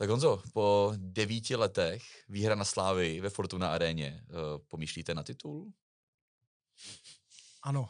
Tak 0.00 0.10
Honzo, 0.10 0.42
po 0.52 0.92
devíti 0.96 1.56
letech 1.56 2.02
výhra 2.28 2.54
na 2.54 2.64
Slávy 2.64 3.20
ve 3.20 3.30
Fortuna 3.30 3.72
aréně, 3.72 4.24
uh, 4.28 4.36
pomýšlíte 4.68 5.14
na 5.14 5.22
titul? 5.22 5.72
Ano. 7.62 7.88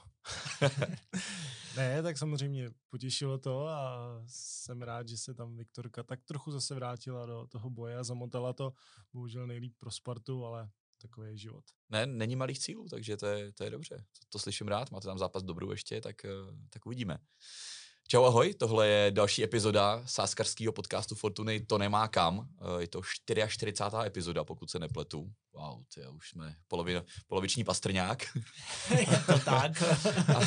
ne, 1.77 2.03
tak 2.03 2.19
samozřejmě 2.19 2.71
potěšilo 2.89 3.39
to 3.39 3.69
a 3.69 4.09
jsem 4.27 4.83
rád, 4.83 5.09
že 5.09 5.19
se 5.19 5.35
tam 5.35 5.57
Viktorka 5.57 6.03
tak 6.03 6.25
trochu 6.25 6.51
zase 6.51 6.75
vrátila 6.75 7.27
do 7.27 7.47
toho 7.47 7.71
boje 7.71 7.97
a 7.97 8.05
zamotala 8.05 8.53
to. 8.53 8.73
Bohužel 9.13 9.47
nejlíp 9.47 9.75
pro 9.79 9.91
Spartu, 9.91 10.45
ale 10.45 10.71
takový 11.03 11.29
je 11.29 11.37
život. 11.37 11.65
Ne, 11.91 12.07
není 12.07 12.37
malých 12.37 12.59
cílů, 12.59 12.89
takže 12.89 13.17
to 13.17 13.27
je, 13.27 13.53
to 13.53 13.65
je 13.65 13.71
dobře. 13.71 13.97
To, 13.97 14.27
to 14.29 14.39
slyším 14.39 14.69
rád, 14.69 14.91
máte 14.91 15.07
tam 15.07 15.19
zápas 15.19 15.43
dobrou 15.43 15.71
ještě, 15.71 16.01
tak, 16.01 16.25
eh, 16.25 16.31
tak 16.71 16.87
uvidíme. 16.87 17.19
Čau 18.11 18.25
ahoj, 18.25 18.55
tohle 18.55 18.89
je 18.89 19.11
další 19.11 19.45
epizoda 19.45 20.03
sáskarského 20.07 20.73
podcastu 20.73 21.15
Fortuny 21.15 21.61
To 21.61 21.79
nemá 21.79 22.09
kam. 22.09 22.49
Eh, 22.79 22.83
je 22.83 22.89
to 22.89 23.03
44. 23.03 23.73
epizoda, 24.05 24.45
pokud 24.45 24.71
se 24.71 24.79
nepletu. 24.79 25.33
Wow, 25.53 25.83
ty 25.95 26.01
už 26.07 26.29
jsme 26.29 26.57
polovi, 26.69 27.03
poloviční 27.27 27.65
pastrňák. 27.65 28.23
je 28.99 29.23
to 29.27 29.39
tak. 29.39 29.83
a, 30.37 30.41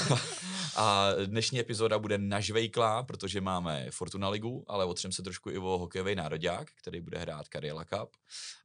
a 0.75 1.09
dnešní 1.25 1.59
epizoda 1.59 1.99
bude 1.99 2.17
nažvejklá, 2.17 3.03
protože 3.03 3.41
máme 3.41 3.87
Fortuna 3.91 4.29
ligu, 4.29 4.65
ale 4.67 4.85
otřem 4.85 5.11
se 5.11 5.23
trošku 5.23 5.49
i 5.49 5.57
o 5.57 5.77
hokejový 5.77 6.15
národák, 6.15 6.67
který 6.81 7.01
bude 7.01 7.19
hrát 7.19 7.47
Karela 7.47 7.85
Cup. 7.85 8.15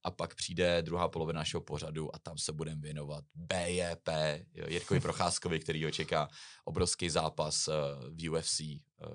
A 0.04 0.10
pak 0.10 0.34
přijde 0.34 0.82
druhá 0.82 1.08
polovina 1.08 1.40
našeho 1.40 1.60
pořadu 1.60 2.14
a 2.14 2.18
tam 2.18 2.38
se 2.38 2.52
budeme 2.52 2.80
věnovat 2.80 3.24
BJP, 3.34 4.08
Jirkovi 4.68 5.00
Procházkovi, 5.00 5.60
který 5.60 5.84
ho 5.84 5.90
čeká 5.90 6.28
obrovský 6.64 7.10
zápas 7.10 7.68
eh, 7.68 7.72
v 8.10 8.30
UFC 8.30 8.60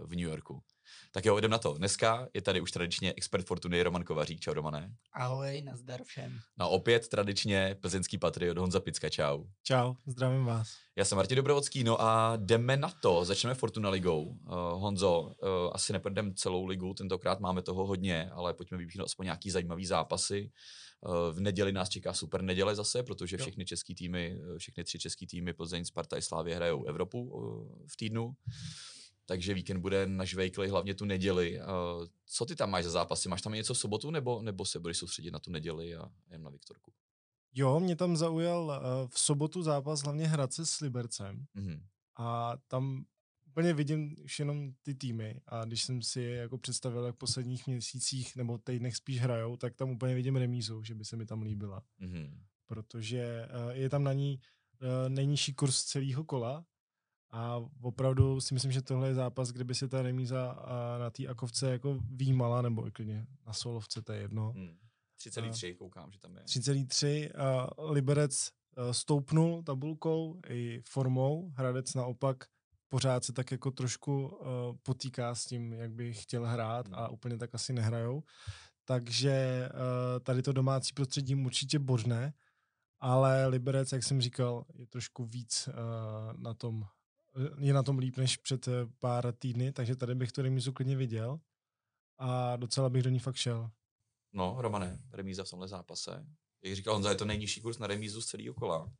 v 0.06 0.10
New 0.10 0.26
Yorku. 0.26 0.64
Tak 1.12 1.26
jo, 1.26 1.38
jdem 1.38 1.52
na 1.52 1.58
to. 1.58 1.74
Dneska 1.74 2.28
je 2.34 2.42
tady 2.42 2.62
už 2.62 2.72
tradičně 2.72 3.14
expert 3.18 3.48
Fortuny 3.48 3.84
Roman 3.84 4.04
Kovařík. 4.04 4.40
Čau, 4.40 4.54
Romané. 4.54 4.94
Ahoj, 5.14 5.62
nazdar 5.62 6.04
všem. 6.04 6.40
No 6.58 6.70
opět 6.70 7.08
tradičně 7.08 7.76
plzeňský 7.82 8.18
patriot 8.18 8.58
Honza 8.58 8.80
Picka. 8.80 9.10
Čau. 9.10 9.44
Čau, 9.64 9.94
zdravím 10.06 10.46
vás. 10.46 10.68
Já 10.96 11.06
jsem 11.06 11.16
Martin 11.16 11.36
Dobrovodský, 11.36 11.84
no 11.84 12.02
a 12.02 12.36
jdeme 12.36 12.78
na 12.78 12.90
to. 12.90 13.26
Začneme 13.26 13.56
Fortuna 13.56 13.90
ligou. 13.90 14.24
Uh, 14.24 14.38
Honzo, 14.56 15.22
uh, 15.22 15.32
asi 15.74 15.94
neprojdeme 15.94 16.34
celou 16.34 16.66
ligu, 16.66 16.94
tentokrát 16.94 17.40
máme 17.40 17.62
toho 17.62 17.88
hodně, 17.88 18.30
ale 18.34 18.54
pojďme 18.54 18.78
vypíchnout 18.78 19.06
aspoň 19.06 19.24
nějaký 19.24 19.52
zajímavý 19.52 19.86
zápasy. 19.86 20.52
Uh, 21.02 21.36
v 21.36 21.40
neděli 21.40 21.72
nás 21.72 21.90
čeká 21.90 22.14
super 22.14 22.42
neděle 22.42 22.76
zase, 22.76 23.04
protože 23.04 23.38
všechny 23.38 23.66
český 23.66 23.96
týmy, 23.96 24.40
všechny 24.58 24.84
tři 24.84 25.00
český 25.00 25.28
týmy 25.28 25.54
Plzeň, 25.54 25.86
Sparta 25.86 26.18
i 26.18 26.22
Slávě 26.22 26.56
hrajou 26.56 26.86
Evropu 26.86 27.32
v 27.88 27.98
týdnu 27.98 28.34
takže 29.26 29.54
víkend 29.54 29.82
bude 29.82 30.08
nažvejklý 30.08 30.70
hlavně 30.70 30.94
tu 30.94 31.06
neděli. 31.06 31.60
Co 32.26 32.46
ty 32.46 32.56
tam 32.56 32.70
máš 32.70 32.84
za 32.84 32.92
zápasy? 32.92 33.30
Máš 33.30 33.42
tam 33.42 33.54
něco 33.54 33.74
v 33.74 33.78
sobotu, 33.78 34.12
nebo, 34.12 34.42
nebo 34.42 34.66
se 34.66 34.80
budeš 34.80 34.98
soustředit 34.98 35.32
na 35.32 35.40
tu 35.40 35.52
neděli 35.52 35.96
a 35.96 36.12
jen 36.30 36.44
na 36.44 36.50
Viktorku? 36.50 36.94
Jo, 37.54 37.80
mě 37.80 37.96
tam 37.96 38.18
zaujal 38.18 38.66
uh, 38.66 39.10
v 39.10 39.20
sobotu 39.20 39.64
zápas 39.64 40.02
hlavně 40.02 40.28
Hradce 40.28 40.66
s 40.66 40.80
Libercem. 40.80 41.46
Mm-hmm. 41.56 41.82
A 42.18 42.58
tam 42.68 43.06
úplně 43.48 43.74
vidím 43.74 44.16
už 44.24 44.40
jenom 44.40 44.72
ty 44.82 44.96
týmy 44.96 45.42
a 45.48 45.66
když 45.66 45.84
jsem 45.84 46.02
si 46.02 46.22
je 46.22 46.36
jako 46.36 46.58
představil, 46.58 47.06
jak 47.06 47.16
v 47.16 47.18
posledních 47.18 47.68
měsících 47.68 48.36
nebo 48.36 48.58
týdnech 48.58 48.96
spíš 48.96 49.20
hrajou, 49.20 49.58
tak 49.58 49.76
tam 49.76 49.90
úplně 49.90 50.16
vidím 50.16 50.36
remízu, 50.36 50.84
že 50.84 50.96
by 50.96 51.06
se 51.06 51.16
mi 51.16 51.26
tam 51.26 51.42
líbila. 51.42 51.84
Mm-hmm. 52.02 52.40
Protože 52.68 53.48
uh, 53.66 53.72
je 53.72 53.90
tam 53.90 54.04
na 54.04 54.14
ní 54.14 54.40
uh, 54.82 55.10
nejnižší 55.10 55.54
kurz 55.54 55.84
celého 55.84 56.24
kola 56.24 56.66
a 57.34 57.62
opravdu 57.82 58.42
si 58.42 58.54
myslím, 58.54 58.72
že 58.72 58.82
tohle 58.82 59.08
je 59.08 59.14
zápas, 59.14 59.50
kde 59.50 59.64
by 59.64 59.76
se 59.76 59.88
ta 59.88 60.02
remíza 60.02 60.66
na 61.00 61.10
té 61.10 61.28
akovce 61.28 61.72
jako 61.72 62.00
výmala, 62.10 62.62
nebo 62.62 62.92
klidně 62.94 63.26
na 63.46 63.54
solovce, 63.54 64.02
to 64.02 64.14
je 64.14 64.22
jedno. 64.22 64.52
Hmm. 64.52 64.78
3,3 65.20 65.76
koukám, 65.76 66.12
že 66.12 66.20
tam 66.20 66.36
je. 66.36 66.44
3,3. 66.44 67.32
Liberec 67.78 68.50
stoupnul 68.92 69.64
tabulkou 69.64 70.40
i 70.50 70.82
formou, 70.90 71.52
Hradec 71.56 71.94
naopak 71.94 72.38
pořád 72.90 73.24
se 73.24 73.34
tak 73.34 73.52
jako 73.52 73.72
trošku 73.72 74.28
uh, 74.28 74.48
potýká 74.84 75.36
s 75.36 75.46
tím, 75.46 75.74
jak 75.74 75.92
by 75.92 76.14
chtěl 76.14 76.46
hrát 76.46 76.88
hmm. 76.88 76.96
a 76.96 77.08
úplně 77.08 77.38
tak 77.38 77.56
asi 77.56 77.74
nehrajou. 77.74 78.24
Takže 78.86 79.70
uh, 79.74 80.20
tady 80.20 80.42
to 80.42 80.54
domácí 80.54 80.94
prostředí 80.94 81.36
určitě 81.36 81.80
božné, 81.80 82.34
ale 83.00 83.48
Liberec, 83.48 83.92
jak 83.92 84.04
jsem 84.04 84.22
říkal, 84.22 84.66
je 84.74 84.86
trošku 84.86 85.26
víc 85.26 85.68
uh, 85.68 85.74
na 86.42 86.54
tom 86.54 86.84
je 87.58 87.74
na 87.74 87.84
tom 87.84 87.98
líp 87.98 88.18
než 88.18 88.38
před 88.38 88.68
eh, 88.68 88.72
pár 89.00 89.34
týdny, 89.34 89.72
takže 89.72 89.96
tady 89.96 90.16
bych 90.16 90.32
to 90.32 90.42
remízu 90.42 90.72
klidně 90.72 90.96
viděl 90.96 91.40
a 92.18 92.56
docela 92.56 92.90
bych 92.90 93.04
do 93.04 93.10
ní 93.10 93.20
fakt 93.20 93.36
šel. 93.36 93.72
No, 94.34 94.56
Romane, 94.60 95.00
remíza 95.12 95.44
v 95.44 95.50
tomhle 95.50 95.68
zápase. 95.68 96.26
Jak 96.64 96.76
říkal 96.76 96.94
Honza, 96.94 97.10
je 97.10 97.16
to 97.16 97.26
nejnižší 97.26 97.62
kurz 97.62 97.78
na 97.78 97.88
remízu 97.88 98.22
z 98.22 98.26
celého 98.26 98.54
kola. 98.54 98.92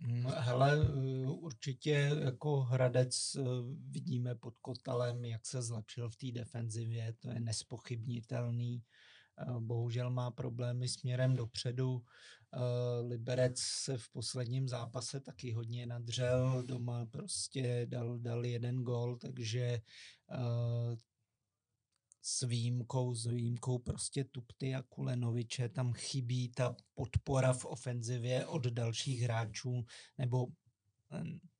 Mm, 0.00 0.26
hele, 0.26 0.78
eh, 0.78 1.26
určitě 1.26 2.10
jako 2.24 2.60
Hradec 2.60 3.36
eh, 3.36 3.42
vidíme 3.90 4.34
pod 4.34 4.58
Kotalem, 4.58 5.24
jak 5.24 5.46
se 5.46 5.62
zlepšil 5.62 6.10
v 6.10 6.16
té 6.16 6.32
defenzivě, 6.32 7.12
to 7.12 7.28
je 7.28 7.40
nespochybnitelný. 7.40 8.82
Bohužel 9.58 10.10
má 10.10 10.30
problémy 10.30 10.88
směrem 10.88 11.36
dopředu. 11.36 11.92
Uh, 11.92 13.08
Liberec 13.08 13.58
se 13.58 13.98
v 13.98 14.08
posledním 14.08 14.68
zápase 14.68 15.20
taky 15.20 15.52
hodně 15.52 15.86
nadřel, 15.86 16.62
doma 16.62 17.06
prostě 17.06 17.86
dal, 17.88 18.18
dal 18.18 18.44
jeden 18.44 18.82
gol, 18.82 19.16
takže 19.16 19.80
uh, 20.30 20.96
s 22.22 22.46
výjimkou, 22.46 23.14
s 23.14 23.26
výjimkou 23.26 23.78
prostě 23.78 24.24
Tupty 24.24 24.74
a 24.74 24.82
Kulenoviče 24.82 25.68
tam 25.68 25.92
chybí 25.92 26.48
ta 26.48 26.76
podpora 26.94 27.52
v 27.52 27.64
ofenzivě 27.64 28.46
od 28.46 28.66
dalších 28.66 29.20
hráčů, 29.20 29.84
nebo 30.18 30.46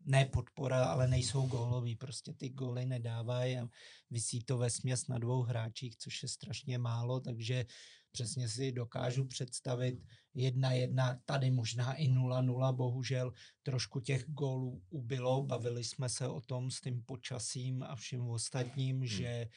ne 0.06 0.26
podpora, 0.26 0.84
ale 0.84 1.08
nejsou 1.08 1.46
góloví, 1.46 1.96
prostě 1.96 2.32
ty 2.32 2.48
góly 2.48 2.86
nedávají 2.86 3.58
a 3.58 3.68
vysí 4.10 4.42
to 4.44 4.58
ve 4.58 4.70
směs 4.70 5.08
na 5.08 5.18
dvou 5.18 5.42
hráčích, 5.42 5.96
což 5.96 6.22
je 6.22 6.28
strašně 6.28 6.78
málo, 6.78 7.20
takže 7.20 7.66
přesně 8.12 8.48
si 8.48 8.72
dokážu 8.72 9.24
představit 9.24 10.04
jedna 10.34 10.72
jedna, 10.72 11.20
tady 11.24 11.50
možná 11.50 11.94
i 11.94 12.08
nula 12.08 12.42
nula, 12.42 12.72
bohužel 12.72 13.32
trošku 13.62 14.00
těch 14.00 14.24
gólů 14.28 14.82
ubylo, 14.90 15.42
bavili 15.42 15.84
jsme 15.84 16.08
se 16.08 16.28
o 16.28 16.40
tom 16.40 16.70
s 16.70 16.80
tím 16.80 17.02
počasím 17.02 17.82
a 17.82 17.96
vším 17.96 18.20
ostatním, 18.20 18.96
hmm. 18.96 19.06
že 19.06 19.48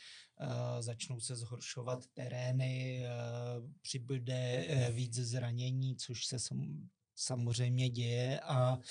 uh, 0.42 0.82
začnou 0.82 1.20
se 1.20 1.36
zhoršovat 1.36 2.00
terény, 2.14 3.04
uh, 3.04 3.72
přibude 3.82 4.68
uh, 4.70 4.96
víc 4.96 5.16
zranění, 5.16 5.96
což 5.96 6.26
se 6.26 6.40
sam, 6.40 6.90
samozřejmě 7.16 7.90
děje 7.90 8.40
a 8.40 8.78
Uh, 8.78 8.84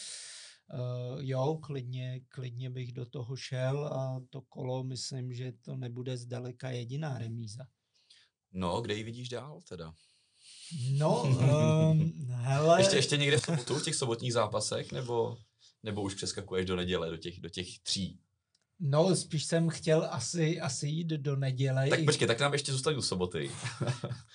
jo, 1.18 1.58
klidně, 1.62 2.20
klidně 2.28 2.70
bych 2.70 2.92
do 2.92 3.06
toho 3.06 3.36
šel 3.36 3.86
a 3.86 4.20
to 4.30 4.40
kolo 4.40 4.84
myslím, 4.84 5.32
že 5.32 5.52
to 5.52 5.76
nebude 5.76 6.16
zdaleka 6.16 6.70
jediná 6.70 7.18
remíza. 7.18 7.64
No, 8.52 8.80
kde 8.80 8.94
ji 8.94 9.02
vidíš 9.02 9.28
dál 9.28 9.60
teda? 9.68 9.92
No, 10.90 11.22
um, 11.22 12.12
hele. 12.30 12.80
Ještě, 12.80 12.96
ještě 12.96 13.16
někde 13.16 13.38
v 13.38 13.44
sobotu, 13.44 13.74
v 13.74 13.84
těch 13.84 13.94
sobotních 13.94 14.32
zápasech, 14.32 14.92
nebo, 14.92 15.36
nebo 15.82 16.02
už 16.02 16.14
přeskakuješ 16.14 16.66
do 16.66 16.76
neděle, 16.76 17.10
do 17.10 17.16
těch, 17.16 17.40
do 17.40 17.48
těch 17.48 17.78
tří? 17.82 18.20
No, 18.80 19.16
spíš 19.16 19.44
jsem 19.44 19.68
chtěl 19.68 20.08
asi, 20.10 20.60
asi 20.60 20.88
jít 20.88 21.06
do 21.06 21.36
neděle. 21.36 21.88
Tak 21.88 22.04
počkej, 22.04 22.28
tak 22.28 22.40
nám 22.40 22.52
ještě 22.52 22.72
zůstaň 22.72 22.96
u 22.96 23.02
soboty. 23.02 23.50
uh, 23.80 23.88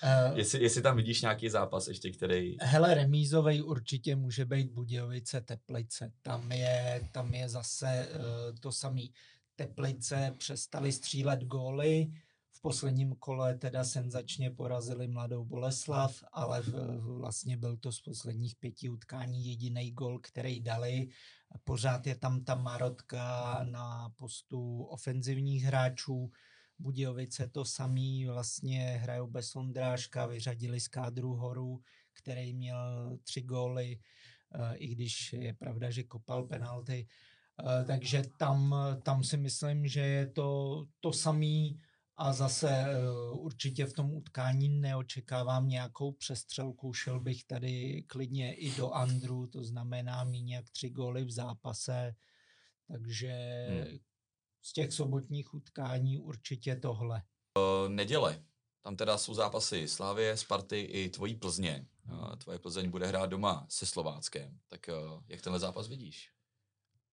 jestli, 0.37 0.63
jestli 0.63 0.81
tam 0.81 0.95
vidíš 0.95 1.21
nějaký 1.21 1.49
zápas 1.49 1.87
ještě, 1.87 2.11
který... 2.11 2.57
Hele, 2.61 2.93
remízovej 2.93 3.63
určitě 3.63 4.15
může 4.15 4.45
být 4.45 4.71
Budějovice, 4.71 5.41
Teplice. 5.41 6.11
Tam 6.21 6.51
je, 6.51 7.09
tam 7.11 7.33
je 7.33 7.49
zase 7.49 8.07
uh, 8.15 8.57
to 8.59 8.71
samý. 8.71 9.13
Teplice 9.55 10.33
přestali 10.37 10.91
střílet 10.91 11.43
góly, 11.43 12.07
posledním 12.63 13.15
kole 13.15 13.55
teda 13.57 13.83
senzačně 13.83 14.51
porazili 14.51 15.07
mladou 15.07 15.45
Boleslav, 15.45 16.23
ale 16.31 16.63
vlastně 16.99 17.57
byl 17.57 17.77
to 17.77 17.91
z 17.91 18.01
posledních 18.01 18.55
pěti 18.55 18.89
utkání 18.89 19.45
jediný 19.45 19.91
gol, 19.91 20.19
který 20.19 20.59
dali. 20.59 21.07
Pořád 21.63 22.07
je 22.07 22.15
tam 22.15 22.43
ta 22.43 22.55
marotka 22.55 23.59
na 23.63 24.09
postu 24.09 24.83
ofenzivních 24.83 25.63
hráčů. 25.63 26.31
Budějovice 26.79 27.47
to 27.47 27.65
samý, 27.65 28.25
vlastně 28.25 28.99
hrajou 29.01 29.27
bez 29.27 29.55
Ondráška, 29.55 30.25
vyřadili 30.25 30.79
z 30.79 30.87
kádru 30.87 31.33
Horu, 31.33 31.81
který 32.13 32.53
měl 32.53 33.17
tři 33.23 33.41
góly, 33.41 33.99
eh, 34.55 34.75
i 34.75 34.87
když 34.87 35.33
je 35.33 35.53
pravda, 35.53 35.91
že 35.91 36.03
kopal 36.03 36.43
penalty. 36.43 37.07
Eh, 37.59 37.85
takže 37.85 38.23
tam, 38.37 38.75
tam 39.03 39.23
si 39.23 39.37
myslím, 39.37 39.87
že 39.87 39.99
je 39.99 40.27
to 40.27 40.83
to 40.99 41.13
samý 41.13 41.79
a 42.17 42.33
zase 42.33 42.69
eh, 42.69 42.97
určitě 43.31 43.85
v 43.85 43.93
tom 43.93 44.13
utkání 44.13 44.69
neočekávám 44.69 45.67
nějakou 45.67 46.11
přestřelku, 46.11 46.93
šel 46.93 47.19
bych 47.19 47.43
tady 47.43 48.03
klidně 48.07 48.55
i 48.55 48.75
do 48.75 48.91
Andru, 48.91 49.47
to 49.47 49.63
znamená 49.63 50.23
mít 50.23 50.43
nějak 50.43 50.69
tři 50.69 50.89
góly 50.89 51.25
v 51.25 51.31
zápase, 51.31 52.15
takže 52.87 53.33
hmm. 53.69 53.97
z 54.61 54.73
těch 54.73 54.93
sobotních 54.93 55.53
utkání 55.53 56.17
určitě 56.17 56.75
tohle. 56.75 57.23
Uh, 57.57 57.89
neděle. 57.89 58.43
tam 58.81 58.95
teda 58.95 59.17
jsou 59.17 59.33
zápasy 59.33 59.87
Slávě, 59.87 60.37
Sparty 60.37 60.81
i 60.81 61.09
tvojí 61.09 61.35
Plzně. 61.35 61.87
Tvoje 62.37 62.59
Plzeň 62.59 62.89
bude 62.89 63.07
hrát 63.07 63.25
doma 63.25 63.65
se 63.69 63.85
Slováckem. 63.85 64.59
Tak 64.67 64.89
jak 65.27 65.41
tenhle 65.41 65.59
zápas 65.59 65.87
vidíš? 65.87 66.32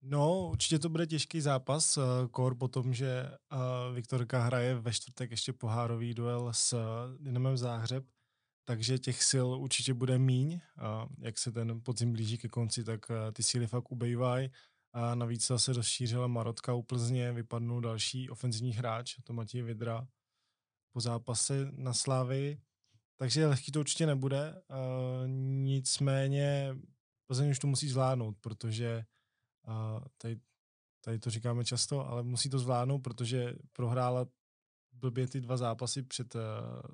No, 0.01 0.47
určitě 0.49 0.79
to 0.79 0.89
bude 0.89 1.07
těžký 1.07 1.41
zápas, 1.41 1.99
kor 2.31 2.55
po 2.55 2.67
tom, 2.67 2.93
že 2.93 3.31
Viktorka 3.93 4.43
hraje 4.43 4.75
ve 4.75 4.93
čtvrtek 4.93 5.31
ještě 5.31 5.53
pohárový 5.53 6.13
duel 6.13 6.53
s 6.53 6.75
Dynamem 7.19 7.57
Záhřeb, 7.57 8.05
takže 8.67 8.99
těch 8.99 9.23
sil 9.29 9.47
určitě 9.47 9.93
bude 9.93 10.17
míň. 10.17 10.59
A 10.77 11.07
jak 11.19 11.37
se 11.37 11.51
ten 11.51 11.81
podzim 11.81 12.13
blíží 12.13 12.37
ke 12.37 12.47
konci, 12.47 12.83
tak 12.83 13.05
ty 13.33 13.43
síly 13.43 13.67
fakt 13.67 13.91
ubejvají. 13.91 14.49
A 14.93 15.15
navíc 15.15 15.51
se 15.57 15.73
rozšířila 15.73 16.27
Marotka 16.27 16.73
u 16.73 16.83
Plzně, 16.83 17.31
vypadnul 17.31 17.81
další 17.81 18.29
ofenzivní 18.29 18.73
hráč, 18.73 19.15
to 19.23 19.33
Matěj 19.33 19.61
Vidra, 19.61 20.07
po 20.93 20.99
zápase 20.99 21.67
na 21.71 21.93
Slávy. 21.93 22.61
Takže 23.17 23.47
lehký 23.47 23.71
to 23.71 23.79
určitě 23.79 24.05
nebude. 24.05 24.61
Nicméně 25.63 26.75
Plzeň 27.27 27.49
už 27.49 27.59
to 27.59 27.67
musí 27.67 27.89
zvládnout, 27.89 28.37
protože 28.41 29.05
uh, 29.67 29.99
tady, 30.17 30.39
tady 31.01 31.19
to 31.19 31.29
říkáme 31.29 31.65
často, 31.65 32.07
ale 32.07 32.23
musí 32.23 32.49
to 32.49 32.59
zvládnout, 32.59 32.99
protože 32.99 33.55
prohrála 33.73 34.25
blbě 34.91 35.27
ty 35.27 35.41
dva 35.41 35.57
zápasy 35.57 36.01
před 36.03 36.35
uh, 36.35 36.41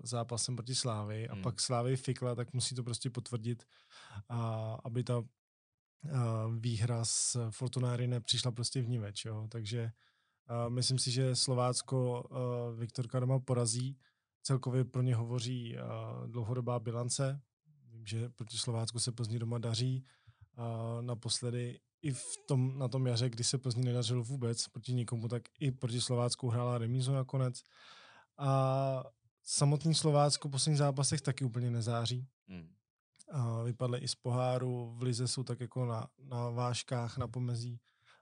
zápasem 0.03 0.56
proti 0.56 0.75
Slávy 0.75 1.29
a 1.29 1.33
hmm. 1.33 1.44
pak 1.44 1.59
Slávy 1.62 1.97
fikla, 1.97 2.35
tak 2.35 2.53
musí 2.53 2.75
to 2.75 2.83
prostě 2.83 3.09
potvrdit, 3.09 3.65
uh, 4.31 4.38
aby 4.83 5.03
ta 5.03 5.18
uh, 5.18 5.25
výhra 6.59 7.06
s 7.06 7.50
Fortunáry 7.50 8.07
nepřišla 8.07 8.51
prostě 8.51 8.81
v 8.81 8.89
níveč, 8.89 9.25
jo. 9.25 9.47
Takže 9.50 9.91
uh, 10.50 10.73
myslím 10.73 11.00
si, 11.00 11.12
že 11.12 11.35
Slovácko 11.35 12.23
uh, 12.23 12.79
Viktor 12.79 13.07
Karma 13.07 13.39
porazí. 13.39 13.97
Celkově 14.44 14.85
pro 14.85 15.01
ně 15.01 15.15
hovoří 15.15 15.75
uh, 15.75 16.27
dlouhodobá 16.27 16.79
bilance. 16.79 17.41
Vím, 17.85 18.06
že 18.06 18.29
proti 18.29 18.57
Slovácku 18.57 19.00
se 19.00 19.12
Plzni 19.12 19.39
doma 19.39 19.57
daří. 19.57 20.06
Uh, 20.57 21.01
naposledy 21.01 21.79
i 22.01 22.12
v 22.12 22.38
tom, 22.48 22.80
na 22.80 22.88
tom 22.88 23.07
jaře, 23.07 23.30
kdy 23.30 23.44
se 23.44 23.57
Plzni 23.57 23.86
nedařilo 23.86 24.24
vůbec 24.24 24.68
proti 24.68 24.94
nikomu, 24.94 25.27
tak 25.27 25.44
i 25.59 25.71
proti 25.71 26.01
Slovácku 26.01 26.50
hrála 26.50 26.77
remízu 26.77 27.13
nakonec. 27.13 27.63
A 28.38 29.03
samotný 29.44 29.95
Slovácko 29.95 30.48
v 30.48 30.51
posledních 30.51 30.77
zápasech 30.77 31.21
taky 31.21 31.45
úplně 31.45 31.71
nezáří. 31.71 32.27
Hmm. 32.48 32.69
A 33.31 33.63
vypadly 33.63 34.00
i 34.00 34.07
z 34.07 34.15
poháru, 34.15 34.94
v 34.98 35.01
Lize 35.01 35.27
jsou 35.27 35.44
tak 35.44 35.59
jako 35.59 35.86
na, 35.86 36.07
na 36.24 36.50
vážkách, 36.50 37.18
na 37.18 37.27
pomezí. 37.27 37.80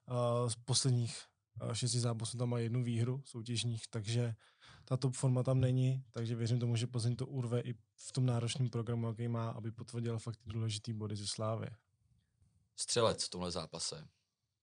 A 0.07 0.49
z 0.49 0.55
posledních 0.55 1.17
šesti 1.73 1.99
zápasů 1.99 2.37
tam 2.37 2.49
má 2.49 2.59
jednu 2.59 2.83
výhru 2.83 3.21
soutěžních, 3.25 3.83
takže 3.89 4.35
ta 4.85 4.97
top 4.97 5.13
forma 5.13 5.43
tam 5.43 5.59
není, 5.59 6.03
takže 6.11 6.35
věřím 6.35 6.59
tomu, 6.59 6.75
že 6.75 6.87
Plzeň 6.87 7.15
to 7.15 7.27
urve 7.27 7.61
i 7.61 7.73
v 7.95 8.11
tom 8.11 8.25
náročném 8.25 8.69
programu, 8.69 9.07
jaký 9.07 9.27
má, 9.27 9.49
aby 9.49 9.71
potvrdil 9.71 10.19
fakt 10.19 10.37
ty 10.37 10.49
důležitý 10.49 10.93
body 10.93 11.15
ze 11.15 11.27
Slávy. 11.27 11.67
Střelec 12.79 13.23
v 13.23 13.29
tomhle 13.29 13.51
zápase. 13.51 14.07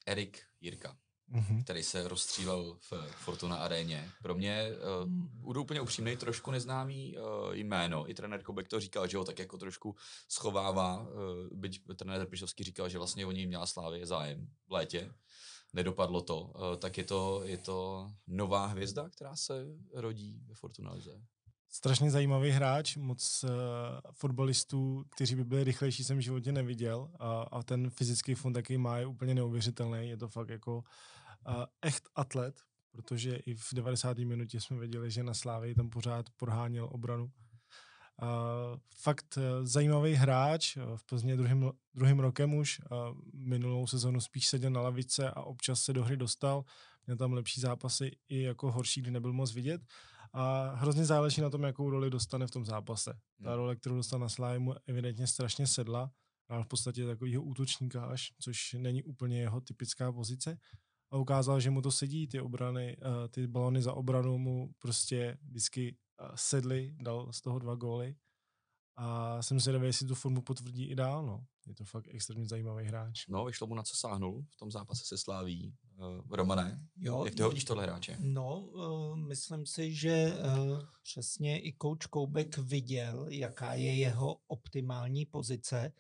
Erik 0.07 0.43
Jirka 0.61 0.97
mm-hmm. 1.33 1.63
který 1.63 1.83
se 1.83 2.09
rozstřílel 2.09 2.77
v 2.81 2.93
Fortuna 3.11 3.57
aréně. 3.57 4.11
Pro 4.23 4.35
mě, 4.35 4.71
uh, 4.71 5.09
budu 5.45 5.63
úplně 5.63 5.81
upřímný, 5.81 6.17
trošku 6.17 6.51
neznámý 6.51 7.17
uh, 7.19 7.55
jméno. 7.55 8.11
I 8.11 8.15
trenér 8.15 8.43
Kobek 8.43 8.69
to 8.69 8.81
říkal, 8.81 9.07
že 9.07 9.17
ho 9.17 9.25
tak 9.25 9.39
jako 9.39 9.59
trošku 9.59 9.97
schovává, 10.29 11.01
uh, 11.01 11.09
byť 11.53 11.83
trenér 11.97 12.19
Trpišovský 12.21 12.65
říkal, 12.65 12.89
že 12.89 12.99
vlastně 12.99 13.27
o 13.27 13.33
něj 13.33 13.47
měla 13.47 13.67
Slávě 13.67 14.07
zájem 14.07 14.49
v 14.69 14.73
létě. 14.73 15.13
Nedopadlo 15.73 16.23
to. 16.23 16.41
Uh, 16.41 16.77
tak 16.79 16.99
je 16.99 17.05
to, 17.05 17.43
je 17.45 17.59
to 17.59 18.11
nová 18.27 18.67
hvězda, 18.67 19.09
která 19.09 19.37
se 19.37 19.67
rodí 19.93 20.41
ve 20.47 20.55
Fortuna 20.55 20.93
Lize 20.93 21.23
strašně 21.69 22.11
zajímavý 22.11 22.51
hráč, 22.51 22.97
moc 22.97 23.45
uh, 23.45 23.51
fotbalistů, 24.13 25.05
kteří 25.11 25.35
by 25.35 25.45
byli 25.45 25.65
rychlejší, 25.65 26.05
jsem 26.05 26.19
v 26.19 26.21
životě 26.21 26.53
neviděl 26.53 27.11
a, 27.19 27.43
a 27.43 27.63
ten 27.63 27.91
fyzický 27.91 28.35
fond, 28.35 28.57
jaký 28.57 28.79
má, 28.79 28.99
je 28.99 29.07
úplně 29.07 29.35
neuvěřitelný. 29.35 30.09
Je 30.09 30.17
to 30.17 30.29
fakt 30.29 30.49
jako 30.49 30.77
uh, 30.77 31.65
echt 31.83 32.09
atlet, 32.15 32.61
protože 32.93 33.37
i 33.37 33.55
v 33.55 33.75
90. 33.75 34.19
minutě 34.19 34.61
jsme 34.61 34.79
věděli, 34.79 35.11
že 35.11 35.23
na 35.23 35.35
Slávě 35.35 35.75
tam 35.75 35.91
pořád 35.91 36.27
proháněl 36.37 36.89
obranu. 36.93 37.31
Uh, 38.23 38.29
fakt 38.95 39.37
uh, 39.37 39.43
zajímavý 39.67 40.15
hráč, 40.15 40.77
uh, 40.77 40.97
v 40.97 41.05
Plzně 41.05 41.37
druhým, 41.37 41.73
druhým 41.95 42.21
rokem 42.21 42.55
už, 42.55 42.81
uh, 42.81 43.19
minulou 43.33 43.87
sezonu 43.87 44.21
spíš 44.21 44.49
seděl 44.49 44.71
na 44.71 44.81
lavice 44.81 45.31
a 45.31 45.43
občas 45.43 45.83
se 45.83 45.93
do 45.93 46.05
hry 46.05 46.17
dostal. 46.17 46.65
Měl 47.07 47.17
tam 47.17 47.33
lepší 47.33 47.61
zápasy 47.61 48.17
i 48.29 48.43
jako 48.43 48.73
horší, 48.73 49.01
kdy 49.01 49.11
nebyl 49.11 49.33
moc 49.33 49.55
vidět. 49.55 49.83
A 50.33 50.75
hrozně 50.75 51.05
záleží 51.05 51.41
na 51.41 51.51
tom, 51.51 51.63
jakou 51.63 51.91
roli 51.91 52.11
dostane 52.11 52.47
v 52.47 52.51
tom 52.51 52.65
zápase. 52.65 53.19
Ta 53.43 53.51
hmm. 53.51 53.57
role, 53.57 53.77
kterou 53.77 53.97
dostal 53.97 54.19
na 54.19 54.29
Slávě, 54.29 54.59
mu 54.59 54.75
evidentně 54.87 55.27
strašně 55.27 55.67
sedla. 55.67 56.11
Hrál 56.51 56.65
v 56.65 56.67
podstatě 56.67 57.07
takovýho 57.07 57.43
útočníka 57.43 58.07
až, 58.07 58.33
což 58.41 58.73
není 58.79 59.03
úplně 59.03 59.41
jeho 59.41 59.61
typická 59.61 60.13
pozice. 60.13 60.59
A 61.11 61.17
ukázal, 61.17 61.61
že 61.61 61.71
mu 61.71 61.83
to 61.83 61.91
sedí, 61.91 62.29
ty 62.29 62.41
obrany, 62.41 62.97
uh, 62.97 63.29
ty 63.29 63.47
balony 63.47 63.83
za 63.83 63.93
obranu 63.93 64.39
mu 64.39 64.71
prostě 64.79 65.39
vždycky 65.43 65.97
uh, 66.21 66.29
sedly, 66.35 66.97
dal 67.01 67.33
z 67.33 67.41
toho 67.41 67.59
dva 67.59 67.75
góly. 67.75 68.17
A 68.97 69.43
jsem 69.43 69.61
si 69.61 69.71
jestli 69.71 70.07
tu 70.07 70.15
formu 70.15 70.43
potvrdí 70.43 70.85
i 70.85 70.95
dál. 70.95 71.27
No. 71.27 71.45
Je 71.67 71.75
to 71.75 71.85
fakt 71.85 72.09
extrémně 72.11 72.47
zajímavý 72.47 72.85
hráč. 72.85 73.27
No, 73.29 73.45
vyšlo 73.45 73.67
mu 73.67 73.75
na 73.75 73.83
co 73.83 73.97
sáhnul 73.97 74.45
v 74.51 74.57
tom 74.57 74.71
zápase 74.71 75.05
se 75.05 75.19
Sláví. 75.19 75.75
Uh, 75.99 76.37
Romané, 76.37 76.81
jo, 76.97 77.25
jak 77.25 77.35
ty 77.35 77.43
ho 77.43 77.49
vidíš 77.49 77.65
tohle 77.65 77.83
hráče? 77.83 78.17
No, 78.21 78.61
uh, 78.61 79.17
myslím 79.17 79.67
si, 79.67 79.95
že 79.95 80.33
uh, 80.33 80.83
přesně 81.03 81.61
i 81.61 81.77
coach 81.83 82.07
Koubek 82.11 82.59
viděl, 82.59 83.27
jaká 83.29 83.75
je 83.75 83.95
jeho 83.95 84.37
optimální 84.47 85.27
pozice. 85.27 85.93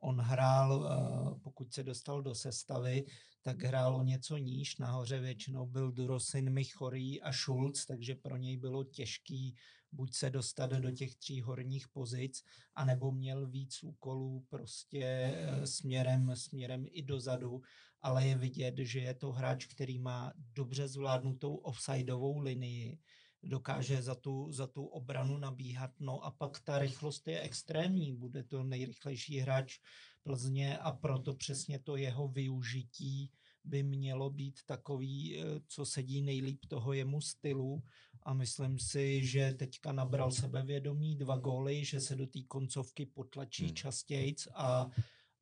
On 0.00 0.20
hrál, 0.20 0.80
uh, 0.80 1.38
pokud 1.38 1.72
se 1.72 1.82
dostal 1.82 2.22
do 2.22 2.34
sestavy, 2.34 3.04
tak 3.42 3.62
hrál 3.62 3.96
o 3.96 4.02
něco 4.02 4.36
níž. 4.36 4.76
Nahoře 4.76 5.20
většinou 5.20 5.66
byl 5.66 5.92
Durosin, 5.92 6.50
Michorý 6.50 7.22
a 7.22 7.32
Schulz, 7.32 7.86
takže 7.86 8.14
pro 8.14 8.36
něj 8.36 8.56
bylo 8.56 8.84
těžký 8.84 9.56
buď 9.92 10.14
se 10.14 10.30
dostat 10.30 10.70
do 10.70 10.90
těch 10.90 11.14
tří 11.14 11.40
horních 11.40 11.88
pozic, 11.88 12.42
anebo 12.74 13.12
měl 13.12 13.46
víc 13.46 13.82
úkolů 13.82 14.46
prostě 14.48 15.04
eh, 15.04 15.66
směrem, 15.66 16.36
směrem 16.36 16.84
i 16.90 17.02
dozadu, 17.02 17.62
ale 18.00 18.26
je 18.26 18.38
vidět, 18.38 18.74
že 18.78 19.00
je 19.00 19.14
to 19.14 19.32
hráč, 19.32 19.66
který 19.66 19.98
má 19.98 20.32
dobře 20.36 20.88
zvládnutou 20.88 21.54
offsideovou 21.54 22.38
linii, 22.38 22.98
dokáže 23.42 24.02
za 24.02 24.14
tu, 24.14 24.52
za 24.52 24.66
tu 24.66 24.84
obranu 24.84 25.38
nabíhat, 25.38 25.90
no 26.00 26.24
a 26.24 26.30
pak 26.30 26.60
ta 26.60 26.78
rychlost 26.78 27.28
je 27.28 27.40
extrémní, 27.40 28.16
bude 28.16 28.42
to 28.42 28.62
nejrychlejší 28.62 29.38
hráč 29.38 29.78
Plzně 30.22 30.78
a 30.78 30.92
proto 30.92 31.34
přesně 31.34 31.78
to 31.78 31.96
jeho 31.96 32.28
využití 32.28 33.30
by 33.64 33.82
mělo 33.82 34.30
být 34.30 34.60
takový, 34.66 35.38
eh, 35.38 35.44
co 35.68 35.86
sedí 35.86 36.22
nejlíp 36.22 36.66
toho 36.68 36.92
jemu 36.92 37.20
stylu 37.20 37.82
a 38.22 38.34
myslím 38.34 38.78
si, 38.78 39.26
že 39.26 39.54
teďka 39.54 39.92
nabral 39.92 40.30
sebevědomí 40.30 41.16
dva 41.16 41.36
góly, 41.36 41.84
že 41.84 42.00
se 42.00 42.16
do 42.16 42.26
té 42.26 42.42
koncovky 42.48 43.06
potlačí 43.06 43.64
hmm. 43.64 43.74
častějc 43.74 44.48
a, 44.54 44.90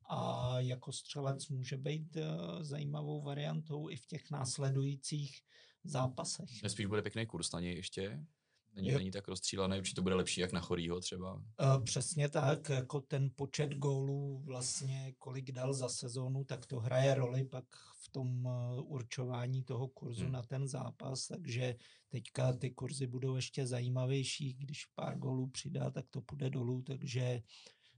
a 0.09 0.53
jako 0.59 0.91
střelec 0.91 1.47
může 1.47 1.77
být 1.77 2.15
uh, 2.15 2.23
zajímavou 2.63 3.21
variantou 3.21 3.89
i 3.89 3.95
v 3.95 4.05
těch 4.05 4.31
následujících 4.31 5.41
zápasech. 5.83 6.49
Spíš 6.67 6.85
bude 6.85 7.01
pěkný 7.01 7.25
kurz 7.25 7.51
na 7.51 7.59
něj 7.59 7.75
ještě? 7.75 8.25
Není, 8.73 8.91
není 8.91 9.11
tak 9.11 9.27
rozstřílený, 9.27 9.77
určitě 9.77 9.95
to 9.95 10.01
bude 10.01 10.15
lepší 10.15 10.41
jak 10.41 10.51
na 10.51 10.59
Chorýho 10.59 10.99
třeba. 10.99 11.33
Uh, 11.33 11.83
přesně 11.83 12.29
tak, 12.29 12.69
jako 12.69 13.01
ten 13.01 13.31
počet 13.35 13.73
gólů 13.73 14.43
vlastně, 14.45 15.13
kolik 15.17 15.51
dal 15.51 15.73
za 15.73 15.89
sezónu, 15.89 16.43
tak 16.43 16.65
to 16.65 16.79
hraje 16.79 17.15
roli 17.15 17.43
pak 17.43 17.65
v 18.03 18.09
tom 18.11 18.45
uh, 18.45 18.51
určování 18.91 19.63
toho 19.63 19.87
kurzu 19.87 20.23
hmm. 20.23 20.31
na 20.31 20.41
ten 20.43 20.67
zápas, 20.67 21.27
takže 21.27 21.75
teďka 22.09 22.53
ty 22.53 22.71
kurzy 22.71 23.07
budou 23.07 23.35
ještě 23.35 23.67
zajímavější, 23.67 24.53
když 24.53 24.85
pár 24.85 25.17
gólů 25.17 25.47
přidá, 25.47 25.91
tak 25.91 26.05
to 26.09 26.21
půjde 26.21 26.49
dolů, 26.49 26.81
takže 26.81 27.41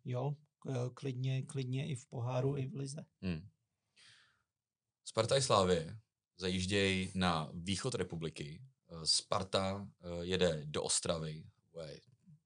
jo, 0.05 0.35
klidně, 0.93 1.41
klidně 1.41 1.87
i 1.87 1.95
v 1.95 2.05
poháru, 2.05 2.57
i 2.57 2.67
v 2.67 2.75
lize. 2.75 3.05
Hmm. 3.21 3.47
Sparta 5.05 5.37
i 5.37 5.41
Slávě 5.41 5.97
zajíždějí 6.37 7.11
na 7.15 7.51
východ 7.53 7.95
republiky, 7.95 8.61
Eh, 8.61 8.70
Sparta 9.03 9.87
eh, 10.01 10.07
jede 10.21 10.61
do 10.65 10.83
Ostravy, 10.83 11.43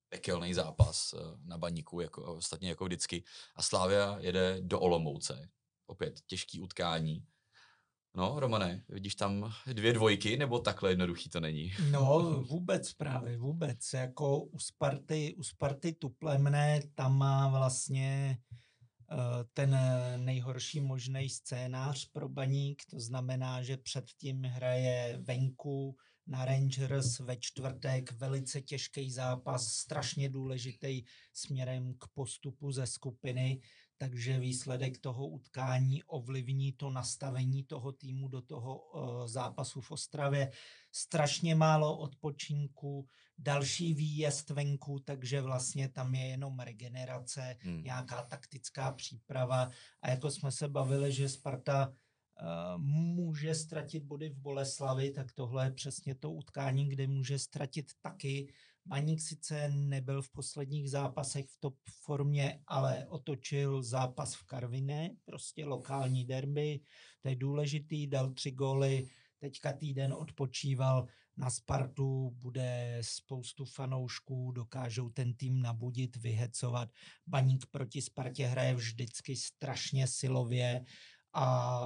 pekelný 0.10 0.54
zápas 0.54 1.14
eh, 1.14 1.20
na 1.46 1.58
baníku, 1.58 2.00
jako, 2.00 2.36
ostatně 2.36 2.70
jako 2.70 2.86
vždycky. 2.86 3.24
A 3.56 3.62
Slávia 3.62 4.18
jede 4.20 4.58
do 4.62 4.80
Olomouce. 4.80 5.50
Opět 5.86 6.22
těžký 6.22 6.62
utkání. 6.62 7.26
No, 8.18 8.40
Romane, 8.40 8.84
vidíš 8.90 9.16
tam 9.16 9.54
dvě 9.74 9.94
dvojky, 9.94 10.38
nebo 10.38 10.60
takhle 10.60 10.92
jednoduchý 10.92 11.30
to 11.30 11.40
není? 11.40 11.74
No, 11.92 12.44
vůbec 12.50 12.94
právě, 12.94 13.38
vůbec. 13.38 13.94
Jako 13.94 14.40
u 14.40 14.60
Sparty, 14.60 15.36
u 15.38 15.44
Sparty 15.44 15.94
Tuplemné, 15.94 16.82
tam 16.96 17.18
má 17.18 17.50
vlastně 17.50 18.38
ten 19.54 19.78
nejhorší 20.18 20.80
možný 20.80 21.30
scénář 21.30 22.10
pro 22.12 22.30
baník, 22.30 22.84
to 22.90 23.00
znamená, 23.00 23.64
že 23.64 23.78
předtím 23.78 24.44
hraje 24.44 25.18
venku 25.22 25.98
na 26.28 26.46
Rangers 26.46 27.20
ve 27.20 27.38
čtvrtek. 27.38 28.12
Velice 28.12 28.62
těžký 28.62 29.12
zápas, 29.12 29.68
strašně 29.68 30.30
důležitý 30.30 31.04
směrem 31.34 31.94
k 31.94 32.08
postupu 32.14 32.72
ze 32.72 32.88
skupiny, 32.88 33.62
takže 33.98 34.40
výsledek 34.40 34.98
toho 34.98 35.28
utkání 35.28 36.04
ovlivní 36.04 36.74
to 36.74 36.90
nastavení 36.90 37.64
toho 37.64 37.92
týmu 37.92 38.28
do 38.28 38.42
toho 38.42 38.80
uh, 38.80 39.28
zápasu 39.28 39.82
v 39.82 39.92
Ostravě. 39.92 40.52
Strašně 40.92 41.56
málo 41.56 41.98
odpočinku, 41.98 43.08
další 43.38 43.94
výjezd 43.94 44.50
venku, 44.50 45.00
takže 45.00 45.42
vlastně 45.42 45.90
tam 45.90 46.16
je 46.16 46.26
jenom 46.26 46.60
regenerace, 46.60 47.58
hmm. 47.60 47.84
nějaká 47.84 48.24
taktická 48.24 48.92
příprava. 48.92 49.70
A 50.02 50.10
jako 50.10 50.32
jsme 50.32 50.52
se 50.52 50.68
bavili, 50.68 51.12
že 51.12 51.30
Sparta 51.30 51.94
může 52.78 53.56
ztratit 53.56 54.04
body 54.04 54.30
v 54.30 54.38
Boleslavi, 54.38 55.12
tak 55.12 55.32
tohle 55.32 55.66
je 55.66 55.72
přesně 55.72 56.16
to 56.16 56.32
utkání, 56.32 56.90
kde 56.90 57.08
může 57.08 57.40
ztratit 57.40 57.92
taky. 58.02 58.54
Baník 58.86 59.22
sice 59.22 59.70
nebyl 59.70 60.22
v 60.22 60.30
posledních 60.30 60.90
zápasech 60.90 61.46
v 61.46 61.58
top 61.60 61.76
formě, 62.04 62.60
ale 62.68 63.06
otočil 63.08 63.84
zápas 63.84 64.36
v 64.36 64.44
Karviné, 64.44 65.10
prostě 65.26 65.66
lokální 65.66 66.26
derby, 66.26 66.80
to 67.22 67.30
je 67.30 67.36
důležitý, 67.36 68.08
dal 68.08 68.34
tři 68.34 68.52
góly, 68.52 69.08
teďka 69.40 69.74
týden 69.74 70.14
odpočíval, 70.14 71.08
na 71.38 71.50
Spartu 71.50 72.30
bude 72.30 72.98
spoustu 73.02 73.66
fanoušků, 73.66 74.52
dokážou 74.52 75.10
ten 75.10 75.34
tým 75.34 75.62
nabudit, 75.62 76.16
vyhecovat. 76.16 76.90
Baník 77.28 77.66
proti 77.66 78.02
Spartě 78.02 78.46
hraje 78.46 78.76
vždycky 78.76 79.36
strašně 79.36 80.08
silově 80.08 80.86
a 81.36 81.80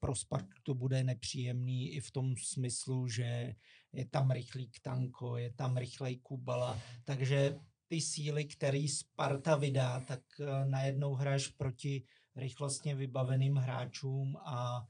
pro 0.00 0.14
Spartu 0.14 0.56
to 0.62 0.74
bude 0.74 1.04
nepříjemný 1.04 1.92
i 1.92 2.00
v 2.00 2.10
tom 2.10 2.36
smyslu, 2.36 3.08
že 3.08 3.54
je 3.92 4.06
tam 4.06 4.30
rychlý 4.30 4.70
Tanko, 4.82 5.36
je 5.36 5.52
tam 5.52 5.76
rychlej 5.76 6.16
Kubala, 6.16 6.78
takže 7.04 7.58
ty 7.88 8.00
síly, 8.00 8.44
který 8.44 8.88
Sparta 8.88 9.56
vydá, 9.56 10.00
tak 10.00 10.20
eh, 10.40 10.64
najednou 10.64 11.14
hraješ 11.14 11.48
proti 11.48 12.02
rychlostně 12.36 12.94
vybaveným 12.94 13.56
hráčům 13.56 14.36
a 14.36 14.86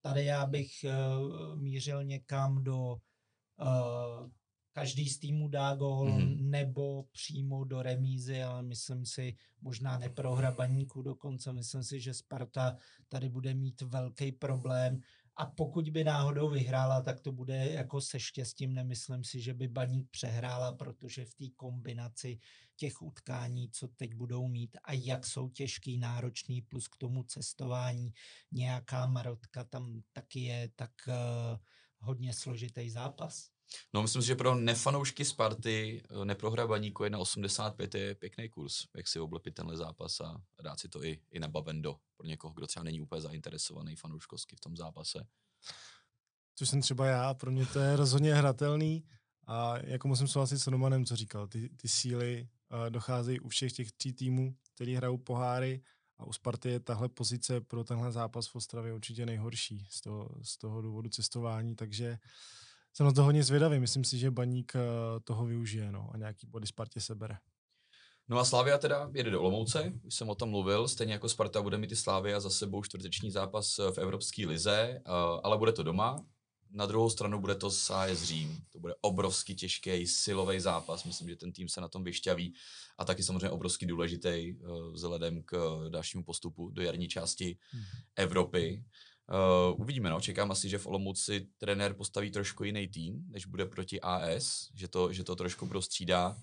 tady 0.00 0.24
já 0.24 0.46
bych 0.46 0.70
uh, 0.84 1.56
mířil 1.56 2.04
někam 2.04 2.64
do 2.64 2.76
uh, 2.76 4.30
každý 4.74 5.08
z 5.08 5.18
týmu 5.18 5.48
dá 5.48 5.74
gól 5.74 6.08
mm-hmm. 6.08 6.50
nebo 6.50 7.02
přímo 7.02 7.64
do 7.64 7.82
remízy, 7.82 8.42
ale 8.42 8.62
myslím 8.62 9.06
si, 9.06 9.36
možná 9.62 9.98
neprohra 9.98 10.50
baníku 10.50 11.02
dokonce, 11.02 11.52
myslím 11.52 11.84
si, 11.84 12.00
že 12.00 12.14
Sparta 12.14 12.76
tady 13.08 13.28
bude 13.28 13.54
mít 13.54 13.82
velký 13.82 14.32
problém 14.32 15.00
a 15.36 15.46
pokud 15.46 15.88
by 15.88 16.04
náhodou 16.04 16.50
vyhrála, 16.50 17.02
tak 17.02 17.20
to 17.20 17.32
bude 17.32 17.70
jako 17.70 18.00
se 18.00 18.20
štěstím. 18.20 18.74
Nemyslím 18.74 19.24
si, 19.24 19.40
že 19.40 19.54
by 19.54 19.68
Baník 19.68 20.10
přehrála, 20.10 20.72
protože 20.72 21.24
v 21.24 21.34
té 21.34 21.44
kombinaci 21.56 22.38
těch 22.76 23.02
utkání, 23.02 23.70
co 23.70 23.88
teď 23.88 24.14
budou 24.14 24.48
mít 24.48 24.76
a 24.84 24.92
jak 24.92 25.26
jsou 25.26 25.48
těžký, 25.48 25.98
náročný, 25.98 26.62
plus 26.62 26.88
k 26.88 26.96
tomu 26.96 27.22
cestování, 27.22 28.12
nějaká 28.52 29.06
marotka 29.06 29.64
tam 29.64 30.02
taky 30.12 30.40
je, 30.40 30.70
tak 30.76 30.90
uh, 31.08 31.14
hodně 31.98 32.32
složitý 32.32 32.90
zápas. 32.90 33.53
No, 33.94 34.02
myslím 34.02 34.22
si, 34.22 34.28
že 34.28 34.34
pro 34.34 34.54
nefanoušky 34.54 35.24
Sparty 35.24 36.02
eh, 36.10 36.24
neprohra 36.24 36.66
baníku 36.66 37.02
1,85 37.02 37.98
je 37.98 38.14
pěkný 38.14 38.48
kurz, 38.48 38.86
jak 38.96 39.08
si 39.08 39.20
oblepit 39.20 39.54
tenhle 39.54 39.76
zápas 39.76 40.20
a 40.20 40.42
dát 40.62 40.80
si 40.80 40.88
to 40.88 41.04
i, 41.04 41.20
i 41.30 41.40
na 41.40 41.48
Bavendo 41.48 41.96
pro 42.16 42.26
někoho, 42.26 42.54
kdo 42.54 42.66
třeba 42.66 42.84
není 42.84 43.00
úplně 43.00 43.20
zainteresovaný 43.20 43.96
fanouškovsky 43.96 44.56
v 44.56 44.60
tom 44.60 44.76
zápase. 44.76 45.26
Což 46.54 46.68
jsem 46.68 46.80
třeba 46.80 47.06
já, 47.06 47.34
pro 47.34 47.50
mě 47.50 47.66
to 47.66 47.78
je 47.78 47.96
rozhodně 47.96 48.34
hratelný 48.34 49.04
a 49.46 49.78
jako 49.78 50.08
musím 50.08 50.28
souhlasit 50.28 50.58
s 50.58 50.66
Romanem, 50.66 51.06
co 51.06 51.16
říkal, 51.16 51.46
ty, 51.46 51.68
ty 51.68 51.88
síly 51.88 52.48
uh, 52.72 52.90
docházejí 52.90 53.40
u 53.40 53.48
všech 53.48 53.72
těch 53.72 53.92
tří 53.92 54.12
týmů, 54.12 54.56
který 54.74 54.94
hrajou 54.94 55.18
poháry 55.18 55.82
a 56.18 56.24
u 56.24 56.32
Sparty 56.32 56.70
je 56.70 56.80
tahle 56.80 57.08
pozice 57.08 57.60
pro 57.60 57.84
tenhle 57.84 58.12
zápas 58.12 58.48
v 58.48 58.54
Ostravě 58.54 58.92
určitě 58.92 59.26
nejhorší 59.26 59.86
z 59.90 60.00
toho, 60.00 60.28
z 60.42 60.58
toho 60.58 60.82
důvodu 60.82 61.08
cestování, 61.08 61.76
takže 61.76 62.10
uh, 62.10 62.16
jsem 62.94 63.06
na 63.06 63.12
to 63.12 63.22
hodně 63.22 63.42
zvědavý. 63.42 63.80
Myslím 63.80 64.04
si, 64.04 64.18
že 64.18 64.30
Baník 64.30 64.72
eh, 64.76 64.80
toho 65.24 65.46
využije 65.46 65.92
no, 65.92 66.10
a 66.12 66.16
nějaký 66.16 66.46
body 66.46 66.66
Spartě 66.66 67.00
sebere. 67.00 67.38
No 68.28 68.38
a 68.38 68.44
Slávia 68.44 68.78
teda 68.78 69.10
jede 69.14 69.30
do 69.30 69.40
Olomouce, 69.40 69.92
už 70.02 70.14
jsem 70.14 70.30
o 70.30 70.34
tom 70.34 70.50
mluvil, 70.50 70.88
stejně 70.88 71.12
jako 71.12 71.28
Sparta 71.28 71.62
bude 71.62 71.78
mít 71.78 71.92
i 71.92 71.96
Slávia 71.96 72.40
za 72.40 72.50
sebou 72.50 72.82
čtvrteční 72.82 73.30
zápas 73.30 73.78
v 73.94 73.98
Evropské 73.98 74.46
lize, 74.46 74.80
eh, 74.80 75.02
ale 75.42 75.58
bude 75.58 75.72
to 75.72 75.82
doma. 75.82 76.24
Na 76.70 76.86
druhou 76.86 77.10
stranu 77.10 77.40
bude 77.40 77.54
to 77.54 77.70
s 77.70 78.06
Řím. 78.12 78.58
To 78.72 78.78
bude 78.78 78.94
obrovský 79.00 79.54
těžký, 79.54 80.06
silový 80.06 80.60
zápas. 80.60 81.04
Myslím, 81.04 81.28
že 81.28 81.36
ten 81.36 81.52
tým 81.52 81.68
se 81.68 81.80
na 81.80 81.88
tom 81.88 82.04
vyšťaví 82.04 82.54
a 82.98 83.04
taky 83.04 83.22
samozřejmě 83.22 83.50
obrovský 83.50 83.86
důležitý 83.86 84.28
eh, 84.28 84.54
vzhledem 84.92 85.42
k 85.42 85.56
dalšímu 85.88 86.24
postupu 86.24 86.70
do 86.70 86.82
jarní 86.82 87.08
části 87.08 87.58
hmm. 87.70 87.84
Evropy. 88.16 88.84
Uh, 89.32 89.80
uvidíme, 89.80 90.10
no. 90.10 90.20
Čekám 90.20 90.50
asi, 90.50 90.68
že 90.68 90.78
v 90.78 90.86
Olomouci 90.86 91.46
trenér 91.58 91.94
postaví 91.94 92.30
trošku 92.30 92.64
jiný 92.64 92.88
tým, 92.88 93.24
než 93.28 93.46
bude 93.46 93.66
proti 93.66 94.00
AS, 94.00 94.68
že 94.74 94.88
to, 94.88 95.12
že 95.12 95.24
to 95.24 95.36
trošku 95.36 95.66
prostřídá. 95.66 96.36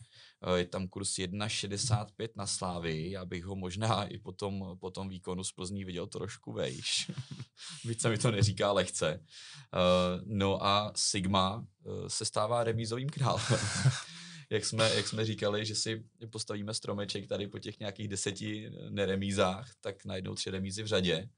Uh, 0.47 0.55
je 0.55 0.65
tam 0.65 0.87
kurz 0.87 1.09
1,65 1.09 2.29
na 2.35 2.47
Slávy, 2.47 3.11
já 3.11 3.25
bych 3.25 3.45
ho 3.45 3.55
možná 3.55 4.03
i 4.05 4.17
po 4.17 4.31
tom, 4.31 4.77
po 4.79 4.91
tom 4.91 5.09
výkonu 5.09 5.43
z 5.43 5.51
Plzní 5.51 5.85
viděl 5.85 6.07
trošku 6.07 6.51
vejš. 6.51 7.11
Víc 7.85 8.01
se 8.01 8.09
mi 8.09 8.17
to 8.17 8.31
neříká 8.31 8.71
lehce. 8.71 9.19
Uh, 9.19 10.21
no 10.25 10.65
a 10.65 10.93
Sigma 10.95 11.65
se 12.07 12.25
stává 12.25 12.63
remízovým 12.63 13.09
králem. 13.09 13.43
jak 14.49 14.65
jsme, 14.65 14.95
jak 14.95 15.07
jsme 15.07 15.25
říkali, 15.25 15.65
že 15.65 15.75
si 15.75 16.03
postavíme 16.31 16.73
stromeček 16.73 17.27
tady 17.27 17.47
po 17.47 17.59
těch 17.59 17.79
nějakých 17.79 18.07
deseti 18.07 18.71
neremízách, 18.89 19.71
tak 19.81 20.05
najdou 20.05 20.35
tři 20.35 20.51
remízy 20.51 20.83
v 20.83 20.87
řadě. 20.87 21.29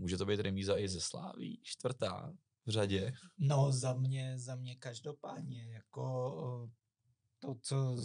Může 0.00 0.16
to 0.16 0.26
být 0.26 0.40
remíza 0.40 0.78
i 0.78 0.88
ze 0.88 1.00
Sláví, 1.00 1.60
čtvrtá 1.62 2.32
v 2.66 2.70
řadě? 2.70 3.12
No 3.38 3.72
za 3.72 3.94
mě, 3.94 4.38
za 4.38 4.54
mě 4.56 4.76
každopádně, 4.76 5.68
jako 5.72 6.70
to, 7.38 7.54
co 7.62 7.96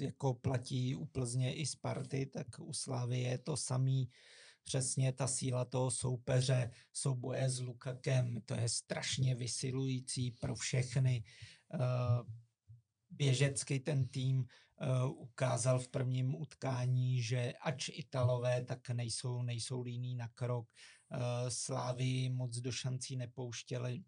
jako 0.00 0.34
platí 0.34 0.94
u 0.94 1.06
Plzně 1.06 1.54
i 1.54 1.66
Sparty, 1.66 2.26
tak 2.26 2.46
u 2.60 2.72
Slávy 2.72 3.20
je 3.20 3.38
to 3.38 3.56
samý, 3.56 4.10
přesně 4.64 5.12
ta 5.12 5.26
síla 5.26 5.64
toho 5.64 5.90
soupeře, 5.90 6.70
souboje 6.92 7.50
s 7.50 7.60
Lukakem, 7.60 8.40
to 8.44 8.54
je 8.54 8.68
strašně 8.68 9.34
vysilující 9.34 10.30
pro 10.30 10.54
všechny. 10.54 11.24
Běžecky 13.10 13.80
ten 13.80 14.08
tým 14.08 14.44
ukázal 15.16 15.78
v 15.78 15.88
prvním 15.88 16.34
utkání, 16.34 17.22
že 17.22 17.52
ač 17.60 17.88
Italové, 17.88 18.64
tak 18.64 18.90
nejsou, 18.90 19.42
nejsou 19.42 19.82
líní 19.82 20.14
na 20.14 20.28
krok. 20.28 20.68
Eh, 21.14 21.50
Slávy 21.50 22.28
moc 22.28 22.56
do 22.56 22.72
šancí 22.72 23.16
nepouštěli, 23.16 24.02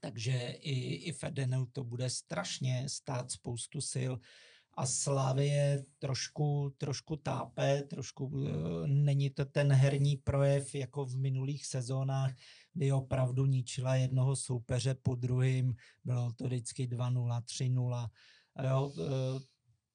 takže 0.00 0.32
i, 0.60 0.94
i 0.94 1.12
Fedenu 1.12 1.66
to 1.66 1.84
bude 1.84 2.10
strašně 2.10 2.88
stát 2.88 3.30
spoustu 3.30 3.80
sil. 3.92 4.12
A 4.74 4.86
Slávie 4.86 5.84
trošku, 5.98 6.74
trošku 6.78 7.16
tápe, 7.16 7.82
trošku 7.82 8.24
uh, 8.24 8.48
není 8.86 9.30
to 9.30 9.44
ten 9.44 9.72
herní 9.72 10.16
projev 10.16 10.74
jako 10.74 11.04
v 11.04 11.16
minulých 11.16 11.66
sezónách, 11.66 12.34
kdy 12.72 12.92
opravdu 12.92 13.46
ničila 13.46 13.94
jednoho 13.94 14.36
soupeře 14.36 14.94
po 14.94 15.14
druhým, 15.14 15.74
bylo 16.04 16.32
to 16.32 16.44
vždycky 16.44 16.86
2-0, 16.86 17.42
3-0. 17.42 18.08
Jo, 18.68 18.86
uh, 18.86 19.06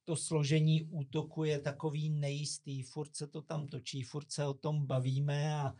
to 0.04 0.16
složení 0.16 0.82
útoku 0.82 1.44
je 1.44 1.58
takový 1.58 2.10
nejistý, 2.10 2.82
furt 2.82 3.16
se 3.16 3.26
to 3.26 3.42
tam 3.42 3.66
točí, 3.66 4.02
furt 4.02 4.32
se 4.32 4.46
o 4.46 4.54
tom 4.54 4.86
bavíme 4.86 5.54
a 5.54 5.74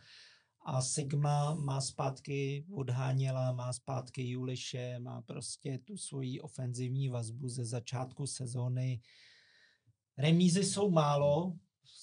a 0.67 0.81
Sigma 0.81 1.53
má 1.53 1.81
zpátky 1.81 2.65
odháněla, 2.71 3.51
má 3.51 3.73
zpátky 3.73 4.29
Juliše, 4.29 4.99
má 4.99 5.21
prostě 5.21 5.79
tu 5.83 5.97
svoji 5.97 6.41
ofenzivní 6.41 7.09
vazbu 7.09 7.49
ze 7.49 7.65
začátku 7.65 8.27
sezóny. 8.27 9.01
Remízy 10.17 10.63
jsou 10.63 10.91
málo, 10.91 11.53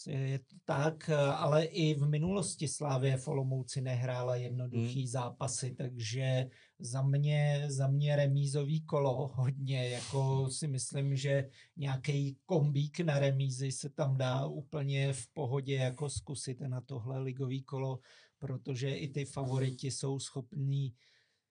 je 0.06 0.38
to 0.38 0.56
tak, 0.64 1.10
ale 1.36 1.64
i 1.64 1.94
v 1.94 2.08
minulosti 2.08 2.68
Slávě 2.68 3.16
v 3.16 3.28
Olomouci 3.28 3.80
nehrála 3.80 4.36
jednoduchý 4.36 5.00
hmm. 5.00 5.08
zápasy, 5.08 5.74
takže 5.74 6.46
za 6.78 7.02
mě, 7.02 7.64
za 7.68 7.86
mě 7.86 8.16
remízový 8.16 8.80
kolo 8.80 9.30
hodně, 9.34 9.88
jako 9.88 10.50
si 10.50 10.68
myslím, 10.68 11.16
že 11.16 11.48
nějaký 11.76 12.36
kombík 12.46 13.00
na 13.00 13.18
remízy 13.18 13.72
se 13.72 13.90
tam 13.90 14.16
dá 14.16 14.46
úplně 14.46 15.12
v 15.12 15.28
pohodě 15.28 15.74
jako 15.74 16.10
zkusit 16.10 16.60
na 16.60 16.80
tohle 16.80 17.18
ligový 17.18 17.62
kolo 17.62 17.98
protože 18.44 18.94
i 18.94 19.08
ty 19.08 19.24
favoriti 19.24 19.90
jsou 19.90 20.18
schopní 20.18 20.94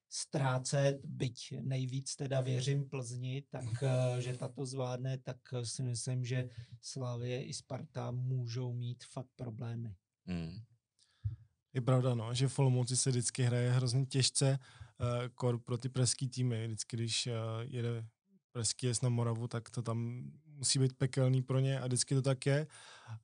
ztrácet, 0.08 1.00
byť 1.04 1.54
nejvíc 1.60 2.16
teda 2.16 2.40
věřím 2.40 2.88
Plzni, 2.88 3.42
tak 3.50 3.82
eh, 3.82 4.20
že 4.22 4.36
tato 4.36 4.66
zvládne, 4.66 5.18
tak 5.18 5.36
eh, 5.52 5.66
si 5.66 5.82
myslím, 5.82 6.24
že 6.24 6.48
Slavie 6.80 7.44
i 7.44 7.54
Sparta 7.54 8.10
můžou 8.10 8.72
mít 8.72 9.04
fakt 9.04 9.30
problémy. 9.36 9.94
Hmm. 10.26 10.58
Je 11.72 11.80
pravda, 11.80 12.14
no, 12.14 12.34
že 12.34 12.48
v 12.48 12.58
Olomouci 12.58 12.96
se 12.96 13.10
vždycky 13.10 13.42
hraje 13.42 13.72
hrozně 13.72 14.06
těžce. 14.06 14.58
kor 15.34 15.58
pro 15.58 15.78
ty 15.78 15.88
preský 15.88 16.28
týmy. 16.28 16.66
Vždycky, 16.66 16.96
když 16.96 17.26
uh, 17.26 17.32
jede 17.62 18.06
preský 18.52 18.86
jest 18.86 19.02
na 19.02 19.08
Moravu, 19.08 19.48
tak 19.48 19.70
to 19.70 19.82
tam 19.82 20.30
musí 20.46 20.78
být 20.78 20.92
pekelný 20.92 21.42
pro 21.42 21.58
ně 21.58 21.80
a 21.80 21.86
vždycky 21.86 22.14
to 22.14 22.22
tak 22.22 22.46
je. 22.46 22.66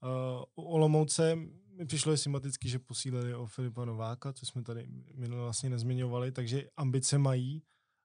Uh, 0.03 0.65
u 0.65 0.69
Olomouce 0.69 1.39
mi 1.81 1.87
přišlo 1.87 2.13
je 2.13 2.19
sympaticky, 2.19 2.69
že 2.69 2.79
posílili 2.79 3.35
o 3.35 3.47
Filipa 3.47 3.85
Nováka, 3.85 4.33
co 4.33 4.47
jsme 4.47 4.63
tady 4.63 4.87
minule 5.15 5.43
vlastně 5.43 5.71
nezmiňovali, 5.71 6.33
takže 6.33 6.69
ambice 6.77 7.19
mají, 7.19 7.63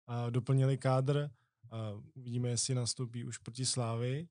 uh, 0.10 0.32
doplnili 0.32 0.77
kádr, 0.77 1.29
uh, 1.72 2.01
uvidíme, 2.13 2.50
jestli 2.50 2.75
nastoupí 2.75 3.25
už 3.25 3.38
proti 3.38 3.65
Slávy 3.65 4.27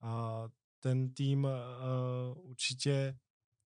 a 0.00 0.42
ten 0.80 1.14
tým 1.14 1.44
uh, 1.44 2.50
určitě 2.50 3.18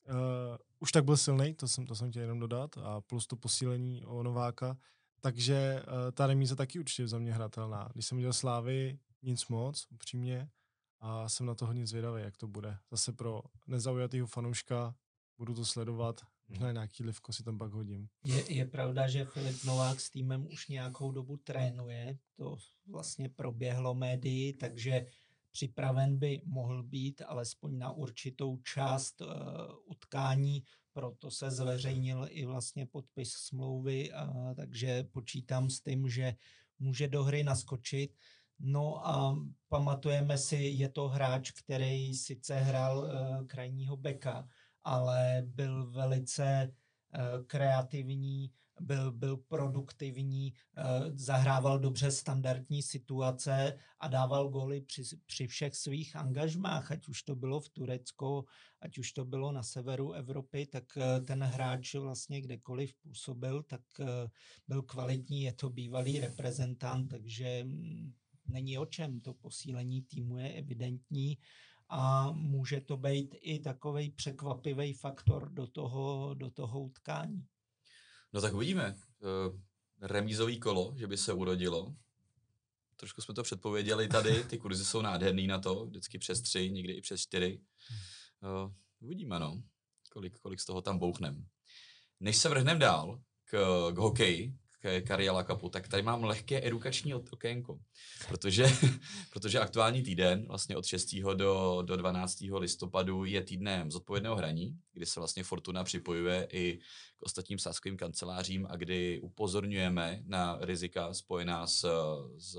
uh, 0.08 0.56
už 0.78 0.92
tak 0.92 1.04
byl 1.04 1.16
silný, 1.16 1.54
to 1.54 1.68
jsem, 1.68 1.86
to 1.86 1.94
jsem 1.94 2.10
chtěl 2.10 2.22
jenom 2.22 2.38
dodat, 2.38 2.78
a 2.78 3.00
plus 3.00 3.26
to 3.26 3.36
posílení 3.36 4.04
o 4.04 4.22
Nováka, 4.22 4.76
takže 5.20 5.82
uh, 5.86 5.92
ta 6.12 6.26
remíza 6.26 6.56
taky 6.56 6.78
určitě 6.78 7.08
za 7.08 7.18
mě 7.18 7.32
hratelná. 7.32 7.88
Když 7.92 8.06
jsem 8.06 8.18
viděl 8.18 8.32
Slávy, 8.32 8.98
nic 9.22 9.48
moc, 9.48 9.86
upřímně, 9.90 10.48
a 11.00 11.28
jsem 11.28 11.46
na 11.46 11.54
to 11.54 11.66
hodně 11.66 11.86
zvědavý, 11.86 12.22
jak 12.22 12.36
to 12.36 12.48
bude. 12.48 12.78
Zase 12.90 13.12
pro 13.12 13.42
nezaujatýho 13.66 14.26
fanouška 14.26 14.94
budu 15.38 15.54
to 15.54 15.64
sledovat, 15.64 16.20
možná 16.48 16.72
nějaký 16.72 17.04
livko 17.04 17.32
si 17.32 17.42
tam 17.42 17.58
pak 17.58 17.72
hodím. 17.72 18.08
Je, 18.24 18.52
je 18.52 18.66
pravda, 18.66 19.08
že 19.08 19.24
Filip 19.24 19.64
Novák 19.64 20.00
s 20.00 20.10
týmem 20.10 20.46
už 20.52 20.68
nějakou 20.68 21.12
dobu 21.12 21.36
trénuje, 21.36 22.18
to 22.36 22.56
vlastně 22.86 23.28
proběhlo 23.28 23.94
médii, 23.94 24.52
takže 24.52 25.06
připraven 25.50 26.18
by 26.18 26.42
mohl 26.44 26.82
být 26.82 27.22
alespoň 27.26 27.78
na 27.78 27.90
určitou 27.92 28.56
část 28.56 29.20
uh, 29.20 29.28
utkání, 29.84 30.64
proto 30.92 31.30
se 31.30 31.50
zveřejnil 31.50 32.26
i 32.30 32.46
vlastně 32.46 32.86
podpis 32.86 33.32
smlouvy, 33.32 34.10
uh, 34.12 34.54
takže 34.54 35.04
počítám 35.04 35.70
s 35.70 35.80
tím, 35.80 36.08
že 36.08 36.34
může 36.78 37.08
do 37.08 37.24
hry 37.24 37.44
naskočit. 37.44 38.16
No 38.58 39.08
a 39.08 39.38
pamatujeme 39.68 40.38
si, 40.38 40.56
je 40.56 40.88
to 40.88 41.08
hráč, 41.08 41.50
který 41.50 42.14
sice 42.14 42.56
hrál 42.56 42.98
uh, 42.98 43.46
krajního 43.46 43.96
beka, 43.96 44.48
ale 44.84 45.42
byl 45.46 45.90
velice 45.90 46.72
uh, 46.72 47.46
kreativní, 47.46 48.50
byl, 48.80 49.12
byl 49.12 49.36
produktivní, 49.36 50.52
uh, 50.52 50.84
zahrával 51.14 51.78
dobře 51.78 52.10
standardní 52.10 52.82
situace 52.82 53.78
a 54.00 54.08
dával 54.08 54.48
góly 54.48 54.80
při, 54.80 55.02
při 55.26 55.46
všech 55.46 55.74
svých 55.76 56.16
angažmách, 56.16 56.90
ať 56.92 57.08
už 57.08 57.22
to 57.22 57.36
bylo 57.36 57.60
v 57.60 57.68
Turecku, 57.68 58.46
ať 58.80 58.98
už 58.98 59.12
to 59.12 59.24
bylo 59.24 59.52
na 59.52 59.62
severu 59.62 60.12
Evropy, 60.12 60.66
tak 60.66 60.84
uh, 60.96 61.24
ten 61.24 61.42
hráč 61.42 61.94
vlastně 61.94 62.40
kdekoliv 62.40 62.94
působil, 62.94 63.62
tak 63.62 63.80
byl 64.68 64.82
kvalitní, 64.82 65.42
je 65.42 65.52
to 65.52 65.70
bývalý 65.70 66.20
reprezentant, 66.20 67.10
takže 67.10 67.64
mm, 67.64 68.12
není 68.46 68.78
o 68.78 68.86
čem. 68.86 69.20
To 69.20 69.34
posílení 69.34 70.02
týmu 70.02 70.38
je 70.38 70.52
evidentní 70.52 71.38
a 71.88 72.32
může 72.32 72.80
to 72.80 72.96
být 72.96 73.34
i 73.40 73.58
takový 73.58 74.10
překvapivý 74.10 74.92
faktor 74.92 75.50
do 75.50 75.66
toho, 75.66 76.34
do 76.34 76.50
toho 76.50 76.80
utkání. 76.80 77.46
No 78.32 78.40
tak 78.40 78.54
uvidíme. 78.54 78.94
Uh, 79.20 79.60
remízový 80.00 80.60
kolo, 80.60 80.94
že 80.96 81.06
by 81.06 81.16
se 81.16 81.32
urodilo. 81.32 81.94
Trošku 82.96 83.20
jsme 83.20 83.34
to 83.34 83.42
předpověděli 83.42 84.08
tady, 84.08 84.44
ty 84.44 84.58
kurzy 84.58 84.84
jsou 84.84 85.02
nádherný 85.02 85.46
na 85.46 85.58
to, 85.58 85.86
vždycky 85.86 86.18
přes 86.18 86.40
tři, 86.40 86.70
někdy 86.70 86.92
i 86.92 87.00
přes 87.00 87.20
čtyři. 87.20 87.60
Uh, 88.40 88.72
uvidíme, 89.00 89.38
no, 89.38 89.62
kolik, 90.12 90.38
kolik 90.38 90.60
z 90.60 90.64
toho 90.64 90.82
tam 90.82 90.98
bouchnem. 90.98 91.46
Než 92.20 92.36
se 92.36 92.48
vrhneme 92.48 92.80
dál 92.80 93.22
k, 93.44 93.50
k 93.92 93.98
hokeji, 93.98 94.58
Kariela 95.06 95.42
Kapu, 95.42 95.68
tak 95.68 95.88
tady 95.88 96.02
mám 96.02 96.24
lehké 96.24 96.66
edukační 96.66 97.14
okénko, 97.14 97.78
protože, 98.28 98.66
protože 99.32 99.60
aktuální 99.60 100.02
týden, 100.02 100.46
vlastně 100.46 100.76
od 100.76 100.86
6. 100.86 101.14
do, 101.34 101.82
do 101.86 101.96
12. 101.96 102.40
listopadu 102.40 103.24
je 103.24 103.42
týdnem 103.42 103.90
zodpovědného 103.90 104.36
hraní, 104.36 104.78
kdy 104.92 105.06
se 105.06 105.20
vlastně 105.20 105.44
Fortuna 105.44 105.84
připojuje 105.84 106.48
i 106.52 106.78
k 107.16 107.22
ostatním 107.22 107.58
sáskovým 107.58 107.96
kancelářím 107.96 108.66
a 108.70 108.76
kdy 108.76 109.20
upozorňujeme 109.20 110.22
na 110.26 110.58
rizika 110.60 111.14
spojená 111.14 111.66
s, 111.66 111.86
s 112.38 112.58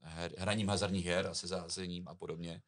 her, 0.00 0.34
hraním 0.38 0.68
hazardních 0.68 1.06
her 1.06 1.26
a 1.26 1.34
se 1.34 1.46
zázením 1.46 2.08
a 2.08 2.14
podobně. 2.14 2.62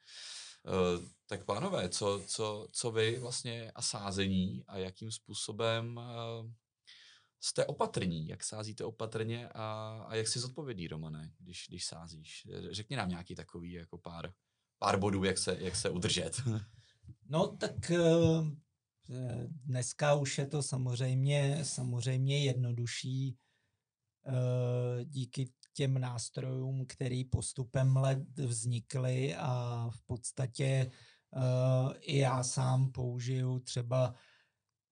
Uh, 0.62 1.04
tak 1.26 1.44
pánové, 1.44 1.88
co, 1.88 2.22
co, 2.26 2.68
co 2.72 2.90
vy 2.90 3.18
vlastně 3.18 3.72
a 3.74 3.82
sázení 3.82 4.64
a 4.66 4.78
jakým 4.78 5.12
způsobem 5.12 5.96
uh, 5.96 6.50
jste 7.40 7.66
opatrní, 7.66 8.28
jak 8.28 8.44
sázíte 8.44 8.84
opatrně 8.84 9.48
a, 9.48 9.98
a 10.08 10.14
jak 10.14 10.28
si 10.28 10.40
zodpovědný, 10.40 10.88
Romane, 10.88 11.32
když, 11.38 11.66
když 11.68 11.86
sázíš. 11.86 12.48
Řekni 12.70 12.96
nám 12.96 13.08
nějaký 13.08 13.34
takový 13.34 13.72
jako 13.72 13.98
pár, 13.98 14.32
pár 14.78 14.98
bodů, 14.98 15.24
jak 15.24 15.38
se, 15.38 15.56
jak 15.60 15.76
se 15.76 15.90
udržet. 15.90 16.42
No 17.30 17.56
tak 17.56 17.90
eh, 17.90 19.48
dneska 19.48 20.14
už 20.14 20.38
je 20.38 20.46
to 20.46 20.62
samozřejmě, 20.62 21.58
samozřejmě 21.62 22.44
jednodušší 22.44 23.36
eh, 24.26 25.04
díky 25.04 25.52
těm 25.72 26.00
nástrojům, 26.00 26.86
který 26.86 27.24
postupem 27.24 27.96
let 27.96 28.38
vznikly 28.38 29.34
a 29.34 29.86
v 29.90 30.02
podstatě 30.02 30.64
eh, 30.64 31.98
i 32.00 32.18
já 32.18 32.42
sám 32.42 32.92
použiju 32.92 33.58
třeba 33.58 34.14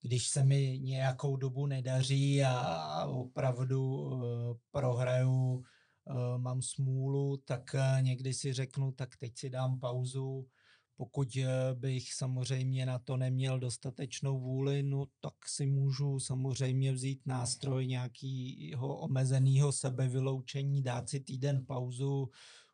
když 0.07 0.27
se 0.27 0.43
mi 0.43 0.79
nějakou 0.79 1.35
dobu 1.35 1.65
nedaří 1.65 2.43
a 2.43 3.05
opravdu 3.05 3.91
uh, 3.91 4.21
prohraju, 4.71 5.53
uh, 5.53 5.63
mám 6.37 6.61
smůlu, 6.61 7.37
tak 7.37 7.75
uh, 7.75 8.01
někdy 8.01 8.33
si 8.33 8.53
řeknu, 8.53 8.91
tak 8.91 9.17
teď 9.17 9.37
si 9.37 9.49
dám 9.49 9.79
pauzu. 9.79 10.47
Pokud 10.95 11.37
bych 11.73 12.13
samozřejmě 12.13 12.85
na 12.85 12.99
to 12.99 13.17
neměl 13.17 13.59
dostatečnou 13.59 14.39
vůli, 14.39 14.83
no 14.83 15.05
tak 15.19 15.33
si 15.47 15.65
můžu 15.65 16.19
samozřejmě 16.19 16.91
vzít 16.91 17.21
nástroj 17.25 17.87
nějakého 17.87 18.97
omezeného 18.97 19.71
sebevyloučení, 19.71 20.83
dát 20.83 21.09
si 21.09 21.19
týden 21.19 21.65
pauzu, 21.65 22.29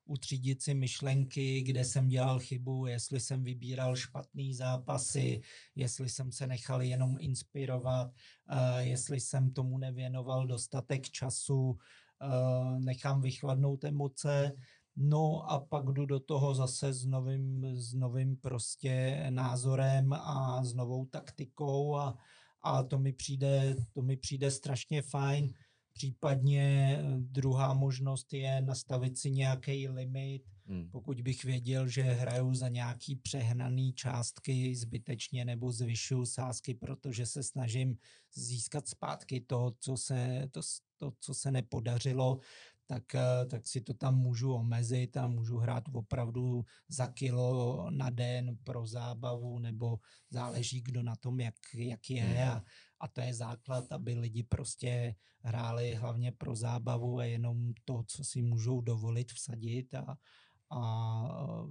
utřídit 0.05 0.61
si 0.61 0.73
myšlenky, 0.73 1.61
kde 1.61 1.85
jsem 1.85 2.07
dělal 2.07 2.39
chybu, 2.39 2.85
jestli 2.85 3.19
jsem 3.19 3.43
vybíral 3.43 3.95
špatný 3.95 4.53
zápasy, 4.53 5.41
jestli 5.75 6.09
jsem 6.09 6.31
se 6.31 6.47
nechal 6.47 6.81
jenom 6.81 7.17
inspirovat, 7.19 8.07
uh, 8.07 8.77
jestli 8.77 9.19
jsem 9.19 9.53
tomu 9.53 9.77
nevěnoval 9.77 10.47
dostatek 10.47 11.09
času, 11.09 11.59
uh, 11.59 12.79
nechám 12.79 13.21
vychladnout 13.21 13.83
emoce, 13.83 14.51
No 14.95 15.51
a 15.51 15.59
pak 15.59 15.85
jdu 15.85 16.05
do 16.05 16.19
toho 16.19 16.55
zase 16.55 16.93
s 16.93 17.05
novým, 17.05 17.65
s 17.75 17.93
novým 17.93 18.37
prostě 18.37 19.25
názorem 19.29 20.13
a 20.13 20.63
s 20.63 20.73
novou 20.73 21.05
taktikou 21.05 21.95
a, 21.95 22.17
a 22.61 22.83
to 22.83 22.99
mi 22.99 23.13
přijde, 23.13 23.75
to 23.93 24.01
mi 24.01 24.17
přijde 24.17 24.51
strašně 24.51 25.01
fajn. 25.01 25.53
Případně 25.93 26.97
eh, 26.99 27.03
druhá 27.17 27.73
možnost 27.73 28.33
je 28.33 28.61
nastavit 28.61 29.17
si 29.17 29.31
nějaký 29.31 29.87
limit, 29.87 30.43
hmm. 30.65 30.89
pokud 30.91 31.21
bych 31.21 31.43
věděl, 31.43 31.87
že 31.87 32.01
hraju 32.01 32.53
za 32.53 32.69
nějaký 32.69 33.15
přehnaný 33.15 33.93
částky 33.93 34.75
zbytečně 34.75 35.45
nebo 35.45 35.71
zvyšuju 35.71 36.25
sázky, 36.25 36.73
protože 36.73 37.25
se 37.25 37.43
snažím 37.43 37.97
získat 38.33 38.87
zpátky 38.87 39.39
to, 39.39 39.73
co 39.79 39.97
se, 39.97 40.49
to, 40.51 40.61
to, 40.97 41.13
co 41.19 41.33
se 41.33 41.51
nepodařilo, 41.51 42.39
tak, 42.87 43.15
eh, 43.15 43.45
tak 43.45 43.67
si 43.67 43.81
to 43.81 43.93
tam 43.93 44.17
můžu 44.17 44.53
omezit 44.53 45.17
a 45.17 45.27
můžu 45.27 45.57
hrát 45.57 45.83
opravdu 45.93 46.65
za 46.87 47.07
kilo 47.07 47.87
na 47.89 48.09
den 48.09 48.57
pro 48.63 48.87
zábavu, 48.87 49.59
nebo 49.59 49.99
záleží, 50.29 50.81
kdo 50.81 51.03
na 51.03 51.15
tom, 51.15 51.39
jak, 51.39 51.55
jak 51.73 52.09
je. 52.09 52.23
Hmm. 52.23 52.49
A, 52.49 52.63
a 53.03 53.07
to 53.07 53.21
je 53.21 53.33
základ, 53.33 53.91
aby 53.91 54.15
lidi 54.15 54.43
prostě 54.43 55.15
hráli 55.39 55.95
hlavně 55.95 56.31
pro 56.31 56.55
zábavu 56.55 57.19
a 57.19 57.25
jenom 57.25 57.73
to, 57.85 58.03
co 58.07 58.23
si 58.23 58.41
můžou 58.41 58.81
dovolit 58.81 59.31
vsadit 59.31 59.93
a, 59.93 60.17
a 60.69 60.81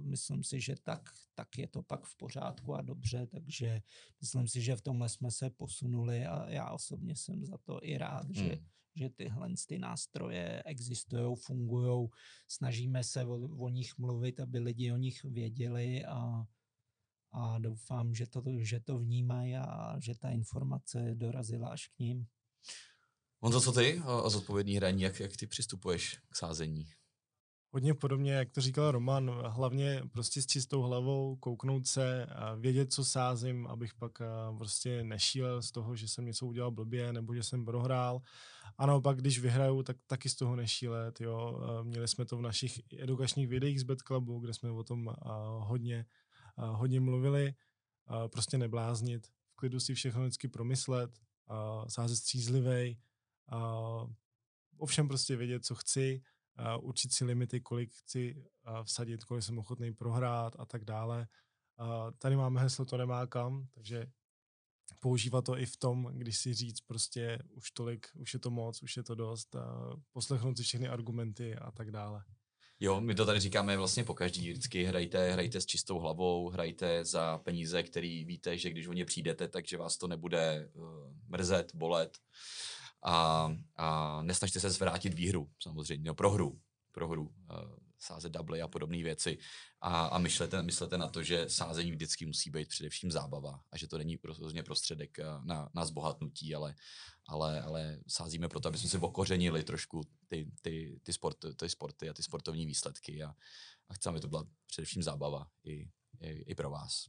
myslím 0.01 0.43
si, 0.43 0.61
že 0.61 0.75
tak, 0.83 1.09
tak 1.33 1.57
je 1.57 1.67
to 1.67 1.83
pak 1.83 2.05
v 2.05 2.15
pořádku 2.17 2.75
a 2.75 2.81
dobře, 2.81 3.27
takže 3.27 3.81
myslím 4.21 4.47
si, 4.47 4.61
že 4.61 4.75
v 4.75 4.81
tomhle 4.81 5.09
jsme 5.09 5.31
se 5.31 5.49
posunuli 5.49 6.25
a 6.25 6.49
já 6.49 6.69
osobně 6.69 7.15
jsem 7.15 7.45
za 7.45 7.57
to 7.57 7.79
i 7.81 7.97
rád, 7.97 8.25
hmm. 8.25 8.35
že, 8.35 8.57
že 8.95 9.09
tyhle 9.09 9.49
ty 9.67 9.79
nástroje 9.79 10.63
existují, 10.65 11.35
fungují, 11.35 12.09
snažíme 12.47 13.03
se 13.03 13.25
o, 13.25 13.33
o 13.57 13.69
nich 13.69 13.97
mluvit, 13.97 14.39
aby 14.39 14.59
lidi 14.59 14.91
o 14.91 14.97
nich 14.97 15.23
věděli 15.23 16.05
a, 16.05 16.45
a 17.33 17.59
doufám, 17.59 18.15
že 18.15 18.27
to, 18.27 18.43
že 18.57 18.79
to 18.79 18.97
vnímají 18.97 19.55
a 19.55 19.95
že 19.99 20.15
ta 20.15 20.29
informace 20.29 21.11
dorazila 21.13 21.69
až 21.69 21.87
k 21.87 21.99
ním. 21.99 22.25
Honzo, 23.39 23.61
co 23.61 23.71
ty 23.71 24.01
a 24.05 24.29
zodpovědný 24.29 24.75
hraní, 24.75 25.01
jak, 25.01 25.19
jak 25.19 25.37
ty 25.37 25.47
přistupuješ 25.47 26.19
k 26.29 26.35
sázení? 26.35 26.85
Hodně 27.75 27.93
podobně, 27.93 28.31
jak 28.31 28.51
to 28.51 28.61
říkal 28.61 28.91
Roman, 28.91 29.29
hlavně 29.29 30.01
prostě 30.11 30.41
s 30.41 30.45
čistou 30.45 30.81
hlavou, 30.81 31.35
kouknout 31.35 31.87
se, 31.87 32.25
a 32.25 32.55
vědět, 32.55 32.93
co 32.93 33.05
sázím, 33.05 33.67
abych 33.67 33.93
pak 33.93 34.11
prostě 34.57 35.03
nešílel 35.03 35.61
z 35.61 35.71
toho, 35.71 35.95
že 35.95 36.07
jsem 36.07 36.25
něco 36.25 36.45
udělal 36.45 36.71
blbě 36.71 37.13
nebo 37.13 37.35
že 37.35 37.43
jsem 37.43 37.65
prohrál. 37.65 38.21
A 38.77 38.85
naopak, 38.85 39.17
když 39.17 39.39
vyhraju, 39.39 39.83
tak 39.83 39.97
taky 40.07 40.29
z 40.29 40.35
toho 40.35 40.55
nešílet. 40.55 41.21
Jo. 41.21 41.59
Měli 41.83 42.07
jsme 42.07 42.25
to 42.25 42.37
v 42.37 42.41
našich 42.41 42.81
edukačních 42.99 43.47
videích 43.47 43.79
z 43.79 43.83
Bad 43.83 43.99
Clubu, 43.99 44.39
kde 44.39 44.53
jsme 44.53 44.71
o 44.71 44.83
tom 44.83 45.13
hodně, 45.59 46.05
hodně 46.57 46.99
mluvili. 46.99 47.53
Prostě 48.27 48.57
nebláznit, 48.57 49.27
v 49.27 49.55
klidu 49.55 49.79
si 49.79 49.93
všechno 49.93 50.21
vždycky 50.21 50.47
promyslet, 50.47 51.19
sázet 51.87 52.15
střízlivej, 52.15 52.99
ovšem 54.77 55.07
prostě 55.07 55.35
vědět, 55.35 55.65
co 55.65 55.75
chci, 55.75 56.23
učit 56.81 57.13
si 57.13 57.25
limity, 57.25 57.61
kolik 57.61 57.93
chci 57.93 58.45
vsadit, 58.83 59.23
kolik 59.23 59.43
jsem 59.43 59.59
ochotný 59.59 59.93
prohrát 59.93 60.55
a 60.59 60.65
tak 60.65 60.85
dále. 60.85 61.27
Tady 62.17 62.35
máme 62.35 62.61
heslo 62.61 62.85
to 62.85 62.97
nemá 62.97 63.27
kam, 63.27 63.67
takže 63.67 64.11
používat 64.99 65.45
to 65.45 65.57
i 65.57 65.65
v 65.65 65.77
tom, 65.77 66.09
když 66.13 66.37
si 66.37 66.53
říct 66.53 66.81
prostě 66.81 67.39
už 67.49 67.71
tolik, 67.71 68.07
už 68.15 68.33
je 68.33 68.39
to 68.39 68.51
moc, 68.51 68.83
už 68.83 68.97
je 68.97 69.03
to 69.03 69.15
dost, 69.15 69.55
poslechnout 70.11 70.57
si 70.57 70.63
všechny 70.63 70.87
argumenty 70.87 71.55
a 71.55 71.71
tak 71.71 71.91
dále. 71.91 72.23
Jo, 72.83 73.01
my 73.01 73.15
to 73.15 73.25
tady 73.25 73.39
říkáme 73.39 73.77
vlastně 73.77 74.03
po 74.03 74.13
každý. 74.13 74.51
Vždycky 74.51 74.83
hrajte, 74.83 75.31
hrajte 75.31 75.61
s 75.61 75.65
čistou 75.65 75.99
hlavou, 75.99 76.49
hrajte 76.49 77.05
za 77.05 77.37
peníze, 77.37 77.83
který 77.83 78.25
víte, 78.25 78.57
že 78.57 78.69
když 78.69 78.87
o 78.87 78.93
ně 78.93 79.05
přijdete, 79.05 79.47
takže 79.47 79.77
vás 79.77 79.97
to 79.97 80.07
nebude 80.07 80.69
uh, 80.73 80.85
mrzet, 81.27 81.75
bolet 81.75 82.17
a, 83.03 83.51
a 83.75 84.21
nesnažte 84.21 84.59
se 84.59 84.69
zvrátit 84.69 85.13
výhru, 85.13 85.49
samozřejmě, 85.59 86.07
no, 86.07 86.15
prohru, 86.15 86.59
prohru, 86.93 87.23
uh, 87.23 87.83
sázet 88.03 88.31
double 88.31 88.61
a 88.61 88.67
podobné 88.67 89.03
věci 89.03 89.37
a, 89.81 90.05
a 90.05 90.17
myslete, 90.17 90.63
myslete 90.63 90.97
na 90.97 91.07
to, 91.07 91.23
že 91.23 91.49
sázení 91.49 91.91
vždycky 91.91 92.25
musí 92.25 92.49
být 92.49 92.67
především 92.67 93.11
zábava 93.11 93.63
a 93.71 93.77
že 93.77 93.87
to 93.87 93.97
není 93.97 94.19
rozhodně 94.23 94.63
prostředek 94.63 95.19
eh, 95.19 95.23
na, 95.43 95.69
na 95.73 95.85
zbohatnutí, 95.85 96.55
ale, 96.55 96.75
ale, 97.27 97.61
ale 97.61 97.99
sázíme 98.07 98.49
proto, 98.49 98.67
aby 98.67 98.77
jsme 98.77 98.89
si 98.89 98.97
okořenili 98.97 99.63
trošku 99.63 100.01
ty, 100.27 100.51
ty, 100.61 100.99
ty, 101.03 101.13
sport, 101.13 101.37
ty 101.55 101.69
sporty 101.69 102.09
a 102.09 102.13
ty 102.13 102.23
sportovní 102.23 102.65
výsledky 102.65 103.23
a, 103.23 103.35
a 103.89 103.93
chceme, 103.93 104.11
aby 104.11 104.21
to 104.21 104.27
byla 104.27 104.45
především 104.67 105.03
zábava 105.03 105.47
i, 105.63 105.89
i, 106.19 106.29
i 106.29 106.55
pro 106.55 106.69
vás. 106.69 107.07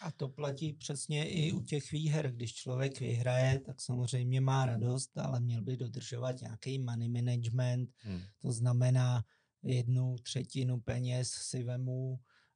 A 0.00 0.10
to 0.10 0.28
platí 0.28 0.72
přesně 0.72 1.28
i 1.28 1.52
u 1.52 1.60
těch 1.60 1.92
výher. 1.92 2.32
Když 2.32 2.54
člověk 2.54 3.00
vyhraje, 3.00 3.60
tak 3.60 3.80
samozřejmě 3.80 4.40
má 4.40 4.66
radost, 4.66 5.18
ale 5.18 5.40
měl 5.40 5.62
by 5.62 5.76
dodržovat 5.76 6.40
nějaký 6.40 6.78
money 6.78 7.08
management. 7.08 7.90
Hmm. 7.98 8.20
To 8.38 8.52
znamená, 8.52 9.24
jednu 9.62 10.16
třetinu 10.22 10.80
peněz 10.80 11.30
si 11.30 11.62
vemu, 11.62 12.10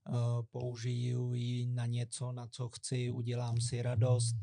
uh, 0.08 0.14
použiju 0.50 1.34
ji 1.34 1.66
na 1.66 1.86
něco, 1.86 2.32
na 2.32 2.46
co 2.46 2.68
chci, 2.68 3.10
udělám 3.10 3.60
si 3.60 3.82
radost 3.82 4.36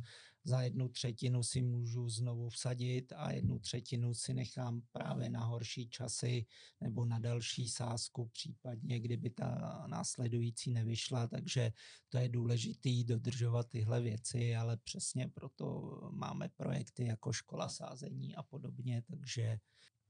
za 0.48 0.62
jednu 0.62 0.90
třetinu 0.90 1.44
si 1.44 1.62
můžu 1.62 2.10
znovu 2.10 2.50
vsadit 2.50 3.14
a 3.16 3.32
jednu 3.32 3.60
třetinu 3.60 4.14
si 4.14 4.34
nechám 4.34 4.82
právě 4.92 5.30
na 5.30 5.44
horší 5.44 5.90
časy 5.90 6.46
nebo 6.82 7.06
na 7.06 7.20
další 7.20 7.70
sázku, 7.70 8.26
případně 8.26 9.00
kdyby 9.00 9.30
ta 9.30 9.84
následující 9.88 10.72
nevyšla, 10.72 11.28
takže 11.28 11.72
to 12.10 12.18
je 12.18 12.30
důležité 12.30 12.90
dodržovat 13.06 13.70
tyhle 13.70 14.02
věci, 14.02 14.56
ale 14.56 14.78
přesně 14.78 15.28
proto 15.28 16.00
máme 16.12 16.50
projekty 16.50 17.06
jako 17.06 17.34
škola 17.34 17.70
sázení 17.70 18.36
a 18.36 18.44
podobně, 18.44 19.04
takže 19.08 19.60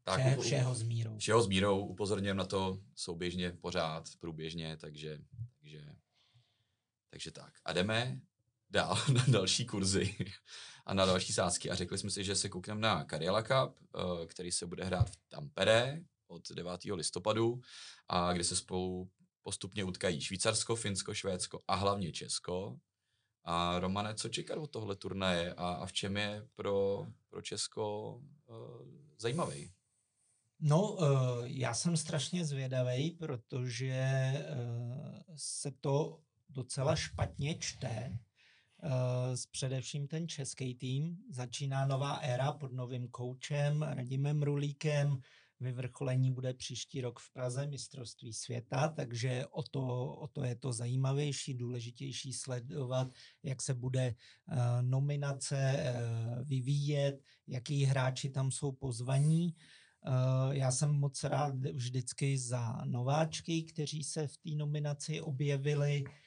tak, 0.04 0.20
vše, 0.20 0.38
všeho 0.42 0.76
s 0.76 0.84
mírou. 0.84 1.18
Všeho 1.18 1.44
s 1.44 1.48
mírou, 1.48 1.86
upozorňujeme 1.86 2.38
na 2.38 2.46
to 2.46 2.82
souběžně, 2.96 3.52
pořád, 3.52 4.06
průběžně, 4.20 4.78
takže, 4.78 5.20
takže, 5.60 5.96
takže 7.10 7.32
tak. 7.32 7.54
A 7.66 7.74
jdeme 7.74 8.22
dál 8.70 8.98
na 9.14 9.24
další 9.28 9.66
kurzy 9.66 10.16
a 10.86 10.94
na 10.94 11.06
další 11.06 11.34
sázky 11.34 11.70
a 11.70 11.76
řekli 11.76 11.98
jsme 11.98 12.10
si, 12.10 12.24
že 12.24 12.36
se 12.36 12.50
koukneme 12.50 12.82
na 12.82 13.04
Karjala 13.04 13.44
Cup, 13.44 13.80
eh, 13.96 14.28
který 14.28 14.52
se 14.52 14.66
bude 14.66 14.84
hrát 14.84 15.10
v 15.10 15.18
Tampere 15.28 16.02
od 16.28 16.52
9. 16.52 16.94
listopadu 16.94 17.62
a 18.08 18.34
kde 18.34 18.44
se 18.44 18.56
spolu 18.56 19.10
postupně 19.44 19.84
utkají 19.84 20.22
Švýcarsko, 20.22 20.76
Finsko, 20.76 21.14
Švédsko 21.14 21.64
a 21.68 21.76
hlavně 21.76 22.12
Česko. 22.12 22.78
A 23.44 23.80
Romane, 23.80 24.16
co 24.16 24.30
čekat 24.30 24.58
od 24.58 24.72
tohle 24.72 24.96
turnaje 24.96 25.54
a, 25.54 25.68
a 25.68 25.86
v 25.86 25.94
čem 25.94 26.18
je 26.18 26.48
pro, 26.56 27.08
pro 27.30 27.42
Česko 27.42 28.16
uh, 28.46 28.56
zajímavý? 29.18 29.72
No, 30.60 30.92
uh, 30.92 31.08
já 31.44 31.74
jsem 31.74 31.98
strašně 31.98 32.46
zvědavý, 32.46 33.12
protože 33.12 34.34
uh, 34.34 35.36
se 35.36 35.72
to 35.72 36.20
docela 36.50 36.96
špatně 36.96 37.56
čte 37.56 38.20
Uh, 38.84 39.36
především 39.52 40.08
ten 40.08 40.28
český 40.28 40.76
tým. 40.76 41.18
Začíná 41.32 41.86
nová 41.86 42.14
éra 42.14 42.52
pod 42.52 42.74
novým 42.74 43.08
koučem 43.08 43.82
Radimem 43.82 44.44
Rulíkem. 44.44 45.20
Vyvrcholení 45.60 46.32
bude 46.32 46.54
příští 46.54 47.02
rok 47.02 47.20
v 47.20 47.34
Praze, 47.34 47.68
mistrovství 47.68 48.34
světa, 48.34 48.88
takže 48.88 49.46
o 49.52 49.64
to, 49.64 50.14
o 50.16 50.28
to 50.28 50.44
je 50.44 50.56
to 50.56 50.74
zajímavější, 50.74 51.54
důležitější 51.54 52.34
sledovat, 52.34 53.08
jak 53.44 53.62
se 53.62 53.74
bude 53.74 54.16
uh, 54.52 54.58
nominace 54.82 55.76
uh, 55.76 56.48
vyvíjet, 56.48 57.24
jaký 57.48 57.84
hráči 57.84 58.30
tam 58.30 58.52
jsou 58.52 58.72
pozvaní. 58.72 59.56
Já 60.52 60.72
jsem 60.72 60.92
moc 60.92 61.24
rád 61.24 61.56
vždycky 61.56 62.38
za 62.38 62.86
nováčky, 62.86 63.64
kteří 63.64 64.04
se 64.04 64.28
v 64.28 64.38
té 64.38 64.50
nominaci 64.56 65.22
objevili. 65.22 66.04
Eh, 66.08 66.27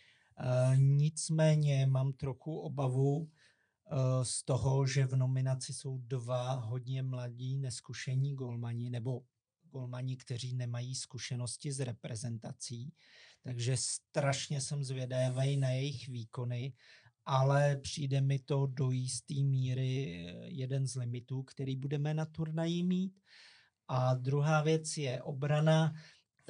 nicméně 0.76 1.86
mám 1.86 2.12
trochu 2.12 2.58
obavu 2.58 3.30
eh, 3.30 4.24
z 4.24 4.42
toho, 4.42 4.86
že 4.86 5.06
v 5.06 5.16
nominaci 5.16 5.72
jsou 5.72 5.98
dva 5.98 6.52
hodně 6.52 7.02
mladí, 7.02 7.56
neskušení 7.56 8.34
golmani, 8.34 8.90
nebo 8.90 9.22
golmani, 9.70 10.16
kteří 10.16 10.54
nemají 10.54 10.94
zkušenosti 10.94 11.72
s 11.72 11.80
reprezentací. 11.80 12.92
Takže 13.42 13.76
strašně 13.76 14.60
jsem 14.60 14.84
zvědavý 14.84 15.56
na 15.56 15.70
jejich 15.70 16.08
výkony, 16.08 16.72
ale 17.24 17.76
přijde 17.76 18.20
mi 18.20 18.38
to 18.38 18.66
do 18.66 18.90
jisté 18.90 19.34
míry 19.34 20.26
eh, 20.28 20.48
jeden 20.48 20.86
z 20.86 20.94
limitů, 20.94 21.42
který 21.42 21.76
budeme 21.76 22.14
na 22.14 22.26
turnaji 22.26 22.82
mít. 22.82 23.20
A 23.88 24.14
druhá 24.14 24.62
věc 24.62 24.96
je 24.96 25.22
obrana 25.22 25.92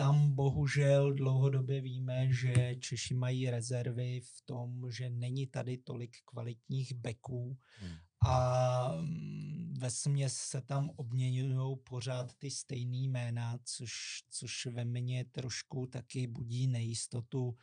tam 0.00 0.34
bohužel 0.34 1.12
dlouhodobě 1.12 1.80
víme, 1.80 2.32
že 2.32 2.74
Češi 2.74 3.14
mají 3.14 3.50
rezervy 3.50 4.20
v 4.20 4.42
tom, 4.44 4.90
že 4.90 5.10
není 5.10 5.46
tady 5.46 5.78
tolik 5.78 6.16
kvalitních 6.24 6.94
beků 6.94 7.58
hmm. 7.78 7.96
a 8.26 8.88
mm, 8.96 9.74
ve 9.78 9.90
směs 9.90 10.34
se 10.34 10.60
tam 10.60 10.90
obměňují 10.96 11.76
pořád 11.84 12.34
ty 12.34 12.50
stejný 12.50 13.08
jména, 13.08 13.58
což, 13.64 13.92
což 14.30 14.66
ve 14.66 14.84
mně 14.84 15.24
trošku 15.24 15.86
taky 15.86 16.26
budí 16.26 16.66
nejistotu. 16.66 17.46
Uh, 17.48 17.56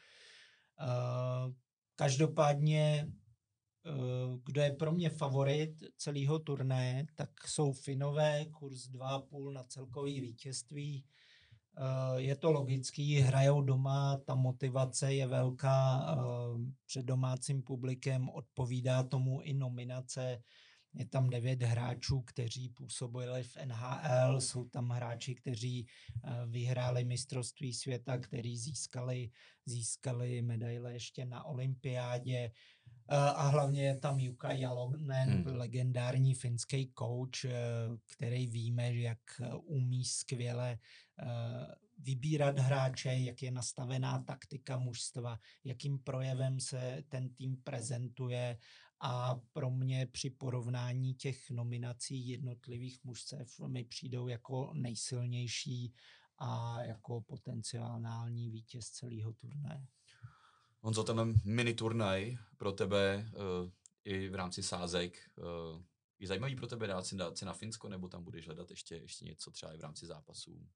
každopádně 1.95 3.07
uh, 3.85 4.39
kdo 4.45 4.61
je 4.61 4.71
pro 4.71 4.91
mě 4.91 5.09
favorit 5.09 5.83
celého 5.97 6.39
turnaje, 6.39 7.05
tak 7.15 7.47
jsou 7.47 7.73
Finové, 7.73 8.45
kurz 8.45 8.89
2,5 8.89 9.51
na 9.51 9.63
celkový 9.63 10.21
vítězství. 10.21 11.05
Eh, 11.77 12.21
je 12.21 12.35
to 12.35 12.51
logický, 12.51 13.15
hrajou 13.19 13.61
doma, 13.61 14.17
ta 14.25 14.35
motivace 14.35 15.13
je 15.13 15.27
velká 15.27 16.05
eh, 16.11 16.71
před 16.85 17.05
domácím 17.05 17.63
publikem, 17.63 18.29
odpovídá 18.29 19.03
tomu 19.03 19.41
i 19.41 19.53
nominace. 19.53 20.41
Je 20.93 21.05
tam 21.05 21.29
devět 21.29 21.63
hráčů, 21.63 22.21
kteří 22.21 22.69
působili 22.69 23.43
v 23.43 23.57
NHL, 23.65 24.41
jsou 24.41 24.65
tam 24.65 24.89
hráči, 24.89 25.35
kteří 25.35 25.85
eh, 25.85 26.29
vyhráli 26.47 27.05
mistrovství 27.05 27.73
světa, 27.73 28.17
kteří 28.17 28.57
získali, 28.57 29.29
získali 29.65 30.41
medaile 30.41 30.93
ještě 30.93 31.25
na 31.25 31.43
olympiádě. 31.43 32.51
A 33.09 33.47
hlavně 33.47 33.83
je 33.83 33.97
tam 33.97 34.19
Juka 34.19 34.51
Jalonen, 34.51 35.29
hmm. 35.29 35.55
legendární 35.55 36.35
finský 36.35 36.93
coach, 36.99 37.51
který 38.15 38.47
víme, 38.47 38.95
jak 38.95 39.19
umí 39.63 40.05
skvěle 40.05 40.77
vybírat 41.97 42.59
hráče, 42.59 43.13
jak 43.13 43.43
je 43.43 43.51
nastavená 43.51 44.19
taktika 44.19 44.77
mužstva, 44.77 45.39
jakým 45.63 45.99
projevem 45.99 46.59
se 46.59 47.03
ten 47.09 47.29
tým 47.29 47.57
prezentuje 47.63 48.57
a 49.01 49.35
pro 49.53 49.69
mě 49.69 50.05
při 50.05 50.29
porovnání 50.29 51.13
těch 51.13 51.51
nominací 51.51 52.27
jednotlivých 52.27 53.03
mužstev 53.03 53.59
mi 53.67 53.83
přijdou 53.83 54.27
jako 54.27 54.73
nejsilnější 54.73 55.93
a 56.37 56.81
jako 56.83 57.21
potenciální 57.21 58.49
vítěz 58.49 58.89
celého 58.89 59.33
turnaje. 59.33 59.87
Honzo, 60.81 61.03
ten 61.03 61.33
mini 61.43 61.73
turnaj 61.73 62.37
pro 62.57 62.71
tebe 62.71 63.29
uh, 63.31 63.71
i 64.03 64.29
v 64.29 64.35
rámci 64.35 64.63
sázek 64.63 65.19
uh, 65.37 65.81
je 66.19 66.27
zajímavý 66.27 66.55
pro 66.55 66.67
tebe 66.67 66.87
dát 66.87 67.05
si, 67.05 67.15
dát 67.15 67.37
si 67.37 67.45
na 67.45 67.53
Finsko, 67.53 67.89
nebo 67.89 68.07
tam 68.07 68.23
budeš 68.23 68.45
hledat 68.45 68.69
ještě, 68.69 68.95
ještě 68.95 69.25
něco 69.25 69.51
třeba 69.51 69.73
i 69.73 69.77
v 69.77 69.81
rámci 69.81 70.05
zápasů? 70.05 70.67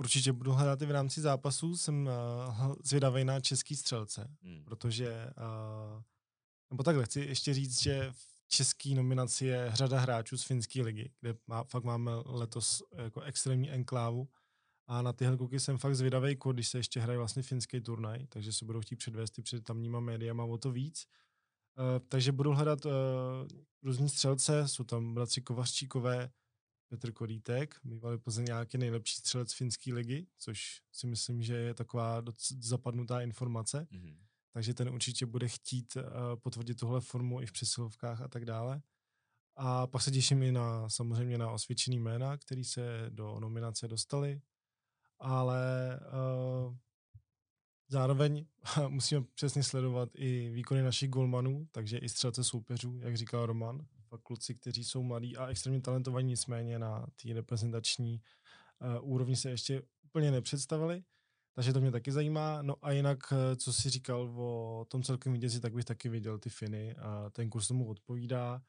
určitě 0.00 0.32
budu 0.32 0.52
hledat 0.52 0.82
i 0.82 0.86
v 0.86 0.90
rámci 0.90 1.20
zápasů. 1.20 1.76
Jsem 1.76 2.06
uh, 2.06 2.74
zvědavý 2.84 3.24
na 3.24 3.40
český 3.40 3.76
střelce, 3.76 4.30
hmm. 4.42 4.64
protože, 4.64 5.30
uh, 5.36 6.02
nebo 6.70 6.82
takhle, 6.82 7.04
chci 7.04 7.20
ještě 7.20 7.54
říct, 7.54 7.82
že 7.82 8.12
v 8.12 8.48
české 8.48 8.94
nominaci 8.94 9.46
je 9.46 9.70
řada 9.74 10.00
hráčů 10.00 10.38
z 10.38 10.44
finské 10.44 10.82
ligy, 10.82 11.10
kde 11.20 11.34
má, 11.46 11.64
fakt 11.64 11.84
máme 11.84 12.10
letos 12.26 12.82
jako 12.96 13.20
extrémní 13.20 13.70
enklávu. 13.70 14.28
A 14.90 15.02
na 15.02 15.12
tyhle 15.12 15.36
kluky 15.36 15.60
jsem 15.60 15.78
fakt 15.78 15.94
zvědavý, 15.94 16.36
když 16.52 16.68
se 16.68 16.78
ještě 16.78 17.00
hraje 17.00 17.18
vlastně 17.18 17.42
finský 17.42 17.80
turnaj, 17.80 18.26
takže 18.26 18.52
se 18.52 18.64
budou 18.64 18.80
chtít 18.80 18.96
předvést 18.96 19.38
i 19.38 19.42
před 19.42 19.64
tamníma 19.64 20.00
médiama 20.00 20.44
o 20.44 20.58
to 20.58 20.70
víc. 20.70 21.06
Uh, 21.78 22.06
takže 22.08 22.32
budu 22.32 22.52
hledat 22.52 22.86
uh, 22.86 22.92
různí 23.82 24.08
střelce, 24.08 24.68
jsou 24.68 24.84
tam 24.84 25.14
bratři 25.14 25.40
Kovařčíkové, 25.40 26.30
Petr 26.88 27.12
Korítek, 27.12 27.80
bývalý 27.84 28.18
nějaký 28.38 28.78
nejlepší 28.78 29.16
střelec 29.16 29.52
finské 29.52 29.94
ligy, 29.94 30.26
což 30.38 30.82
si 30.92 31.06
myslím, 31.06 31.42
že 31.42 31.54
je 31.54 31.74
taková 31.74 32.22
zapadnutá 32.60 33.20
informace. 33.20 33.86
Mm-hmm. 33.92 34.16
Takže 34.52 34.74
ten 34.74 34.88
určitě 34.88 35.26
bude 35.26 35.48
chtít 35.48 35.96
uh, 35.96 36.02
potvrdit 36.36 36.74
tuhle 36.74 37.00
formu 37.00 37.40
i 37.40 37.46
v 37.46 37.52
přesilovkách 37.52 38.20
a 38.20 38.28
tak 38.28 38.44
dále. 38.44 38.82
A 39.56 39.86
pak 39.86 40.02
se 40.02 40.10
těším 40.10 40.42
i 40.42 40.52
na 40.52 40.88
samozřejmě 40.88 41.38
na 41.38 41.50
osvědčený 41.50 41.98
jména, 41.98 42.36
který 42.36 42.64
se 42.64 43.06
do 43.08 43.40
nominace 43.40 43.88
dostali. 43.88 44.40
Ale 45.20 46.00
uh, 46.66 46.74
zároveň 47.88 48.46
musíme 48.88 49.24
přesně 49.34 49.62
sledovat 49.62 50.08
i 50.14 50.50
výkony 50.50 50.82
našich 50.82 51.10
golmanů, 51.10 51.68
takže 51.72 51.98
i 51.98 52.08
střelce 52.08 52.44
soupeřů, 52.44 52.98
jak 52.98 53.16
říkal 53.16 53.46
Roman 53.46 53.86
fakt 54.08 54.22
kluci, 54.22 54.54
kteří 54.54 54.84
jsou 54.84 55.02
mladí 55.02 55.36
a 55.36 55.46
extrémně 55.46 55.80
talentovaní, 55.80 56.28
nicméně 56.28 56.78
na 56.78 57.06
té 57.22 57.34
reprezentační 57.34 58.20
uh, 59.00 59.12
úrovni 59.12 59.36
se 59.36 59.50
ještě 59.50 59.82
úplně 60.04 60.30
nepředstavili. 60.30 61.02
Takže 61.54 61.72
to 61.72 61.80
mě 61.80 61.90
taky 61.90 62.12
zajímá. 62.12 62.62
No 62.62 62.76
a 62.82 62.92
jinak, 62.92 63.18
eh, 63.32 63.56
co 63.56 63.72
jsi 63.72 63.90
říkal 63.90 64.32
o 64.36 64.86
tom 64.88 65.02
celkem 65.02 65.32
vítězi, 65.32 65.60
tak 65.60 65.74
bych 65.74 65.84
taky 65.84 66.08
viděl 66.08 66.38
ty 66.38 66.50
Finy. 66.50 66.94
A 66.94 67.30
ten 67.30 67.50
kurz 67.50 67.68
tomu 67.68 67.88
odpovídá. 67.88 68.62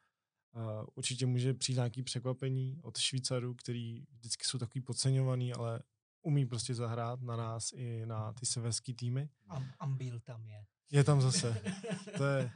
Určitě 0.95 1.25
může 1.25 1.53
přijít 1.53 1.75
nějaký 1.75 2.03
překvapení 2.03 2.77
od 2.81 2.97
Švýcarů, 2.97 3.55
který 3.55 4.03
vždycky 4.19 4.45
jsou 4.45 4.57
takový 4.57 4.81
podceňovaný, 4.81 5.53
ale 5.53 5.79
umí 6.21 6.45
prostě 6.45 6.75
zahrát 6.75 7.21
na 7.21 7.35
nás 7.35 7.71
i 7.73 8.05
na 8.05 8.33
ty 8.33 8.45
severské 8.45 8.93
týmy. 8.93 9.29
Am, 9.47 9.71
Ambil 9.79 10.19
tam 10.19 10.45
je. 10.45 10.65
Je 10.91 11.03
tam 11.03 11.21
zase. 11.21 11.61
To 12.17 12.25
je... 12.25 12.51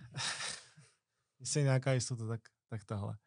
Jestli 1.39 1.59
je 1.61 1.63
nějaká 1.63 1.93
jistota, 1.93 2.27
tak 2.27 2.41
tak 2.69 2.85
tahle. 2.85 3.17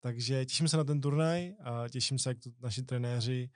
Takže 0.00 0.46
těším 0.46 0.68
se 0.68 0.76
na 0.76 0.84
ten 0.84 1.00
turnaj 1.00 1.54
a 1.60 1.88
těším 1.88 2.18
se, 2.18 2.30
jak 2.30 2.38
to 2.38 2.50
naši 2.60 2.82
trenéři, 2.82 3.50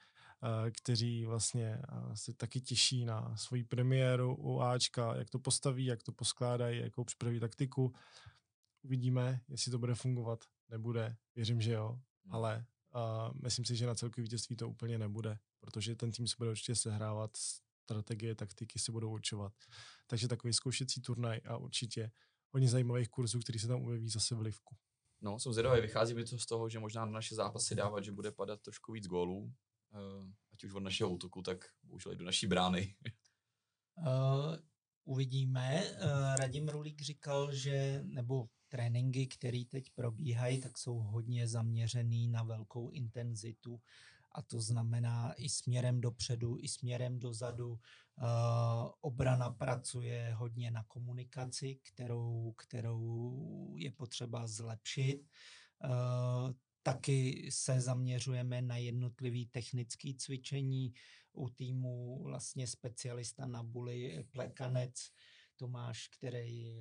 kteří 0.72 1.24
vlastně 1.24 1.78
se 2.14 2.34
taky 2.34 2.60
těší 2.60 3.04
na 3.04 3.36
svoji 3.36 3.64
premiéru 3.64 4.34
u 4.34 4.60
Ačka, 4.60 5.16
jak 5.16 5.30
to 5.30 5.38
postaví, 5.38 5.84
jak 5.84 6.02
to 6.02 6.12
poskládají, 6.12 6.80
jakou 6.80 7.04
připraví 7.04 7.40
taktiku. 7.40 7.92
Uvidíme, 8.82 9.40
jestli 9.48 9.70
to 9.70 9.78
bude 9.78 9.94
fungovat. 9.94 10.44
Nebude, 10.68 11.16
věřím, 11.34 11.60
že 11.60 11.72
jo, 11.72 11.88
hmm. 11.88 12.34
ale 12.34 12.66
uh, 12.94 13.40
myslím 13.42 13.64
si, 13.64 13.76
že 13.76 13.86
na 13.86 13.94
celkový 13.94 14.22
vítězství 14.22 14.56
to 14.56 14.68
úplně 14.68 14.98
nebude, 14.98 15.38
protože 15.64 15.96
ten 15.96 16.12
tým 16.12 16.28
se 16.28 16.34
bude 16.38 16.50
určitě 16.50 16.74
sehrávat, 16.74 17.36
strategie, 17.84 18.34
taktiky 18.34 18.78
se 18.78 18.92
budou 18.92 19.10
určovat. 19.10 19.52
Takže 20.06 20.28
takový 20.28 20.52
zkoušecí 20.52 21.00
turnaj 21.00 21.40
a 21.44 21.56
určitě 21.56 22.10
hodně 22.50 22.68
zajímavých 22.68 23.08
kurzů, 23.08 23.40
který 23.40 23.58
se 23.58 23.68
tam 23.68 23.82
objeví 23.82 24.08
zase 24.08 24.34
v 24.34 24.40
Livku. 24.40 24.76
No, 25.20 25.38
jsem 25.38 25.52
zvědavý. 25.52 25.80
Vychází 25.80 26.14
mi 26.14 26.24
to 26.24 26.38
z 26.38 26.46
toho, 26.46 26.68
že 26.68 26.78
možná 26.78 27.04
na 27.04 27.10
naše 27.10 27.34
zápasy 27.34 27.74
dávat, 27.74 28.04
že 28.04 28.12
bude 28.12 28.32
padat 28.32 28.60
trošku 28.60 28.92
víc 28.92 29.06
gólů, 29.06 29.38
uh, 29.40 30.30
ať 30.52 30.64
už 30.64 30.74
od 30.74 30.80
našeho 30.80 31.10
útoku, 31.10 31.42
tak 31.42 31.64
bohužel 31.82 32.12
i 32.12 32.16
do 32.16 32.24
naší 32.24 32.46
brány. 32.46 32.94
uh, 33.98 34.56
uvidíme. 35.04 35.82
Uh, 35.90 36.36
Radim 36.36 36.68
Rulík 36.68 37.02
říkal, 37.02 37.54
že, 37.54 38.02
nebo 38.04 38.48
tréninky, 38.68 39.26
které 39.26 39.64
teď 39.68 39.90
probíhají, 39.94 40.60
tak 40.60 40.78
jsou 40.78 40.98
hodně 40.98 41.48
zaměřený 41.48 42.28
na 42.28 42.42
velkou 42.42 42.90
intenzitu 42.90 43.80
a 44.34 44.42
to 44.42 44.60
znamená 44.60 45.32
i 45.36 45.48
směrem 45.48 46.00
dopředu, 46.00 46.56
i 46.60 46.68
směrem 46.68 47.18
dozadu. 47.18 47.70
Uh, 47.70 48.90
obrana 49.00 49.50
pracuje 49.50 50.34
hodně 50.34 50.70
na 50.70 50.84
komunikaci, 50.84 51.78
kterou, 51.82 52.54
kterou 52.56 53.74
je 53.76 53.90
potřeba 53.90 54.46
zlepšit. 54.46 55.20
Uh, 55.84 56.52
taky 56.82 57.48
se 57.52 57.80
zaměřujeme 57.80 58.62
na 58.62 58.76
jednotlivý 58.76 59.46
technický 59.46 60.14
cvičení. 60.14 60.94
U 61.32 61.48
týmu 61.48 62.22
vlastně 62.24 62.66
specialista 62.66 63.46
na 63.46 63.62
buly 63.62 64.24
plekanec 64.30 64.94
Tomáš, 65.56 66.08
který 66.08 66.80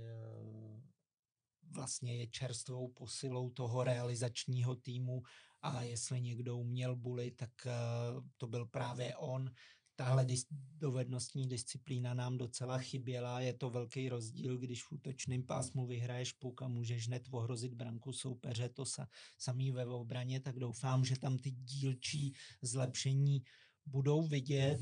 vlastně 1.72 2.18
je 2.18 2.28
čerstvou 2.28 2.88
posilou 2.88 3.50
toho 3.50 3.84
realizačního 3.84 4.76
týmu 4.76 5.24
a 5.64 5.82
jestli 5.82 6.22
někdo 6.22 6.58
uměl 6.58 6.96
buly, 6.96 7.32
tak 7.32 7.52
uh, 7.66 8.24
to 8.38 8.48
byl 8.48 8.66
právě 8.66 9.16
on. 9.16 9.52
Tahle 9.96 10.26
dis- 10.26 10.48
dovednostní 10.78 11.48
disciplína 11.48 12.14
nám 12.14 12.38
docela 12.38 12.78
chyběla. 12.78 13.40
Je 13.40 13.54
to 13.54 13.70
velký 13.70 14.10
rozdíl, 14.10 14.58
když 14.58 14.84
v 14.84 14.92
útočném 14.92 15.44
pásmu 15.44 15.86
vyhraješ 15.86 16.34
puk 16.34 16.62
a 16.62 16.68
můžeš 16.68 17.08
hned 17.08 17.28
ohrozit 17.32 17.74
branku 17.74 18.14
soupeře, 18.14 18.70
to 18.70 18.86
sa, 18.86 19.08
samý 19.38 19.72
ve 19.72 19.86
obraně, 19.86 20.40
tak 20.40 20.60
doufám, 20.60 21.06
že 21.06 21.20
tam 21.20 21.38
ty 21.38 21.52
dílčí 21.52 22.34
zlepšení 22.62 23.44
budou 23.86 24.28
vidět. 24.28 24.80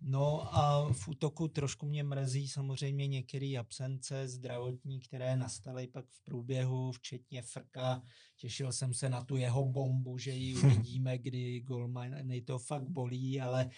No 0.00 0.56
a 0.56 0.92
v 0.92 1.08
útoku 1.08 1.48
trošku 1.48 1.86
mě 1.86 2.04
mrzí 2.04 2.48
samozřejmě 2.48 3.08
některé 3.08 3.54
absence 3.58 4.28
zdravotní, 4.28 5.00
které 5.00 5.36
nastaly 5.36 5.86
pak 5.86 6.04
v 6.08 6.24
průběhu, 6.24 6.92
včetně 6.92 7.42
Frka. 7.42 8.02
Těšil 8.36 8.72
jsem 8.72 8.94
se 8.94 9.08
na 9.08 9.24
tu 9.24 9.36
jeho 9.36 9.64
bombu, 9.64 10.18
že 10.18 10.30
ji 10.30 10.54
uvidíme, 10.64 11.18
kdy 11.18 11.60
golmany 11.60 12.42
to 12.42 12.58
fakt 12.58 12.88
bolí, 12.88 13.40
ale 13.40 13.70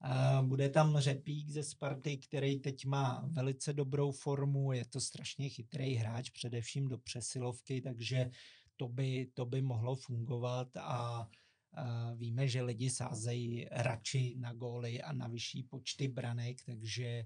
a 0.00 0.42
bude 0.42 0.68
tam 0.68 0.98
Řepík 0.98 1.50
ze 1.50 1.62
Sparty, 1.62 2.16
který 2.16 2.58
teď 2.60 2.86
má 2.86 3.28
velice 3.32 3.72
dobrou 3.72 4.12
formu, 4.12 4.72
je 4.72 4.84
to 4.84 5.00
strašně 5.00 5.48
chytrý 5.48 5.94
hráč, 5.94 6.30
především 6.30 6.88
do 6.88 6.98
přesilovky, 6.98 7.80
takže 7.80 8.30
to 8.76 8.88
by, 8.88 9.26
to 9.34 9.46
by 9.46 9.62
mohlo 9.62 9.96
fungovat 9.96 10.76
a 10.76 11.28
Víme, 12.16 12.48
že 12.48 12.62
lidi 12.62 12.90
sázejí 12.90 13.66
radši 13.70 14.34
na 14.38 14.52
góly 14.52 15.02
a 15.02 15.12
na 15.12 15.28
vyšší 15.28 15.62
počty 15.62 16.08
branek, 16.08 16.64
takže, 16.66 17.24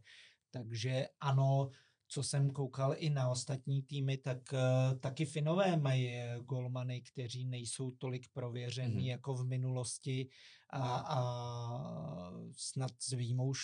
takže 0.51 1.07
ano, 1.21 1.71
co 2.09 2.23
jsem 2.23 2.51
koukal 2.51 2.95
i 2.97 3.11
na 3.11 3.31
ostatní 3.31 3.83
týmy, 3.83 4.17
tak 4.17 4.39
uh, 4.53 4.99
taky 4.99 5.27
Finové 5.27 5.77
mají 5.77 6.13
golmany, 6.43 7.03
kteří 7.03 7.45
nejsou 7.45 7.91
tolik 7.91 8.27
prověření 8.33 8.95
mm-hmm. 8.95 9.11
jako 9.11 9.35
v 9.35 9.45
minulosti 9.45 10.29
a, 10.71 10.97
a 10.97 11.21
snad 12.53 12.91
s, 12.99 13.13
výjimou, 13.13 13.55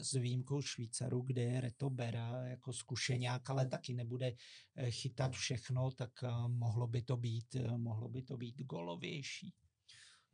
s 0.00 0.12
výjimkou 0.12 0.62
Švýcaru, 0.62 1.20
kde 1.20 1.42
je 1.42 1.60
Reto 1.60 1.90
Bera 1.90 2.46
jako 2.46 2.72
zkušeňák, 2.72 3.50
ale 3.50 3.66
taky 3.66 3.94
nebude 3.94 4.32
eh, 4.76 4.90
chytat 4.90 5.32
všechno, 5.32 5.90
tak 5.90 6.10
mohlo 6.46 6.86
by 6.86 7.02
to 7.02 7.16
být, 7.16 7.56
mohlo 7.76 8.08
by 8.08 8.22
to 8.22 8.36
být 8.36 8.62
golovější. 8.62 9.52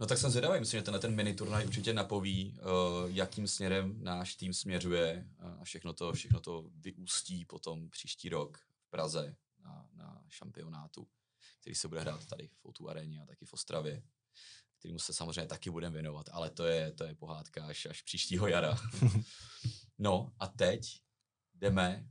No 0.01 0.07
tak 0.07 0.19
jsem 0.19 0.31
zvědavý, 0.31 0.61
myslím, 0.61 0.81
že 0.81 0.85
tenhle 0.85 1.01
ten 1.01 1.15
mini 1.15 1.35
turnaj 1.35 1.67
určitě 1.67 1.93
napoví, 1.93 2.59
uh, 2.59 3.11
jakým 3.11 3.49
směrem 3.49 4.05
náš 4.05 4.35
tým 4.35 4.55
směřuje 4.55 5.29
a 5.39 5.65
všechno 5.65 5.93
to, 5.93 6.13
všechno 6.13 6.41
to 6.41 6.71
vyústí 6.75 7.45
potom 7.45 7.91
příští 7.91 8.29
rok 8.29 8.59
v 8.59 8.91
Praze 8.91 9.37
na, 9.65 9.89
na 9.95 10.25
šampionátu, 10.29 11.09
který 11.61 11.75
se 11.75 11.89
bude 11.89 12.01
hrát 12.01 12.27
tady 12.27 12.49
v 12.49 12.67
Outu 12.67 12.91
aréně 12.91 13.23
a 13.23 13.27
taky 13.27 13.45
v 13.45 13.53
Ostravě, 13.53 14.03
kterému 14.79 14.99
se 14.99 15.13
samozřejmě 15.13 15.47
taky 15.47 15.71
budeme 15.71 15.93
věnovat, 15.93 16.27
ale 16.33 16.51
to 16.51 16.65
je, 16.65 16.93
to 16.93 17.05
je 17.05 17.15
pohádka 17.15 17.67
až, 17.67 17.87
až 17.87 18.03
příštího 18.03 18.47
jara. 18.49 18.79
no 19.99 20.33
a 20.39 20.47
teď 20.47 21.01
jdeme 21.55 22.09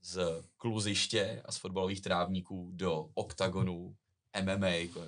z 0.00 0.44
kluziště 0.56 1.42
a 1.44 1.52
z 1.52 1.56
fotbalových 1.56 2.00
trávníků 2.00 2.70
do 2.74 3.10
oktagonu 3.14 3.96
MMA, 4.42 5.02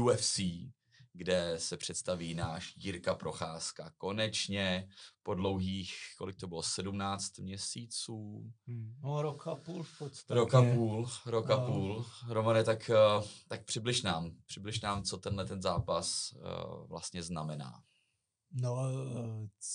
UFC, 0.00 0.40
kde 1.20 1.54
se 1.58 1.76
představí 1.76 2.34
náš 2.34 2.74
Jirka 2.76 3.14
Procházka. 3.14 3.92
Konečně 3.98 4.88
po 5.22 5.34
dlouhých, 5.34 5.92
kolik 6.18 6.36
to 6.36 6.46
bylo, 6.46 6.62
17 6.62 7.38
měsíců? 7.38 8.50
Hmm. 8.66 8.94
No, 9.02 9.22
rok 9.22 9.46
a 9.46 9.54
půl 9.54 9.82
v 9.82 9.98
podstatě. 9.98 10.34
Rok 10.34 10.54
a 10.54 10.62
půl, 10.74 11.08
rok 11.26 11.50
a 11.50 11.56
no. 11.56 11.66
půl. 11.66 12.06
Romane, 12.28 12.64
tak, 12.64 12.90
eh, 12.90 13.26
tak 13.48 13.64
přibliž 13.64 14.02
nám, 14.02 14.36
přibliž 14.46 14.80
nám, 14.80 15.02
co 15.02 15.18
tenhle 15.18 15.46
ten 15.46 15.62
zápas 15.62 16.32
uh, 16.32 16.88
vlastně 16.88 17.22
znamená. 17.22 17.82
No, 18.52 18.76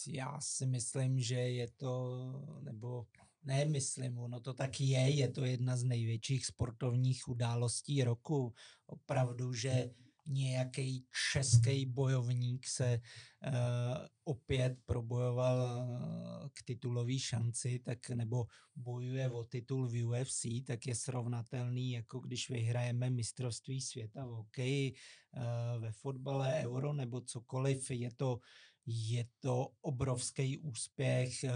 já 0.07 0.39
si 0.41 0.65
myslím, 0.65 1.19
že 1.19 1.35
je 1.35 1.67
to, 1.77 2.17
nebo 2.61 3.05
ne, 3.43 3.65
myslím, 3.65 4.17
ono 4.17 4.39
to 4.39 4.53
tak 4.53 4.81
je, 4.81 5.09
je 5.09 5.27
to 5.27 5.45
jedna 5.45 5.77
z 5.77 5.83
největších 5.83 6.45
sportovních 6.45 7.27
událostí 7.27 8.03
roku. 8.03 8.53
Opravdu, 8.85 9.53
že 9.53 9.89
nějaký 10.27 11.05
český 11.31 11.85
bojovník 11.85 12.67
se 12.67 13.01
uh, 13.47 13.51
opět 14.23 14.77
probojoval 14.85 15.57
uh, 15.57 16.49
k 16.53 16.63
titulové 16.65 17.19
šanci, 17.19 17.79
tak 17.79 18.09
nebo 18.09 18.45
bojuje 18.75 19.29
o 19.29 19.43
titul 19.43 19.87
v 19.87 20.05
UFC, 20.05 20.45
tak 20.65 20.87
je 20.87 20.95
srovnatelný, 20.95 21.91
jako 21.91 22.19
když 22.19 22.49
vyhrajeme 22.49 23.09
mistrovství 23.09 23.81
světa 23.81 24.25
v 24.25 24.29
hokeji, 24.29 24.93
uh, 24.93 25.81
ve 25.81 25.91
fotbale, 25.91 26.53
euro 26.63 26.93
nebo 26.93 27.21
cokoliv. 27.21 27.91
Je 27.91 28.11
to, 28.15 28.39
je 28.85 29.27
to 29.39 29.69
obrovský 29.81 30.57
úspěch. 30.57 31.43
Uh, 31.43 31.51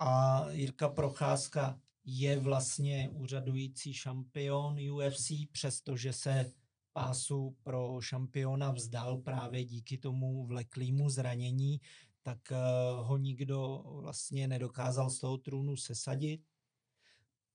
a 0.00 0.44
Jirka 0.50 0.88
Procházka 0.88 1.80
je 2.04 2.38
vlastně 2.38 3.08
úřadující 3.12 3.94
šampion 3.94 4.76
UFC, 4.90 5.32
přestože 5.52 6.12
se 6.12 6.52
pásu 6.98 7.56
pro 7.62 8.00
šampiona 8.00 8.72
vzdal 8.72 9.18
právě 9.18 9.64
díky 9.64 9.98
tomu 9.98 10.46
vleklýmu 10.46 11.10
zranění, 11.10 11.80
tak 12.22 12.52
eh, 12.52 12.56
ho 12.96 13.16
nikdo 13.16 13.84
vlastně 14.02 14.48
nedokázal 14.48 15.10
z 15.10 15.20
toho 15.20 15.38
trůnu 15.38 15.76
sesadit. 15.76 16.40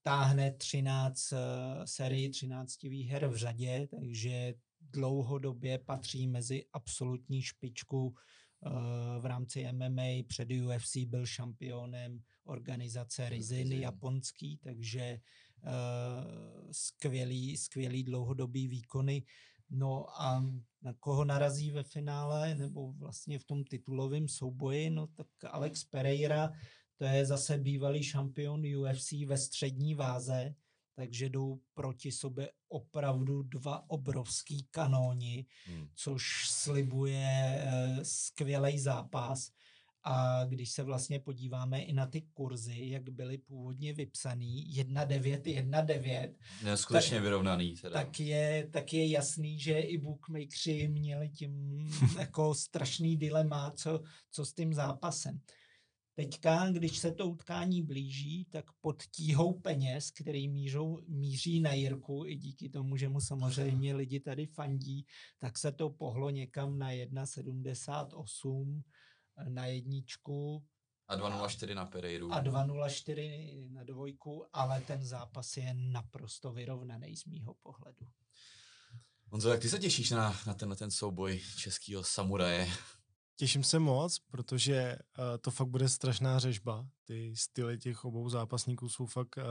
Táhne 0.01 0.51
13 0.51 1.33
eh, 1.33 1.37
sérii 1.85 2.29
13 2.29 2.83
výher 2.83 3.27
v 3.27 3.35
řadě, 3.35 3.87
takže 3.87 4.53
dlouhodobě 4.81 5.79
patří 5.79 6.27
mezi 6.27 6.65
absolutní 6.73 7.41
špičku 7.41 8.15
eh, 8.15 8.69
v 9.19 9.25
rámci 9.25 9.71
MMA. 9.71 10.23
Před 10.27 10.49
UFC 10.51 10.97
byl 10.97 11.25
šampionem 11.25 12.19
organizace 12.43 13.29
Rizin 13.29 13.73
japonský, 13.73 14.57
takže 14.57 15.13
uh, 15.13 15.42
skvělý, 16.71 17.57
skvělý 17.57 18.03
dlouhodobý 18.03 18.67
výkony. 18.67 19.23
No 19.69 20.21
a 20.21 20.45
na 20.81 20.93
koho 20.99 21.25
narazí 21.25 21.71
ve 21.71 21.83
finále, 21.83 22.55
nebo 22.55 22.91
vlastně 22.91 23.39
v 23.39 23.43
tom 23.43 23.63
titulovém 23.63 24.27
souboji, 24.27 24.89
no 24.89 25.07
tak 25.07 25.27
Alex 25.49 25.83
Pereira, 25.83 26.51
to 26.97 27.05
je 27.05 27.25
zase 27.25 27.57
bývalý 27.57 28.03
šampion 28.03 28.61
UFC 28.77 29.11
ve 29.11 29.37
střední 29.37 29.95
váze, 29.95 30.55
takže 30.95 31.29
jdou 31.29 31.59
proti 31.73 32.11
sobě 32.11 32.51
opravdu 32.69 33.43
dva 33.43 33.89
obrovský 33.89 34.67
kanóni, 34.71 35.45
hmm. 35.65 35.87
což 35.95 36.49
slibuje 36.49 37.63
uh, 37.65 38.03
skvělý 38.03 38.79
zápas. 38.79 39.51
A 40.03 40.45
když 40.45 40.71
se 40.71 40.83
vlastně 40.83 41.19
podíváme 41.19 41.81
i 41.81 41.93
na 41.93 42.07
ty 42.07 42.21
kurzy, 42.21 42.87
jak 42.89 43.09
byly 43.09 43.37
původně 43.37 43.93
vypsaný, 43.93 44.67
1,9, 44.73 45.41
1,9. 45.41 46.33
Je 46.65 46.77
skutečně 46.77 47.17
tak, 47.17 47.23
vyrovnaný. 47.23 47.75
Teda. 47.81 47.93
Tak, 47.93 48.19
je, 48.19 48.67
tak 48.71 48.93
je 48.93 49.09
jasný, 49.09 49.59
že 49.59 49.79
i 49.79 49.97
bookmakeri 49.97 50.87
měli 50.87 51.29
tím 51.29 51.87
jako 52.19 52.55
strašný 52.55 53.17
dilema, 53.17 53.71
co, 53.71 54.01
co 54.31 54.45
s 54.45 54.53
tím 54.53 54.73
zápasem. 54.73 55.39
Teďka, 56.15 56.69
když 56.69 56.97
se 56.97 57.11
to 57.11 57.27
utkání 57.27 57.81
blíží, 57.81 58.45
tak 58.49 58.65
pod 58.81 59.03
tíhou 59.03 59.53
peněz, 59.53 60.11
který 60.11 60.47
mířou, 60.47 60.99
míří 61.07 61.59
na 61.59 61.73
Jirku, 61.73 62.23
i 62.25 62.35
díky 62.35 62.69
tomu, 62.69 62.97
že 62.97 63.09
mu 63.09 63.21
samozřejmě 63.21 63.95
lidi 63.95 64.19
tady 64.19 64.45
fandí, 64.45 65.05
tak 65.39 65.57
se 65.57 65.71
to 65.71 65.89
pohlo 65.89 66.29
někam 66.29 66.77
na 66.77 66.91
1,78 66.91 68.81
na 69.47 69.65
jedničku. 69.65 70.63
A 71.07 71.17
2.04 71.17 71.75
na 71.75 71.85
Pereiru. 71.85 72.33
A 72.33 72.43
2.04 72.43 73.71
na 73.71 73.83
dvojku, 73.83 74.45
ale 74.53 74.81
ten 74.81 75.05
zápas 75.05 75.57
je 75.57 75.73
naprosto 75.73 76.51
vyrovnaný 76.51 77.15
z 77.15 77.25
mýho 77.25 77.53
pohledu. 77.53 78.07
Honzo, 79.33 79.49
jak 79.49 79.59
ty 79.59 79.69
se 79.69 79.79
těšíš 79.79 80.11
na, 80.11 80.39
na, 80.47 80.53
ten, 80.53 80.69
na 80.69 80.75
ten 80.75 80.91
souboj 80.91 81.41
českého 81.57 82.03
samuraje? 82.03 82.69
Těším 83.35 83.63
se 83.63 83.79
moc, 83.79 84.19
protože 84.19 84.95
uh, 85.17 85.37
to 85.41 85.51
fakt 85.51 85.67
bude 85.67 85.89
strašná 85.89 86.39
řežba. 86.39 86.87
Ty 87.03 87.35
styly 87.35 87.77
těch 87.77 88.05
obou 88.05 88.29
zápasníků 88.29 88.89
jsou 88.89 89.05
fakt 89.05 89.37
uh, 89.37 89.43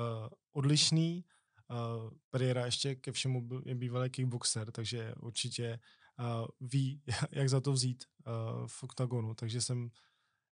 odlišný. 0.52 1.24
Uh, 1.70 2.10
Pereira 2.30 2.64
ještě 2.64 2.94
ke 2.94 3.12
všemu 3.12 3.48
je 3.64 3.74
bývalý 3.74 4.10
kickboxer, 4.10 4.70
takže 4.70 5.14
určitě 5.20 5.78
uh, 6.18 6.46
ví, 6.60 7.02
jak 7.30 7.48
za 7.48 7.60
to 7.60 7.72
vzít 7.72 8.04
uh, 8.26 8.66
v 8.66 8.82
oktagonu, 8.82 9.34
takže 9.34 9.60
jsem 9.60 9.90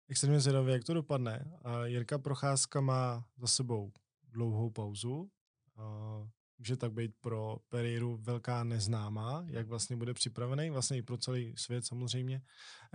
extrémně 0.10 0.40
zvědavý, 0.40 0.72
jak 0.72 0.84
to 0.84 0.94
dopadne. 0.94 1.46
Uh, 1.66 1.84
Jirka 1.84 2.18
Procházka 2.18 2.82
má 2.82 3.26
za 3.38 3.48
sebou 3.48 3.92
dlouhou 4.24 4.70
pauzu, 4.70 5.18
uh, 5.18 6.28
může 6.58 6.78
tak 6.78 6.92
být 6.94 7.12
pro 7.22 7.58
Pereiru 7.70 8.18
velká 8.18 8.64
neznámá, 8.64 9.44
jak 9.48 9.68
vlastně 9.68 9.96
bude 9.96 10.14
připravený, 10.14 10.70
vlastně 10.70 10.98
i 10.98 11.02
pro 11.02 11.18
celý 11.18 11.54
svět 11.58 11.86
samozřejmě 11.86 12.42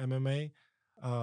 MMA. 0.07 0.51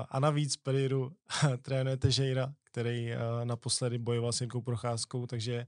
A 0.09 0.19
navíc 0.19 0.57
Pereiru 0.57 1.11
trénuje 1.61 1.97
Tejera, 1.97 2.53
který 2.63 3.11
naposledy 3.43 3.97
bojoval 3.97 4.33
s 4.33 4.41
Jirkou 4.41 4.61
Procházkou, 4.61 5.27
takže 5.27 5.67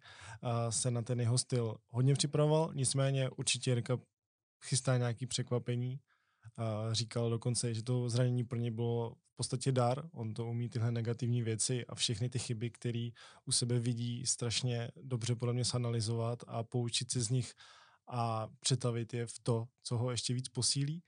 se 0.69 0.91
na 0.91 1.01
ten 1.01 1.19
jeho 1.19 1.37
styl 1.37 1.77
hodně 1.89 2.13
připravoval, 2.13 2.71
nicméně 2.73 3.29
určitě 3.29 3.71
Jirka 3.71 3.97
chystá 4.65 4.97
nějaké 4.97 5.27
překvapení. 5.27 5.99
A 6.57 6.93
říkal 6.93 7.29
dokonce, 7.29 7.73
že 7.73 7.83
to 7.83 8.09
zranění 8.09 8.43
pro 8.43 8.59
ně 8.59 8.71
bylo 8.71 9.15
v 9.33 9.35
podstatě 9.35 9.71
dar. 9.71 10.09
On 10.11 10.33
to 10.33 10.47
umí 10.47 10.69
tyhle 10.69 10.91
negativní 10.91 11.41
věci 11.41 11.85
a 11.85 11.95
všechny 11.95 12.29
ty 12.29 12.39
chyby, 12.39 12.69
které 12.69 13.09
u 13.45 13.51
sebe 13.51 13.79
vidí, 13.79 14.25
strašně 14.25 14.91
dobře 15.03 15.35
podle 15.35 15.53
mě 15.53 15.65
sanalizovat 15.65 16.43
a 16.47 16.63
poučit 16.63 17.11
se 17.11 17.21
z 17.21 17.29
nich 17.29 17.53
a 18.07 18.47
přetavit 18.59 19.13
je 19.13 19.25
v 19.25 19.39
to, 19.39 19.67
co 19.83 19.97
ho 19.97 20.11
ještě 20.11 20.33
víc 20.33 20.49
posílí. 20.49 21.03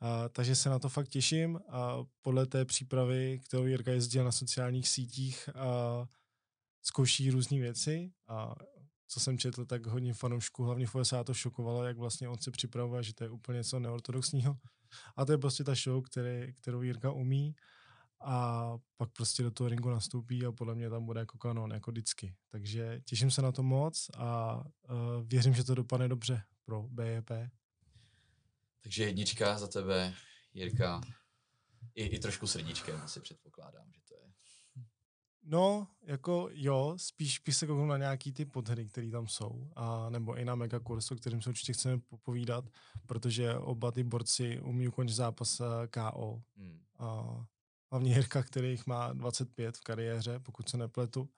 A, 0.00 0.28
takže 0.28 0.56
se 0.56 0.68
na 0.68 0.78
to 0.78 0.88
fakt 0.88 1.08
těším 1.08 1.60
a 1.68 2.04
podle 2.22 2.46
té 2.46 2.64
přípravy, 2.64 3.40
kterou 3.44 3.64
Jirka 3.64 3.92
jezdil 3.92 4.24
na 4.24 4.32
sociálních 4.32 4.88
sítích, 4.88 5.48
a 5.54 6.06
zkouší 6.82 7.30
různé 7.30 7.58
věci 7.58 8.12
a 8.28 8.54
co 9.08 9.20
jsem 9.20 9.38
četl, 9.38 9.64
tak 9.64 9.86
hodně 9.86 10.14
fanoušků, 10.14 10.64
hlavně 10.64 10.86
v 10.86 10.94
USA 10.94 11.24
to 11.24 11.34
šokovalo, 11.34 11.84
jak 11.84 11.96
vlastně 11.96 12.28
on 12.28 12.38
se 12.38 12.50
připravuje, 12.50 13.02
že 13.02 13.14
to 13.14 13.24
je 13.24 13.30
úplně 13.30 13.56
něco 13.56 13.78
neortodoxního. 13.78 14.56
A 15.16 15.24
to 15.24 15.32
je 15.32 15.38
prostě 15.38 15.64
ta 15.64 15.74
show, 15.74 16.04
který, 16.04 16.52
kterou 16.52 16.82
Jirka 16.82 17.12
umí 17.12 17.54
a 18.20 18.72
pak 18.96 19.10
prostě 19.12 19.42
do 19.42 19.50
toho 19.50 19.68
ringu 19.68 19.90
nastoupí 19.90 20.46
a 20.46 20.52
podle 20.52 20.74
mě 20.74 20.90
tam 20.90 21.04
bude 21.06 21.20
jako 21.20 21.38
kanon, 21.38 21.72
jako 21.72 21.90
vždycky. 21.90 22.34
Takže 22.50 23.00
těším 23.04 23.30
se 23.30 23.42
na 23.42 23.52
to 23.52 23.62
moc 23.62 24.10
a 24.16 24.56
uh, 24.56 24.64
věřím, 25.24 25.54
že 25.54 25.64
to 25.64 25.74
dopadne 25.74 26.08
dobře 26.08 26.42
pro 26.64 26.82
BEP. 26.82 27.30
Takže 28.82 29.04
jednička 29.04 29.58
za 29.58 29.66
tebe, 29.66 30.14
Jirka, 30.54 31.00
i, 31.94 32.04
i 32.04 32.18
trošku 32.18 32.46
srdíčkem 32.46 33.00
asi 33.00 33.20
předpokládám, 33.20 33.92
že. 33.92 33.97
No, 35.50 35.88
jako 36.02 36.48
jo, 36.52 36.94
spíš 36.96 37.38
bych 37.38 37.54
se 37.54 37.66
kouknu 37.66 37.86
na 37.86 37.96
nějaký 37.96 38.32
ty 38.32 38.44
podhry, 38.44 38.86
které 38.86 39.10
tam 39.10 39.28
jsou, 39.28 39.70
a 39.76 40.10
nebo 40.10 40.34
i 40.34 40.44
na 40.44 40.54
mega 40.54 40.80
kursu, 40.80 41.14
o 41.14 41.16
kterým 41.16 41.42
se 41.42 41.50
určitě 41.50 41.72
chceme 41.72 41.98
popovídat, 41.98 42.64
protože 43.06 43.54
oba 43.54 43.92
ty 43.92 44.04
borci 44.04 44.60
umí 44.60 44.88
ukončit 44.88 45.14
zápas 45.14 45.60
eh, 45.60 45.64
KO. 45.88 46.42
Hmm. 46.56 46.80
A 46.98 47.24
hlavně 47.90 48.14
Jirka, 48.14 48.42
který 48.42 48.70
jich 48.70 48.86
má 48.86 49.12
25 49.12 49.76
v 49.76 49.80
kariéře, 49.80 50.38
pokud 50.38 50.68
se 50.68 50.76
nepletu, 50.76 51.28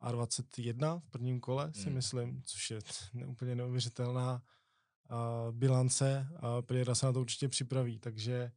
a 0.00 0.12
21 0.12 0.98
v 0.98 1.10
prvním 1.10 1.40
kole, 1.40 1.72
si 1.72 1.84
hmm. 1.84 1.94
myslím, 1.94 2.42
což 2.42 2.70
je 2.70 2.78
úplně 3.26 3.54
neuvěřitelná 3.54 4.42
uh, 5.10 5.54
bilance 5.54 6.28
a 6.36 6.62
Priera 6.62 6.94
se 6.94 7.06
na 7.06 7.12
to 7.12 7.20
určitě 7.20 7.48
připraví, 7.48 7.98
takže 7.98 8.52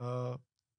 uh, 0.00 0.36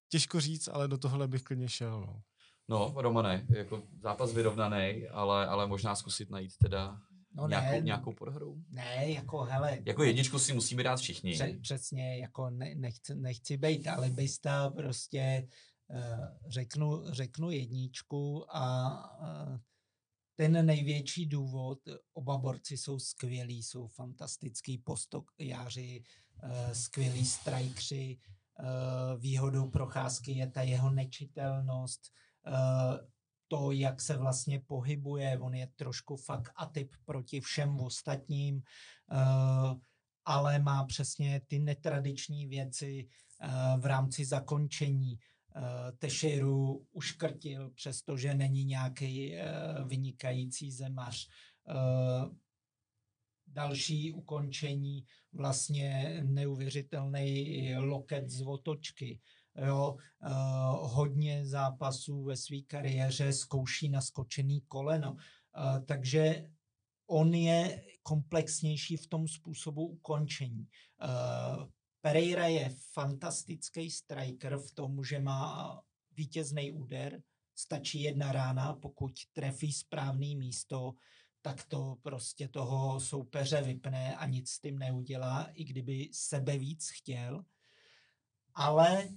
těžko 0.09 0.39
říct, 0.39 0.67
ale 0.67 0.87
do 0.87 0.97
tohle 0.97 1.27
bych 1.27 1.43
klidně 1.43 1.69
šel. 1.69 2.01
No. 2.01 2.21
No, 2.69 2.93
Romane, 2.97 3.45
jako 3.49 3.83
zápas 4.01 4.33
vyrovnaný, 4.33 5.07
ale, 5.07 5.47
ale 5.47 5.67
možná 5.67 5.95
zkusit 5.95 6.29
najít 6.29 6.57
teda 6.57 7.01
no 7.33 7.47
nějakou, 7.47 7.71
ne, 7.71 7.81
nějakou 7.81 8.13
podhru. 8.13 8.63
Ne, 8.69 9.11
jako 9.11 9.43
hele. 9.43 9.79
Jako 9.85 10.03
jedničku 10.03 10.39
si 10.39 10.53
musíme 10.53 10.83
dát 10.83 10.99
všichni. 10.99 11.33
Pře- 11.33 11.57
přesně, 11.61 12.17
jako 12.17 12.49
ne, 12.49 12.75
nechci, 12.75 13.15
nechci 13.15 13.57
být 13.57 13.87
alibista, 13.87 14.69
prostě 14.69 15.47
uh, 15.87 16.25
řeknu, 16.47 17.03
řeknu 17.11 17.51
jedničku 17.51 18.45
a 18.55 18.93
uh, 19.21 19.57
ten 20.35 20.65
největší 20.65 21.25
důvod, 21.25 21.79
oba 22.13 22.37
borci 22.37 22.77
jsou 22.77 22.99
skvělí, 22.99 23.63
jsou 23.63 23.87
fantastický 23.87 24.77
postojáři, 24.77 26.03
uh, 26.43 26.71
skvělí 26.71 27.25
strajkři, 27.25 28.17
uh, 28.59 29.21
výhodou 29.21 29.69
procházky 29.69 30.31
je 30.31 30.47
ta 30.47 30.61
jeho 30.61 30.91
nečitelnost, 30.91 32.01
Eh, 32.05 32.23
to, 33.47 33.71
jak 33.71 34.01
se 34.01 34.17
vlastně 34.17 34.59
pohybuje, 34.59 35.39
on 35.39 35.53
je 35.53 35.67
trošku 35.75 36.15
fakt 36.15 36.51
atyp 36.55 36.95
proti 37.05 37.41
všem 37.41 37.79
ostatním, 37.79 38.61
eh, 39.11 39.75
ale 40.25 40.59
má 40.59 40.85
přesně 40.85 41.41
ty 41.47 41.59
netradiční 41.59 42.47
věci 42.47 43.07
eh, 43.41 43.47
v 43.77 43.85
rámci 43.85 44.25
zakončení. 44.25 45.19
Tešeru 45.97 46.85
uškrtil, 46.91 47.69
přestože 47.69 48.33
není 48.33 48.65
nějaký 48.65 49.35
vynikající 49.85 50.71
zemař. 50.71 51.29
další 53.47 54.13
ukončení, 54.13 55.05
vlastně 55.33 56.19
neuvěřitelný 56.25 57.75
loket 57.77 58.29
z 58.29 58.41
otočky. 58.41 59.19
Jo, 59.65 59.91
uh, 59.91 60.29
hodně 60.93 61.45
zápasů 61.45 62.23
ve 62.23 62.37
své 62.37 62.61
kariéře 62.67 63.33
zkouší 63.33 63.89
naskočený 63.89 64.61
koleno. 64.61 65.11
Uh, 65.11 65.85
takže 65.85 66.49
on 67.07 67.33
je 67.33 67.83
komplexnější 68.03 68.97
v 68.97 69.07
tom 69.07 69.27
způsobu 69.27 69.87
ukončení. 69.87 70.67
Uh, 71.03 71.65
Pereira 72.01 72.47
je 72.47 72.75
fantastický 72.93 73.91
striker 73.91 74.57
v 74.57 74.71
tom, 74.71 75.03
že 75.03 75.19
má 75.19 75.81
vítězný 76.11 76.71
úder, 76.71 77.21
stačí 77.55 78.01
jedna 78.01 78.31
rána, 78.31 78.73
pokud 78.73 79.11
trefí 79.33 79.73
správný 79.73 80.35
místo, 80.35 80.93
tak 81.41 81.65
to 81.65 81.95
prostě 82.01 82.47
toho 82.47 82.99
soupeře 82.99 83.61
vypne 83.61 84.15
a 84.15 84.25
nic 84.25 84.49
s 84.49 84.59
tím 84.59 84.79
neudělá, 84.79 85.43
i 85.53 85.63
kdyby 85.63 86.09
sebe 86.11 86.57
víc 86.57 86.89
chtěl. 86.89 87.45
Ale 88.55 89.09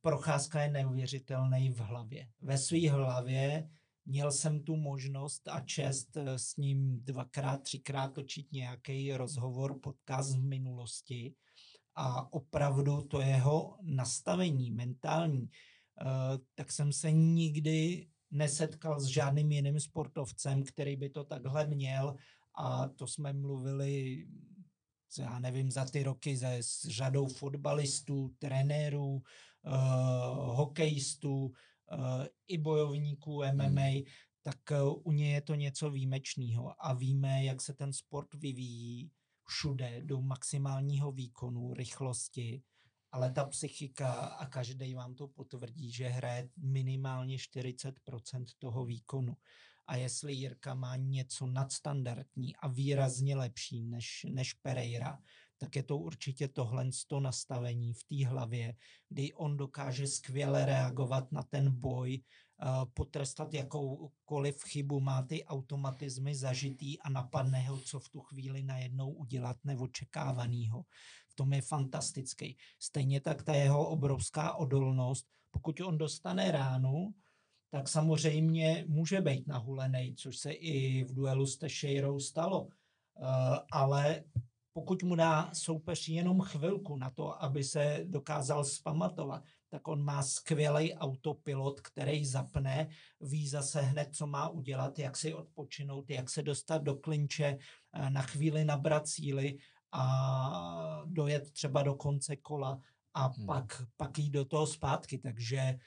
procházka 0.00 0.62
je 0.62 0.70
neuvěřitelný 0.70 1.70
v 1.70 1.78
hlavě. 1.78 2.28
Ve 2.40 2.58
své 2.58 2.90
hlavě 2.90 3.68
měl 4.06 4.32
jsem 4.32 4.62
tu 4.62 4.76
možnost 4.76 5.48
a 5.48 5.60
čest 5.60 6.16
eh, 6.16 6.38
s 6.38 6.56
ním 6.56 7.00
dvakrát, 7.04 7.62
třikrát 7.62 8.08
točit 8.08 8.52
nějaký 8.52 9.12
rozhovor, 9.12 9.80
podcast 9.80 10.36
v 10.36 10.44
minulosti 10.44 11.34
a 11.94 12.32
opravdu 12.32 13.02
to 13.02 13.20
jeho 13.20 13.78
nastavení 13.82 14.70
mentální, 14.70 15.42
uh, 15.42 15.48
tak 16.54 16.72
jsem 16.72 16.92
se 16.92 17.12
nikdy 17.12 18.08
nesetkal 18.30 19.00
s 19.00 19.04
žádným 19.04 19.52
jiným 19.52 19.80
sportovcem, 19.80 20.62
který 20.64 20.96
by 20.96 21.08
to 21.08 21.24
takhle 21.24 21.66
měl 21.66 22.16
a 22.58 22.88
to 22.88 23.06
jsme 23.06 23.32
mluvili 23.32 24.26
já 25.18 25.38
nevím, 25.38 25.70
za 25.70 25.84
ty 25.84 26.02
roky 26.02 26.36
se, 26.36 26.56
s 26.60 26.88
řadou 26.88 27.26
fotbalistů, 27.26 28.34
trenérů, 28.38 29.12
uh, 29.12 29.22
hokejistů, 30.56 31.44
uh, 31.44 31.52
i 32.48 32.58
bojovníků 32.58 33.42
MMA, 33.52 33.82
hmm. 33.82 34.02
tak 34.42 34.58
uh, 34.70 35.00
u 35.04 35.12
něj 35.12 35.32
je 35.32 35.40
to 35.40 35.54
něco 35.54 35.90
výjimečného 35.90 36.74
a 36.78 36.92
víme, 36.92 37.44
jak 37.44 37.60
se 37.60 37.74
ten 37.74 37.92
sport 37.92 38.34
vyvíjí 38.34 39.10
všude 39.48 40.02
do 40.02 40.20
maximálního 40.20 41.12
výkonu, 41.12 41.74
rychlosti 41.74 42.62
ale 43.14 43.30
ta 43.30 43.44
psychika, 43.44 44.12
a 44.12 44.46
každý 44.46 44.94
vám 44.94 45.14
to 45.14 45.28
potvrdí, 45.28 45.92
že 45.92 46.08
hraje 46.08 46.48
minimálně 46.56 47.36
40% 47.36 48.44
toho 48.58 48.84
výkonu. 48.84 49.36
A 49.86 49.96
jestli 49.96 50.32
Jirka 50.32 50.74
má 50.74 50.96
něco 50.96 51.46
nadstandardní 51.46 52.56
a 52.56 52.68
výrazně 52.68 53.36
lepší 53.36 53.82
než, 53.82 54.26
než 54.30 54.52
Pereira, 54.52 55.18
tak 55.58 55.76
je 55.76 55.82
to 55.82 55.98
určitě 55.98 56.48
tohle 56.48 56.88
to 57.06 57.20
nastavení 57.20 57.92
v 57.94 58.04
té 58.04 58.26
hlavě, 58.26 58.74
kdy 59.08 59.32
on 59.34 59.56
dokáže 59.56 60.06
skvěle 60.06 60.66
reagovat 60.66 61.32
na 61.32 61.42
ten 61.42 61.70
boj, 61.70 62.22
potrestat 62.94 63.54
jakoukoliv 63.54 64.62
chybu, 64.62 65.00
má 65.00 65.22
ty 65.22 65.44
automatizmy 65.44 66.34
zažitý 66.34 67.00
a 67.00 67.10
napadne 67.10 67.60
ho, 67.60 67.80
co 67.80 68.00
v 68.00 68.08
tu 68.08 68.20
chvíli 68.20 68.62
najednou 68.62 69.12
udělat 69.12 69.56
neočekávanýho 69.64 70.84
v 71.28 71.34
tom 71.34 71.52
je 71.52 71.62
fantastický. 71.62 72.56
Stejně 72.78 73.20
tak 73.20 73.42
ta 73.42 73.54
jeho 73.54 73.88
obrovská 73.88 74.54
odolnost, 74.54 75.26
pokud 75.50 75.80
on 75.80 75.98
dostane 75.98 76.50
ránu, 76.50 77.14
tak 77.74 77.88
samozřejmě 77.88 78.84
může 78.88 79.20
být 79.20 79.46
nahulený, 79.46 80.14
což 80.14 80.36
se 80.36 80.52
i 80.52 81.04
v 81.04 81.14
duelu 81.14 81.46
s 81.46 81.56
Teixeirou 81.56 82.20
stalo. 82.20 82.62
Uh, 82.62 82.68
ale 83.72 84.24
pokud 84.72 85.02
mu 85.02 85.14
dá 85.14 85.50
soupeř 85.52 86.08
jenom 86.08 86.40
chvilku 86.40 86.96
na 86.96 87.10
to, 87.10 87.42
aby 87.42 87.64
se 87.64 88.00
dokázal 88.04 88.64
spamatovat, 88.64 89.42
tak 89.70 89.88
on 89.88 90.04
má 90.04 90.22
skvělý 90.22 90.94
autopilot, 90.94 91.80
který 91.80 92.24
zapne, 92.24 92.88
ví 93.20 93.48
zase 93.48 93.80
hned, 93.80 94.08
co 94.14 94.26
má 94.26 94.48
udělat, 94.48 94.98
jak 94.98 95.16
si 95.16 95.34
odpočinout, 95.34 96.10
jak 96.10 96.30
se 96.30 96.42
dostat 96.42 96.82
do 96.82 96.94
klinče, 96.94 97.58
eh, 97.92 98.10
na 98.10 98.22
chvíli 98.22 98.64
nabrat 98.64 99.08
síly 99.08 99.58
a 99.92 101.02
dojet 101.06 101.50
třeba 101.50 101.82
do 101.82 101.94
konce 101.94 102.36
kola 102.36 102.80
a 103.14 103.26
hmm. 103.26 103.46
pak, 103.46 103.82
pak 103.96 104.18
jít 104.18 104.30
do 104.30 104.44
toho 104.44 104.66
zpátky. 104.66 105.18
Takže 105.18 105.78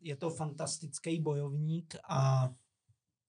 je 0.00 0.16
to 0.16 0.30
fantastický 0.30 1.20
bojovník 1.20 1.96
a 2.08 2.50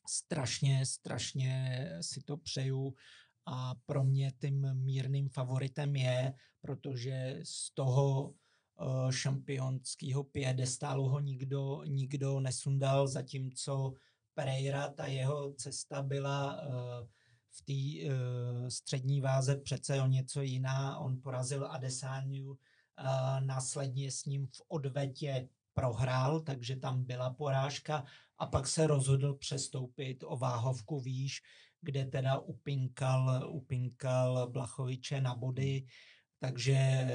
strašně, 0.10 0.86
strašně 0.86 1.86
si 2.02 2.22
to 2.22 2.38
přeju 2.38 2.94
a 3.46 3.76
pro 3.86 4.04
mě 4.04 4.32
tím 4.42 4.74
mírným 4.74 5.30
favoritem 5.30 5.96
je, 5.96 6.34
protože 6.62 7.40
z 7.44 7.74
toho 7.74 8.24
uh, 8.24 9.12
šampionského 9.12 10.24
piedestálu 10.24 11.10
ho 11.10 11.20
nikdo, 11.20 11.84
nikdo 11.84 12.40
nesundal, 12.40 13.08
zatímco 13.08 13.94
Pereira, 14.34 14.90
ta 14.90 15.06
jeho 15.06 15.54
cesta 15.54 16.02
byla 16.02 16.62
uh, 16.62 16.74
v 17.52 17.62
té 17.66 18.10
střední 18.70 19.22
váze 19.22 19.58
přece 19.58 20.02
o 20.02 20.08
něco 20.08 20.42
jiná. 20.42 20.98
On 20.98 21.22
porazil 21.22 21.68
Adesániu, 21.72 22.52
uh, 22.52 22.58
následně 23.40 24.12
s 24.12 24.26
ním 24.26 24.48
v 24.48 24.62
odvetě 24.68 25.50
prohrál, 25.80 26.40
takže 26.40 26.76
tam 26.76 27.04
byla 27.04 27.30
porážka 27.30 28.04
a 28.38 28.46
pak 28.46 28.68
se 28.68 28.88
rozhodl 28.88 29.34
přestoupit 29.34 30.24
o 30.28 30.38
váhovku 30.38 31.00
výš, 31.00 31.42
kde 31.82 32.06
teda 32.06 32.40
upinkal, 32.40 33.50
upinkal 33.52 34.48
Blachoviče 34.52 35.22
na 35.22 35.36
body, 35.36 35.86
takže 36.40 36.74
eh, 36.76 37.08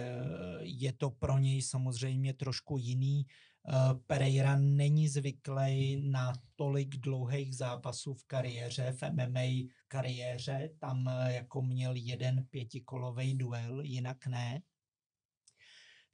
je 0.61 0.93
to 0.93 1.11
pro 1.11 1.39
něj 1.39 1.63
samozřejmě 1.63 2.35
trošku 2.35 2.79
jiný. 2.79 3.27
Eh, 3.69 3.95
Pereira 4.07 4.57
není 4.57 5.09
zvyklý 5.09 6.01
na 6.11 6.33
tolik 6.57 6.97
dlouhých 6.97 7.57
zápasů 7.57 8.15
v 8.15 8.25
kariéře, 8.25 8.93
v 8.93 9.03
MMA 9.13 9.69
kariéře. 9.89 10.71
Tam 10.79 11.09
eh, 11.09 11.35
jako 11.35 11.63
měl 11.63 11.93
jeden 11.95 12.45
pětikolový 12.51 13.35
duel, 13.35 13.81
jinak 13.81 14.27
ne. 14.27 14.63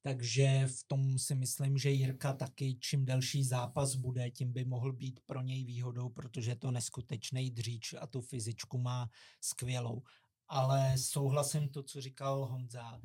Takže 0.02 0.66
v 0.66 0.84
tom 0.86 1.18
si 1.18 1.34
myslím, 1.34 1.78
že 1.78 1.90
Jirka 1.90 2.32
taky 2.32 2.78
čím 2.80 3.04
delší 3.04 3.44
zápas 3.44 3.94
bude, 3.94 4.30
tím 4.30 4.52
by 4.52 4.64
mohl 4.64 4.92
být 4.92 5.20
pro 5.26 5.42
něj 5.42 5.64
výhodou, 5.64 6.08
protože 6.08 6.56
to 6.56 6.70
neskutečný 6.70 7.50
dříč 7.50 7.94
a 8.00 8.06
tu 8.06 8.20
fyzičku 8.20 8.78
má 8.78 9.10
skvělou. 9.40 10.02
Ale 10.48 10.98
souhlasím 10.98 11.68
to, 11.68 11.82
co 11.82 12.00
říkal 12.00 12.46
Honza, 12.46 13.00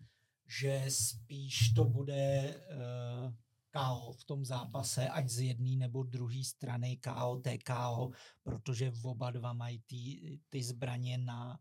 že 0.48 0.86
spíš 0.90 1.74
to 1.76 1.86
bude 1.86 2.56
uh, 2.56 3.34
KO 3.72 4.12
v 4.14 4.24
tom 4.24 4.46
zápase, 4.46 5.10
ať 5.10 5.30
z 5.30 5.40
jedné 5.40 5.78
nebo 5.78 6.04
druhé 6.04 6.44
strany 6.44 6.98
KO, 6.98 7.42
TKO, 7.44 8.12
protože 8.44 8.92
oba 9.04 9.32
dva 9.32 9.54
mají 9.54 9.80
ty, 9.86 10.40
ty 10.50 10.64
zbraně 10.64 11.18
na 11.18 11.60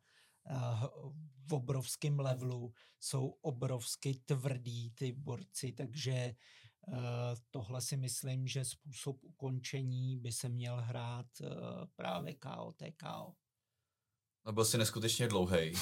v 1.47 1.53
obrovském 1.53 2.20
levelu, 2.20 2.72
jsou 3.01 3.28
obrovsky 3.28 4.14
tvrdí 4.14 4.90
ty 4.90 5.12
borci, 5.12 5.72
takže 5.72 6.34
uh, 6.88 6.97
tohle 7.51 7.80
si 7.80 7.97
myslím, 7.97 8.47
že 8.47 8.64
způsob 8.64 9.24
ukončení 9.24 10.16
by 10.16 10.32
se 10.32 10.49
měl 10.49 10.80
hrát 10.80 11.26
uh, 11.40 11.49
právě 11.97 12.34
KO, 12.34 12.72
TKO. 12.72 13.34
No 14.47 14.53
byl 14.53 14.64
jsi 14.64 14.78
neskutečně 14.78 15.28
dlouhý, 15.28 15.72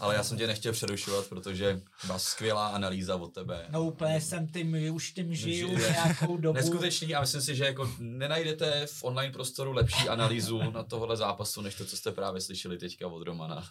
ale 0.00 0.14
já 0.14 0.24
jsem 0.24 0.38
tě 0.38 0.46
nechtěl 0.46 0.72
přerušovat, 0.72 1.26
protože 1.26 1.80
má 2.08 2.18
skvělá 2.18 2.68
analýza 2.68 3.16
od 3.16 3.34
tebe. 3.34 3.66
No 3.70 3.84
úplně 3.84 4.20
jsem 4.20 4.48
tím, 4.48 4.94
už 4.94 5.12
tím 5.12 5.34
žiju 5.34 5.68
Žije. 5.68 5.90
nějakou 5.90 6.36
dobu. 6.36 6.56
Neskutečný 6.56 7.14
a 7.14 7.20
myslím 7.20 7.42
si, 7.42 7.56
že 7.56 7.64
jako 7.64 7.90
nenajdete 7.98 8.86
v 8.86 9.04
online 9.04 9.32
prostoru 9.32 9.72
lepší 9.72 10.08
analýzu 10.08 10.70
na 10.70 10.82
tohle 10.82 11.16
zápasu, 11.16 11.60
než 11.60 11.74
to, 11.74 11.84
co 11.84 11.96
jste 11.96 12.12
právě 12.12 12.40
slyšeli 12.40 12.78
teďka 12.78 13.06
od 13.08 13.22
Romana. 13.22 13.64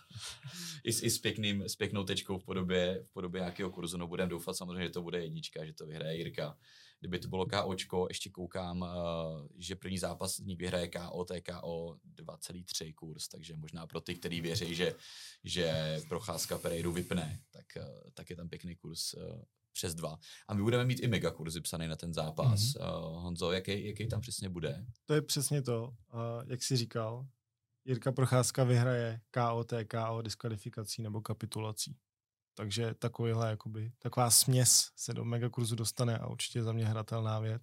I, 0.83 0.93
s, 0.93 1.03
i 1.03 1.09
s, 1.09 1.17
pěkným, 1.19 1.63
s 1.67 1.75
pěknou 1.75 2.03
tečkou 2.03 2.37
v 2.37 2.45
podobě, 2.45 3.03
v 3.09 3.13
podobě 3.13 3.39
nějakého 3.39 3.69
kurzu. 3.69 3.97
No 3.97 4.07
budeme 4.07 4.29
doufat 4.29 4.57
samozřejmě, 4.57 4.83
že 4.83 4.89
to 4.89 5.01
bude 5.01 5.23
jednička, 5.23 5.65
že 5.65 5.73
to 5.73 5.85
vyhraje 5.85 6.17
Jirka 6.17 6.55
kdyby 7.03 7.19
to 7.19 7.27
bylo 7.27 7.45
KOčko, 7.45 8.05
ještě 8.09 8.29
koukám, 8.29 8.81
uh, 8.81 8.87
že 9.57 9.75
první 9.75 9.97
zápasník 9.97 10.59
vyhraje 10.59 10.87
KO, 10.87 11.25
TKO 11.25 11.97
2,3 12.15 12.93
kurz, 12.93 13.27
takže 13.27 13.55
možná 13.55 13.87
pro 13.87 14.01
ty, 14.01 14.15
kteří 14.15 14.41
věří, 14.41 14.75
že, 14.75 14.95
že 15.43 15.97
procházka 16.09 16.57
Pereiru 16.57 16.91
vypne, 16.91 17.41
tak, 17.51 17.65
uh, 17.77 18.09
tak 18.13 18.29
je 18.29 18.35
tam 18.35 18.49
pěkný 18.49 18.75
kurz 18.75 19.13
uh, 19.13 19.41
přes 19.73 19.95
dva. 19.95 20.19
A 20.47 20.53
my 20.53 20.61
budeme 20.61 20.85
mít 20.85 20.99
i 20.99 21.07
mega 21.07 21.31
kurzy 21.31 21.61
psaný 21.61 21.87
na 21.87 21.95
ten 21.95 22.13
zápas. 22.13 22.61
Mm-hmm. 22.61 23.13
Uh, 23.13 23.23
Honzo, 23.23 23.51
jaký, 23.51 23.87
jaký 23.87 24.07
tam 24.07 24.21
přesně 24.21 24.49
bude? 24.49 24.85
To 25.05 25.13
je 25.13 25.21
přesně 25.21 25.61
to, 25.61 25.83
uh, 25.83 25.89
jak 26.47 26.63
jsi 26.63 26.77
říkal. 26.77 27.27
Jirka 27.85 28.11
Procházka 28.11 28.63
vyhraje 28.63 29.21
KO, 29.31 29.63
TKO, 29.63 30.21
diskvalifikací 30.21 31.01
nebo 31.01 31.21
kapitulací. 31.21 31.97
Takže 32.53 32.93
takovýhle, 32.93 33.49
jakoby, 33.49 33.91
taková 33.99 34.31
směs 34.31 34.91
se 34.95 35.13
do 35.13 35.25
megakurzu 35.25 35.75
dostane 35.75 36.17
a 36.17 36.27
určitě 36.27 36.63
za 36.63 36.73
mě 36.73 36.85
hratelná 36.85 37.39
věc. 37.39 37.61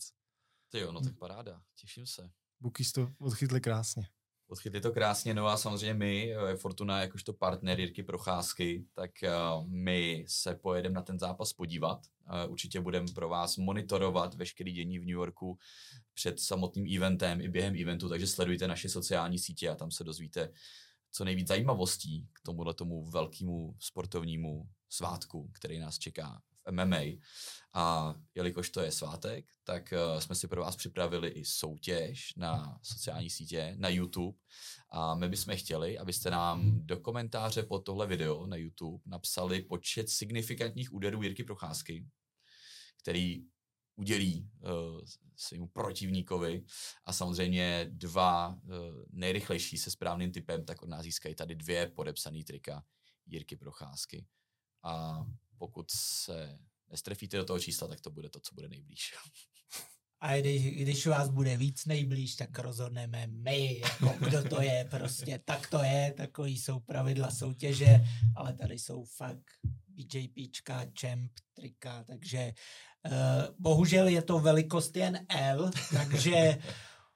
Ty 0.68 0.78
jo, 0.78 0.92
no 0.92 1.00
tak 1.00 1.18
paráda, 1.18 1.62
těším 1.74 2.06
se. 2.06 2.30
Bookies 2.60 2.92
to 2.92 3.08
odchytli 3.18 3.60
krásně. 3.60 4.08
Odchytli 4.46 4.80
to 4.80 4.92
krásně, 4.92 5.34
no 5.34 5.46
a 5.46 5.56
samozřejmě 5.56 5.94
my, 5.94 6.34
eh, 6.34 6.56
Fortuna 6.56 7.00
jakožto 7.00 7.32
partner 7.32 7.80
Jirky 7.80 8.02
Procházky, 8.02 8.86
tak 8.94 9.10
uh, 9.22 9.66
my 9.68 10.24
se 10.28 10.54
pojedeme 10.54 10.94
na 10.94 11.02
ten 11.02 11.18
zápas 11.18 11.52
podívat. 11.52 12.06
Uh, 12.46 12.52
určitě 12.52 12.80
budeme 12.80 13.06
pro 13.14 13.28
vás 13.28 13.56
monitorovat 13.56 14.34
veškerý 14.34 14.72
dění 14.72 14.98
v 14.98 15.06
New 15.06 15.14
Yorku 15.14 15.58
před 16.14 16.40
samotným 16.40 16.96
eventem 16.96 17.40
i 17.40 17.48
během 17.48 17.74
eventu, 17.82 18.08
takže 18.08 18.26
sledujte 18.26 18.68
naše 18.68 18.88
sociální 18.88 19.38
sítě 19.38 19.68
a 19.68 19.74
tam 19.74 19.90
se 19.90 20.04
dozvíte 20.04 20.52
co 21.12 21.24
nejvíc 21.24 21.48
zajímavostí 21.48 22.28
k 22.32 22.40
tomuhle 22.40 22.74
tomu 22.74 23.04
velkému 23.04 23.74
sportovnímu 23.78 24.68
svátku, 24.90 25.50
který 25.54 25.78
nás 25.78 25.98
čeká 25.98 26.42
v 26.66 26.72
MMA. 26.72 27.20
A 27.74 28.14
jelikož 28.34 28.70
to 28.70 28.80
je 28.80 28.92
svátek, 28.92 29.44
tak 29.64 29.92
uh, 29.92 30.20
jsme 30.20 30.34
si 30.34 30.48
pro 30.48 30.60
vás 30.60 30.76
připravili 30.76 31.28
i 31.28 31.44
soutěž 31.44 32.34
na 32.36 32.78
sociální 32.82 33.30
sítě, 33.30 33.74
na 33.78 33.88
YouTube. 33.88 34.38
A 34.90 35.14
my 35.14 35.28
bychom 35.28 35.56
chtěli, 35.56 35.98
abyste 35.98 36.30
nám 36.30 36.86
do 36.86 36.96
komentáře 36.96 37.62
pod 37.62 37.78
tohle 37.78 38.06
video 38.06 38.46
na 38.46 38.56
YouTube 38.56 39.02
napsali 39.06 39.62
počet 39.62 40.08
signifikantních 40.08 40.92
úderů 40.92 41.22
Jirky 41.22 41.44
Procházky, 41.44 42.06
který 43.02 43.44
udělí 43.96 44.50
uh, 44.60 44.70
svému 45.36 45.68
protivníkovi 45.68 46.64
a 47.04 47.12
samozřejmě 47.12 47.86
dva 47.92 48.48
uh, 48.48 48.58
nejrychlejší 49.10 49.78
se 49.78 49.90
správným 49.90 50.32
typem, 50.32 50.64
tak 50.64 50.82
od 50.82 50.88
nás 50.88 51.02
získají 51.02 51.34
tady 51.34 51.54
dvě 51.54 51.86
podepsané 51.86 52.44
trika 52.44 52.84
Jirky 53.26 53.56
Procházky. 53.56 54.26
A 54.82 55.26
pokud 55.58 55.90
se 55.90 56.58
nestrefíte 56.88 57.36
do 57.36 57.44
toho 57.44 57.60
čísla, 57.60 57.88
tak 57.88 58.00
to 58.00 58.10
bude 58.10 58.28
to, 58.28 58.40
co 58.40 58.54
bude 58.54 58.68
nejblíž. 58.68 59.14
A 60.20 60.36
když, 60.36 60.62
když 60.62 61.06
vás 61.06 61.28
bude 61.28 61.56
víc 61.56 61.86
nejblíž, 61.86 62.36
tak 62.36 62.58
rozhodneme 62.58 63.26
my, 63.26 63.78
jako 63.78 64.14
kdo 64.24 64.48
to 64.48 64.62
je 64.62 64.86
prostě. 64.90 65.40
Tak 65.44 65.66
to 65.66 65.82
je, 65.82 66.14
takový 66.16 66.58
jsou 66.58 66.80
pravidla 66.80 67.30
soutěže, 67.30 68.00
ale 68.36 68.52
tady 68.52 68.78
jsou 68.78 69.04
fakt 69.04 69.44
BJPčka, 69.88 70.84
champ, 71.00 71.32
trika, 71.54 72.04
takže 72.04 72.52
uh, 73.06 73.12
bohužel 73.58 74.08
je 74.08 74.22
to 74.22 74.38
velikost 74.38 74.96
jen 74.96 75.26
L, 75.28 75.70
takže 75.92 76.58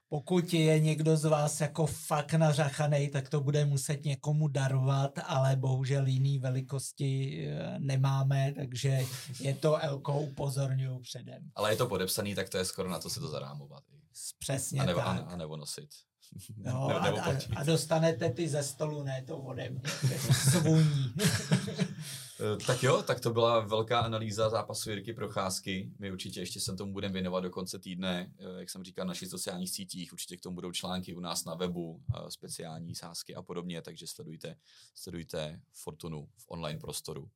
pokud 0.09 0.52
je 0.52 0.80
někdo 0.80 1.16
z 1.16 1.24
vás 1.24 1.61
jako 1.61 1.86
fakt 1.86 2.32
nařachaný, 2.32 3.09
tak 3.09 3.28
to 3.28 3.40
bude 3.40 3.64
muset 3.64 4.05
někomu 4.05 4.48
darovat, 4.48 5.18
ale 5.26 5.57
bohužel 5.57 6.07
jiný 6.07 6.38
velikosti 6.38 7.40
eh, 7.48 7.78
nemáme, 7.78 8.52
takže 8.57 9.05
je 9.40 9.55
to 9.55 9.76
Elko, 9.76 10.20
upozorňuju 10.20 10.98
předem. 10.98 11.50
Ale 11.55 11.72
je 11.72 11.76
to 11.76 11.86
podepsaný, 11.86 12.34
tak 12.34 12.48
to 12.48 12.59
je 12.59 12.64
skoro 12.64 12.88
na 12.88 12.98
to 12.98 13.11
si 13.11 13.20
to 13.20 13.28
zarámovat. 13.28 13.82
Přesně 14.38 14.80
a 14.80 14.84
nebo, 14.84 14.98
tak. 14.98 15.07
A, 15.07 15.11
a 15.11 15.36
nebo 15.36 15.57
nosit. 15.57 15.88
No, 16.57 16.88
nebo, 16.88 17.00
nebo 17.00 17.18
a, 17.18 17.36
a, 17.57 17.64
dostanete 17.64 18.30
ty 18.30 18.48
ze 18.48 18.62
stolu, 18.62 19.02
ne 19.02 19.22
to 19.26 19.36
ode 19.36 19.70
mě. 19.70 19.80
Svůní. 20.50 21.14
Eh, 22.41 22.57
tak 22.66 22.82
jo, 22.82 23.03
tak 23.03 23.20
to 23.20 23.30
byla 23.30 23.61
velká 23.61 24.01
analýza 24.01 24.51
zápasu 24.51 24.91
Jirky 24.91 25.12
Procházky. 25.12 25.91
My 25.99 26.12
určitě 26.12 26.41
ještě 26.41 26.61
se 26.61 26.76
tomu 26.76 26.93
budeme 26.93 27.12
věnovat 27.12 27.41
do 27.41 27.51
konce 27.51 27.78
týdne, 27.78 28.32
eh, 28.39 28.59
jak 28.59 28.70
jsem 28.70 28.85
říkal, 28.85 29.05
na 29.05 29.09
našich 29.09 29.28
sociálních 29.28 29.70
sítích. 29.70 30.12
Určitě 30.12 30.37
k 30.37 30.41
tomu 30.41 30.55
budou 30.55 30.72
články 30.72 31.14
u 31.14 31.20
nás 31.20 31.45
na 31.45 31.55
webu, 31.55 32.03
eh, 32.16 32.30
speciální 32.30 32.95
sázky 32.95 33.35
a 33.35 33.43
podobně, 33.43 33.82
takže 33.82 34.07
sledujte, 34.07 34.57
sledujte 34.95 35.61
Fortunu 35.72 36.28
v 36.37 36.45
online 36.49 36.78
prostoru. 36.78 37.30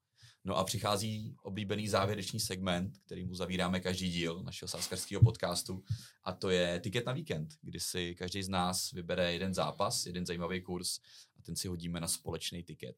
No 0.44 0.56
a 0.56 0.64
přichází 0.64 1.36
oblíbený 1.42 1.88
závěrečný 1.88 2.40
segment, 2.40 2.98
který 2.98 3.24
mu 3.24 3.34
zavíráme 3.34 3.80
každý 3.80 4.10
díl 4.10 4.42
našeho 4.42 4.68
sáskarského 4.68 5.22
podcastu 5.22 5.84
a 6.24 6.32
to 6.32 6.50
je 6.50 6.80
tiket 6.80 7.06
na 7.06 7.12
víkend, 7.12 7.54
kdy 7.62 7.80
si 7.80 8.14
každý 8.14 8.42
z 8.42 8.48
nás 8.48 8.92
vybere 8.92 9.32
jeden 9.32 9.54
zápas, 9.54 10.06
jeden 10.06 10.26
zajímavý 10.26 10.62
kurz 10.62 10.98
a 11.38 11.42
ten 11.42 11.56
si 11.56 11.68
hodíme 11.68 12.00
na 12.00 12.08
společný 12.08 12.62
tiket. 12.62 12.96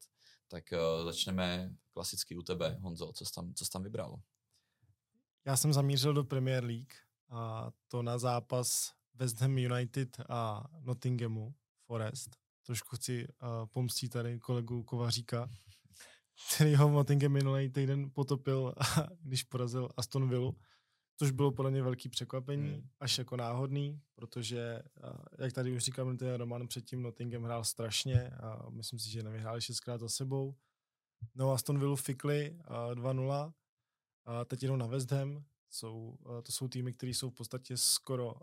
Tak 0.51 0.63
uh, 0.71 1.05
začneme 1.05 1.75
klasicky 1.93 2.37
u 2.37 2.41
tebe, 2.41 2.77
Honzo, 2.81 3.11
co 3.13 3.25
jsi 3.25 3.33
tam, 3.33 3.53
co 3.53 3.65
jsi 3.65 3.71
tam 3.71 3.83
vybral? 3.83 4.19
Já 5.45 5.57
jsem 5.57 5.73
zamířil 5.73 6.13
do 6.13 6.23
Premier 6.23 6.63
League 6.63 6.93
a 7.29 7.71
to 7.87 8.03
na 8.03 8.17
zápas 8.17 8.91
West 9.13 9.41
Ham 9.41 9.57
United 9.57 10.19
a 10.29 10.63
Nottinghamu 10.81 11.55
Forest. 11.85 12.29
Trošku 12.65 12.95
chci 12.95 13.27
uh, 13.27 13.65
pomstit 13.65 14.11
tady 14.11 14.39
kolegu 14.39 14.83
Kovaříka, 14.83 15.49
který 16.55 16.75
ho 16.75 16.89
Nottingham 16.89 17.31
minulý 17.31 17.69
týden 17.69 18.11
potopil, 18.13 18.73
když 19.21 19.43
porazil 19.43 19.89
Aston 19.97 20.29
Villa, 20.29 20.51
což 21.21 21.31
bylo 21.31 21.51
podle 21.51 21.71
mě 21.71 21.83
velký 21.83 22.09
překvapení, 22.09 22.71
hmm. 22.71 22.89
až 22.99 23.17
jako 23.17 23.37
náhodný, 23.37 24.01
protože, 24.15 24.81
jak 25.37 25.53
tady 25.53 25.75
už 25.75 25.83
říkal 25.83 26.17
ten 26.17 26.33
Roman, 26.33 26.67
předtím 26.67 27.01
Nottingham 27.01 27.43
hrál 27.43 27.63
strašně 27.63 28.29
a 28.29 28.69
myslím 28.69 28.99
si, 28.99 29.09
že 29.09 29.23
nevyhráli 29.23 29.61
šestkrát 29.61 29.99
za 29.99 30.09
sebou. 30.09 30.55
No 31.35 31.51
Aston 31.51 31.79
Villa 31.79 31.95
fikli 31.95 32.57
2-0 32.93 33.53
a 34.25 34.45
teď 34.45 34.63
jenom 34.63 34.79
na 34.79 34.85
West 34.85 35.11
Ham. 35.11 35.43
Jsou, 35.69 36.17
to 36.43 36.51
jsou 36.51 36.67
týmy, 36.67 36.93
které 36.93 37.09
jsou 37.09 37.29
v 37.29 37.33
podstatě 37.33 37.77
skoro, 37.77 38.33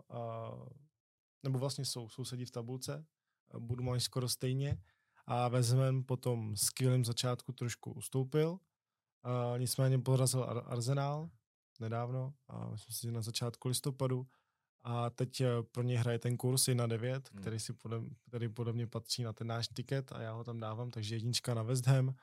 nebo 1.43 1.59
vlastně 1.59 1.85
jsou 1.85 2.09
sousedí 2.09 2.45
v 2.45 2.51
tabulce, 2.51 3.05
budou 3.59 3.83
mají 3.83 4.01
skoro 4.01 4.29
stejně 4.29 4.81
a 5.25 5.47
vezmem 5.47 6.03
po 6.03 6.17
tom 6.17 6.55
skvělém 6.55 7.05
začátku 7.05 7.51
trošku 7.51 7.91
ustoupil. 7.91 8.59
A 9.23 9.57
nicméně 9.57 9.99
porazil 9.99 10.43
Ar- 10.43 10.63
Arsenal 10.65 11.29
nedávno, 11.79 12.33
a 12.47 12.69
myslím 12.69 12.93
si, 12.93 13.01
že 13.01 13.11
na 13.11 13.21
začátku 13.21 13.67
listopadu. 13.67 14.27
A 14.83 15.09
teď 15.09 15.41
eh, 15.41 15.47
pro 15.71 15.83
ně 15.83 15.99
hraje 15.99 16.19
ten 16.19 16.37
kurz 16.37 16.67
1-9, 16.67 17.11
hmm. 17.11 17.41
který, 17.41 17.59
si 17.59 17.73
pode, 17.73 18.01
který 18.27 18.49
podobně 18.49 18.87
patří 18.87 19.23
na 19.23 19.33
ten 19.33 19.47
náš 19.47 19.67
tiket 19.67 20.11
a 20.11 20.21
já 20.21 20.31
ho 20.31 20.43
tam 20.43 20.59
dávám, 20.59 20.91
takže 20.91 21.15
jednička 21.15 21.53
na 21.53 21.63
West 21.63 21.87
Ham 21.87 22.15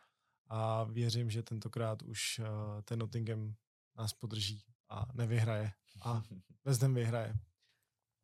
a 0.46 0.84
věřím, 0.84 1.30
že 1.30 1.42
tentokrát 1.42 2.02
už 2.02 2.38
uh, 2.38 2.46
ten 2.84 2.98
Nottingham 2.98 3.54
nás 3.98 4.12
podrží 4.12 4.62
a 4.88 5.06
nevyhraje. 5.14 5.72
A 6.02 6.22
West 6.64 6.82
Ham 6.82 6.94
vyhraje. 6.94 7.34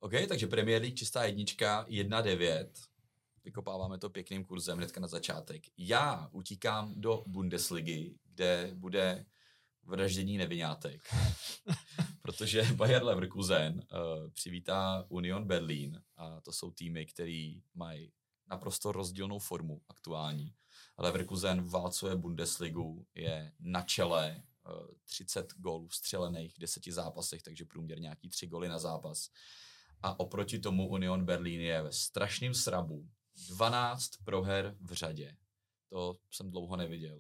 OK, 0.00 0.12
takže 0.28 0.46
Premier 0.46 0.82
League 0.82 0.96
čistá 0.96 1.24
jednička 1.24 1.86
1-9 1.86 2.66
vykopáváme 3.44 3.98
to 3.98 4.10
pěkným 4.10 4.44
kurzem 4.44 4.78
hnedka 4.78 5.00
na 5.00 5.08
začátek. 5.08 5.62
Já 5.78 6.28
utíkám 6.32 6.94
do 6.96 7.24
Bundesligy, 7.26 8.14
kde 8.24 8.70
bude 8.74 9.26
vraždění 9.84 10.38
nevinátek, 10.38 11.14
protože 12.22 12.62
Bayer 12.62 13.04
Leverkusen 13.04 13.74
uh, 13.74 14.30
přivítá 14.30 15.04
Union 15.08 15.46
Berlin 15.46 16.02
a 16.16 16.40
to 16.40 16.52
jsou 16.52 16.70
týmy, 16.70 17.06
které 17.06 17.52
mají 17.74 18.12
naprosto 18.46 18.92
rozdílnou 18.92 19.38
formu 19.38 19.82
aktuální. 19.88 20.54
Leverkusen 20.98 21.68
válcuje 21.68 22.16
Bundesligu, 22.16 23.06
je 23.14 23.52
na 23.60 23.82
čele, 23.82 24.42
uh, 24.66 24.86
30 25.04 25.54
gólů 25.56 25.90
střelených 25.90 26.54
v 26.54 26.58
deseti 26.58 26.92
zápasech, 26.92 27.42
takže 27.42 27.64
průměr 27.64 28.00
nějaký 28.00 28.28
3 28.28 28.46
góly 28.46 28.68
na 28.68 28.78
zápas. 28.78 29.28
A 30.02 30.20
oproti 30.20 30.58
tomu 30.58 30.88
Union 30.88 31.24
Berlin 31.24 31.60
je 31.60 31.82
ve 31.82 31.92
strašném 31.92 32.54
srabu, 32.54 33.08
12 33.48 34.10
proher 34.24 34.76
v 34.80 34.92
řadě. 34.92 35.36
To 35.88 36.16
jsem 36.30 36.50
dlouho 36.50 36.76
neviděl 36.76 37.18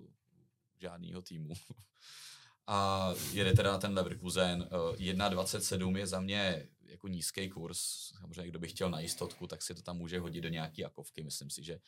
žádného 0.80 1.22
týmu. 1.22 1.54
A 2.66 3.08
jede 3.32 3.52
teda 3.52 3.78
ten 3.78 3.94
Leverkusen. 3.94 4.62
1,27 4.62 5.96
eh, 5.96 5.98
je 5.98 6.06
za 6.06 6.20
mě 6.20 6.68
jako 6.82 7.08
nízký 7.08 7.48
kurz. 7.48 7.78
Samozřejmě, 8.20 8.48
kdo 8.48 8.58
by 8.58 8.68
chtěl 8.68 8.90
na 8.90 9.00
jistotku, 9.00 9.46
tak 9.46 9.62
si 9.62 9.74
to 9.74 9.82
tam 9.82 9.96
může 9.96 10.20
hodit 10.20 10.40
do 10.40 10.48
nějaký 10.48 10.80
jakovky. 10.80 11.22
Myslím 11.22 11.50
si, 11.50 11.64
že 11.64 11.78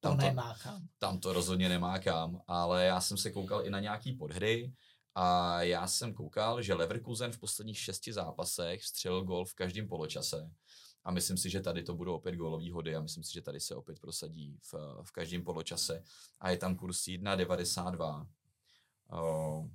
tam 0.00 0.16
to, 0.16 0.22
nemá 0.22 0.54
kam. 0.62 0.88
Tam 0.98 1.20
to 1.20 1.32
rozhodně 1.32 1.68
nemá 1.68 1.98
kam. 1.98 2.40
Ale 2.46 2.84
já 2.84 3.00
jsem 3.00 3.16
se 3.16 3.30
koukal 3.30 3.66
i 3.66 3.70
na 3.70 3.80
nějaký 3.80 4.12
podhry 4.12 4.72
a 5.14 5.62
já 5.62 5.86
jsem 5.86 6.14
koukal, 6.14 6.62
že 6.62 6.74
Leverkusen 6.74 7.32
v 7.32 7.38
posledních 7.38 7.78
šesti 7.78 8.12
zápasech 8.12 8.84
střelil 8.84 9.24
gol 9.24 9.44
v 9.44 9.54
každém 9.54 9.88
poločase. 9.88 10.50
A 11.04 11.10
myslím 11.10 11.36
si, 11.36 11.50
že 11.50 11.60
tady 11.60 11.82
to 11.82 11.94
budou 11.94 12.14
opět 12.14 12.36
gólový 12.36 12.70
hody 12.70 12.96
a 12.96 13.00
myslím 13.00 13.24
si, 13.24 13.32
že 13.32 13.42
tady 13.42 13.60
se 13.60 13.74
opět 13.74 14.00
prosadí 14.00 14.58
v, 14.72 14.74
v 15.02 15.12
každém 15.12 15.44
poločase. 15.44 16.04
A 16.40 16.50
je 16.50 16.56
tam 16.56 16.76
kurz 16.76 17.02
1,92. 17.02 18.26
Uh, 19.12 19.68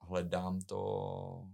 hledám 0.00 0.60
to 0.60 1.50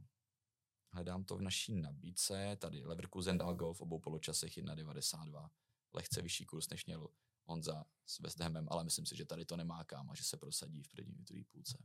hledám 0.96 1.24
to 1.24 1.36
v 1.36 1.42
naší 1.42 1.74
nabídce. 1.74 2.56
Tady 2.56 2.84
Leverkusen 2.84 3.38
dal 3.38 3.54
gol 3.54 3.74
v 3.74 3.80
obou 3.80 3.98
poločasech 3.98 4.52
1,92. 4.52 5.50
Lehce 5.92 6.22
vyšší 6.22 6.44
kurz, 6.44 6.68
než 6.68 6.86
měl 6.86 7.08
Honza 7.44 7.84
s 8.06 8.18
West 8.20 8.40
Hamem, 8.40 8.66
ale 8.70 8.84
myslím 8.84 9.06
si, 9.06 9.16
že 9.16 9.24
tady 9.24 9.44
to 9.44 9.56
nemá 9.56 9.84
kam 9.84 10.10
a 10.10 10.14
že 10.14 10.24
se 10.24 10.36
prosadí 10.36 10.82
v 10.82 10.88
první 10.88 11.24
druhé 11.24 11.44
půlce. 11.44 11.78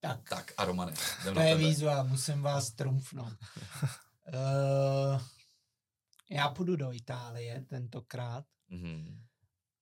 Tak. 0.00 0.28
Tak 0.28 0.52
a 0.56 0.64
Romane, 0.64 0.94
To 1.34 1.40
je 1.40 1.56
výzva, 1.56 2.02
musím 2.02 2.42
vás 2.42 2.70
trumfnout. 2.70 3.32
uh, 3.32 5.22
já 6.30 6.48
půjdu 6.48 6.76
do 6.76 6.92
Itálie 6.92 7.60
tentokrát 7.60 8.46
mm-hmm. 8.70 9.22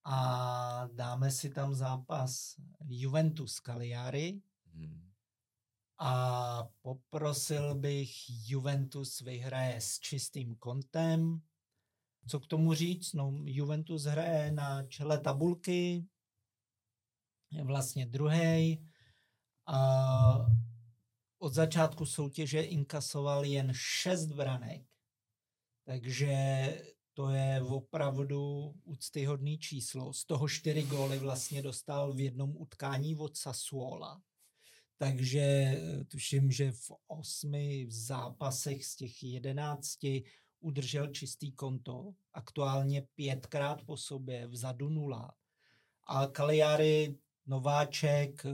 a 0.05 0.89
dáme 0.93 1.31
si 1.31 1.51
tam 1.51 1.75
zápas 1.75 2.55
Juventus 2.89 3.61
Cagliari 3.61 4.41
mm-hmm. 4.77 5.06
A 5.99 6.69
poprosil 6.83 7.75
bych 7.75 8.11
Juventus 8.49 9.21
vyhraje 9.21 9.81
s 9.81 9.99
čistým 9.99 10.57
kontem 10.57 11.43
co 12.27 12.41
k 12.41 12.47
tomu 12.47 12.75
říct? 12.75 13.13
No, 13.13 13.43
Juventus 13.45 14.05
hraje 14.05 14.53
na 14.53 14.83
čele 14.83 15.21
tabulky, 15.21 16.07
je 17.51 17.65
vlastně 17.65 18.07
druhý. 18.07 18.87
A 19.67 20.47
od 21.39 21.55
začátku 21.55 22.07
soutěže 22.07 22.63
inkasoval 22.63 23.45
jen 23.45 23.73
šest 23.75 24.27
branek, 24.27 24.83
takže 25.85 26.37
to 27.15 27.31
je 27.31 27.63
opravdu 27.63 28.73
úctyhodný 28.85 29.59
číslo. 29.59 30.13
Z 30.13 30.25
toho 30.25 30.49
čtyři 30.49 30.83
góly 30.83 31.19
vlastně 31.19 31.63
dostal 31.63 32.13
v 32.13 32.21
jednom 32.21 32.57
utkání 32.57 33.17
od 33.17 33.37
Sassuola. 33.37 34.23
Takže 34.99 35.41
eh, 35.41 36.05
tuším, 36.05 36.51
že 36.51 36.73
v 36.73 36.91
osmi 37.07 37.87
zápasech 37.89 38.85
z 38.85 38.97
těch 38.97 39.23
jedenácti 39.23 40.25
udržel 40.61 41.07
čistý 41.07 41.53
konto. 41.53 42.13
Aktuálně 42.35 43.03
pětkrát 43.15 43.83
po 43.83 43.97
sobě, 43.97 44.47
vzadu 44.47 44.89
nula. 44.89 45.35
A 46.07 46.27
Kaliari, 46.27 47.17
nováček, 47.47 48.47
eh, 48.47 48.53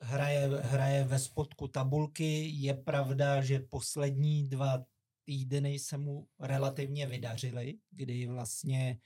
hraje, 0.00 0.48
hraje 0.48 1.04
ve 1.04 1.18
spodku 1.18 1.68
tabulky. 1.68 2.48
Je 2.48 2.74
pravda, 2.74 3.42
že 3.42 3.58
poslední 3.58 4.48
dva 4.48 4.84
týdny 5.24 5.78
se 5.78 5.98
mu 5.98 6.26
relativně 6.40 7.06
vydařily, 7.06 7.78
kdy 7.90 8.26
vlastně 8.26 8.98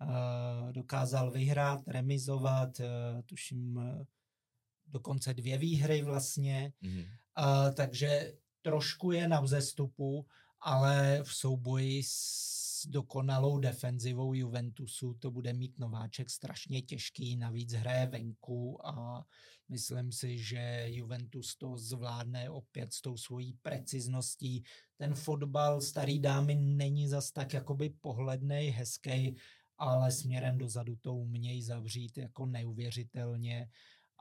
uh, 0.00 0.72
dokázal 0.72 1.30
vyhrát, 1.30 1.88
remizovat, 1.88 2.80
tuším 3.26 3.80
dokonce 4.92 5.34
dvě 5.34 5.58
výhry 5.58 6.02
vlastně, 6.02 6.72
mm-hmm. 6.82 7.06
uh, 7.38 7.74
takže 7.74 8.32
trošku 8.62 9.12
je 9.12 9.28
na 9.28 9.40
vzestupu, 9.40 10.26
ale 10.60 11.20
v 11.22 11.34
souboji 11.34 12.02
s 12.06 12.86
dokonalou 12.86 13.58
defenzivou 13.58 14.34
Juventusu 14.34 15.14
to 15.14 15.30
bude 15.30 15.52
mít 15.52 15.78
Nováček 15.78 16.30
strašně 16.30 16.82
těžký, 16.82 17.36
navíc 17.36 17.72
hraje 17.72 18.06
venku 18.06 18.86
a 18.86 19.26
myslím 19.68 20.12
si, 20.12 20.38
že 20.38 20.84
Juventus 20.86 21.56
to 21.56 21.76
zvládne 21.76 22.50
opět 22.50 22.92
s 22.92 23.00
tou 23.00 23.16
svojí 23.16 23.52
precizností. 23.62 24.64
Ten 24.96 25.14
fotbal 25.14 25.80
starý 25.80 26.18
dámy 26.18 26.54
není 26.54 27.08
zas 27.08 27.30
tak 27.30 27.54
jakoby 27.54 27.90
pohlednej, 27.90 28.70
hezký, 28.70 29.36
ale 29.78 30.12
směrem 30.12 30.58
dozadu 30.58 30.96
to 30.96 31.14
umějí 31.14 31.62
zavřít 31.62 32.18
jako 32.18 32.46
neuvěřitelně 32.46 33.68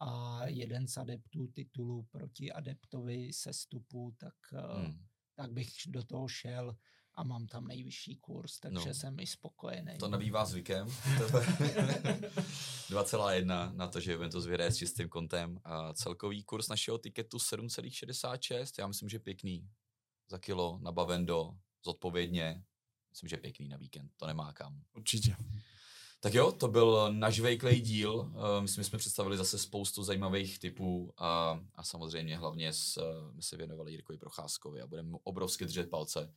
a 0.02 0.41
jeden 0.47 0.88
z 0.88 0.97
adeptů 0.97 1.47
titulu 1.47 2.04
proti 2.04 2.52
adeptovi 2.52 3.34
sestupu, 3.34 4.16
tak, 4.18 4.34
eh, 4.54 4.82
hmm. 4.82 5.06
tak 5.36 5.52
bych 5.52 5.70
do 5.88 6.04
toho 6.04 6.28
šel 6.28 6.76
a 7.16 7.24
mám 7.24 7.47
tam 7.47 7.68
nejvyšší 7.68 8.16
kurz, 8.16 8.60
takže 8.60 8.88
no. 8.88 8.93
jsem 8.93 9.20
i 9.20 9.28
spokojený. 9.28 9.97
To 9.97 10.08
nebývá 10.08 10.45
zvykem. 10.45 10.88
2,1 12.89 13.76
na 13.76 13.88
to, 13.88 13.99
že 13.99 14.12
Juventus 14.12 14.45
vyhraje 14.45 14.72
s 14.72 14.78
čistým 14.78 15.10
kontem. 15.10 15.60
A 15.64 15.93
celkový 15.93 16.43
kurz 16.43 16.68
našeho 16.68 16.97
tiketu 16.97 17.38
7,66, 17.38 18.66
já 18.80 18.88
myslím, 18.88 19.10
že 19.10 19.20
pěkný. 19.20 19.70
Za 20.30 20.38
kilo, 20.38 20.80
nabaven 20.82 21.26
do 21.26 21.52
zodpovědně. 21.86 22.64
Myslím, 23.10 23.30
že 23.30 23.38
pěkný 23.38 23.68
na 23.70 23.78
víkend, 23.78 24.12
to 24.18 24.28
nemá 24.28 24.54
kam. 24.54 24.82
Určitě. 24.93 25.36
Tak 26.24 26.34
jo, 26.34 26.51
to 26.51 26.67
byl 26.67 27.13
náš 27.13 27.39
vejklej 27.39 27.82
díl. 27.82 28.32
Eh, 28.36 28.61
myslím, 28.61 28.84
že 28.84 28.89
jsme 28.89 28.99
představili 28.99 29.38
zase 29.38 29.57
spoustu 29.57 30.03
zajímavých 30.03 30.59
typů 30.59 31.13
a, 31.17 31.59
a 31.76 31.84
samozřejmě 31.84 32.38
hlavně 32.38 32.74
s, 32.74 32.97
eh, 32.97 33.32
my 33.34 33.43
se 33.43 33.57
věnovali 33.57 33.91
Jirkovi 33.91 34.17
Procházkovi 34.17 34.82
a 34.82 34.88
budeme 34.88 35.09
mu 35.09 35.17
obrovsky 35.24 35.65
držet 35.65 35.89
palce, 35.89 36.34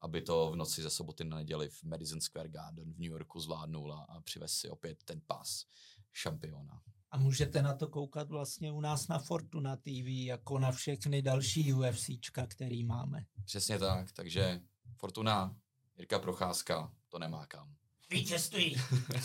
aby 0.00 0.22
to 0.22 0.50
v 0.50 0.56
noci 0.56 0.82
ze 0.82 0.90
soboty 0.90 1.24
na 1.24 1.36
neděli 1.36 1.68
v 1.68 1.84
Madison 1.84 2.20
Square 2.20 2.48
Garden 2.48 2.92
v 2.92 2.98
New 2.98 3.10
Yorku 3.10 3.40
zvládnul 3.40 3.92
a, 3.92 4.06
a 4.08 4.20
přivez 4.20 4.52
si 4.52 4.70
opět 4.70 5.04
ten 5.04 5.20
pas 5.26 5.64
šampiona. 6.12 6.82
A 7.10 7.18
můžete 7.18 7.62
na 7.62 7.74
to 7.74 7.88
koukat 7.88 8.28
vlastně 8.28 8.72
u 8.72 8.80
nás 8.80 9.08
na 9.08 9.18
Fortuna 9.18 9.76
TV, 9.76 10.06
jako 10.06 10.58
na 10.58 10.72
všechny 10.72 11.22
další 11.22 11.72
UFCčka, 11.72 12.46
který 12.46 12.84
máme. 12.84 13.26
Přesně 13.44 13.78
tak, 13.78 14.12
takže 14.12 14.60
Fortuna, 14.96 15.56
Jirka 15.96 16.18
Procházka, 16.18 16.92
to 17.08 17.18
nemá 17.18 17.46
kam. 17.46 17.74
Vítězství. 18.10 18.76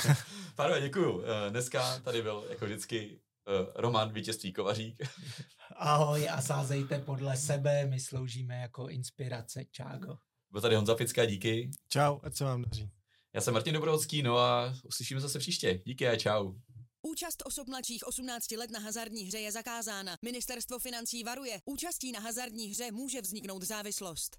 Pánové, 0.55 0.81
děkuju. 0.81 1.23
Eh, 1.23 1.49
dneska 1.49 1.99
tady 1.99 2.21
byl 2.21 2.45
jako 2.49 2.65
vždycky 2.65 3.21
eh, 3.47 3.71
Roman 3.75 4.13
Vítězství 4.13 4.53
Kovařík. 4.53 5.03
Ahoj 5.75 6.29
a 6.29 6.41
sázejte 6.41 6.99
podle 6.99 7.37
sebe, 7.37 7.85
my 7.85 7.99
sloužíme 7.99 8.55
jako 8.55 8.89
inspirace. 8.89 9.65
Čágo. 9.71 10.17
Byl 10.51 10.61
tady 10.61 10.75
Honza 10.75 10.95
Fická, 10.95 11.25
díky. 11.25 11.71
Čau, 11.89 12.19
ať 12.23 12.35
se 12.35 12.43
vám 12.43 12.61
daří. 12.61 12.89
Já 13.35 13.41
jsem 13.41 13.53
Martin 13.53 13.73
Dobrovodský, 13.73 14.23
no 14.23 14.37
a 14.37 14.73
uslyšíme 14.83 15.21
zase 15.21 15.39
příště. 15.39 15.81
Díky 15.85 16.07
a 16.07 16.15
čau. 16.15 16.53
Účast 17.01 17.43
osob 17.45 17.67
mladších 17.67 18.07
18 18.07 18.51
let 18.51 18.71
na 18.71 18.79
hazardní 18.79 19.23
hře 19.23 19.39
je 19.39 19.51
zakázána. 19.51 20.17
Ministerstvo 20.21 20.79
financí 20.79 21.23
varuje. 21.23 21.59
Účastí 21.65 22.11
na 22.11 22.19
hazardní 22.19 22.67
hře 22.67 22.91
může 22.91 23.21
vzniknout 23.21 23.63
závislost. 23.63 24.37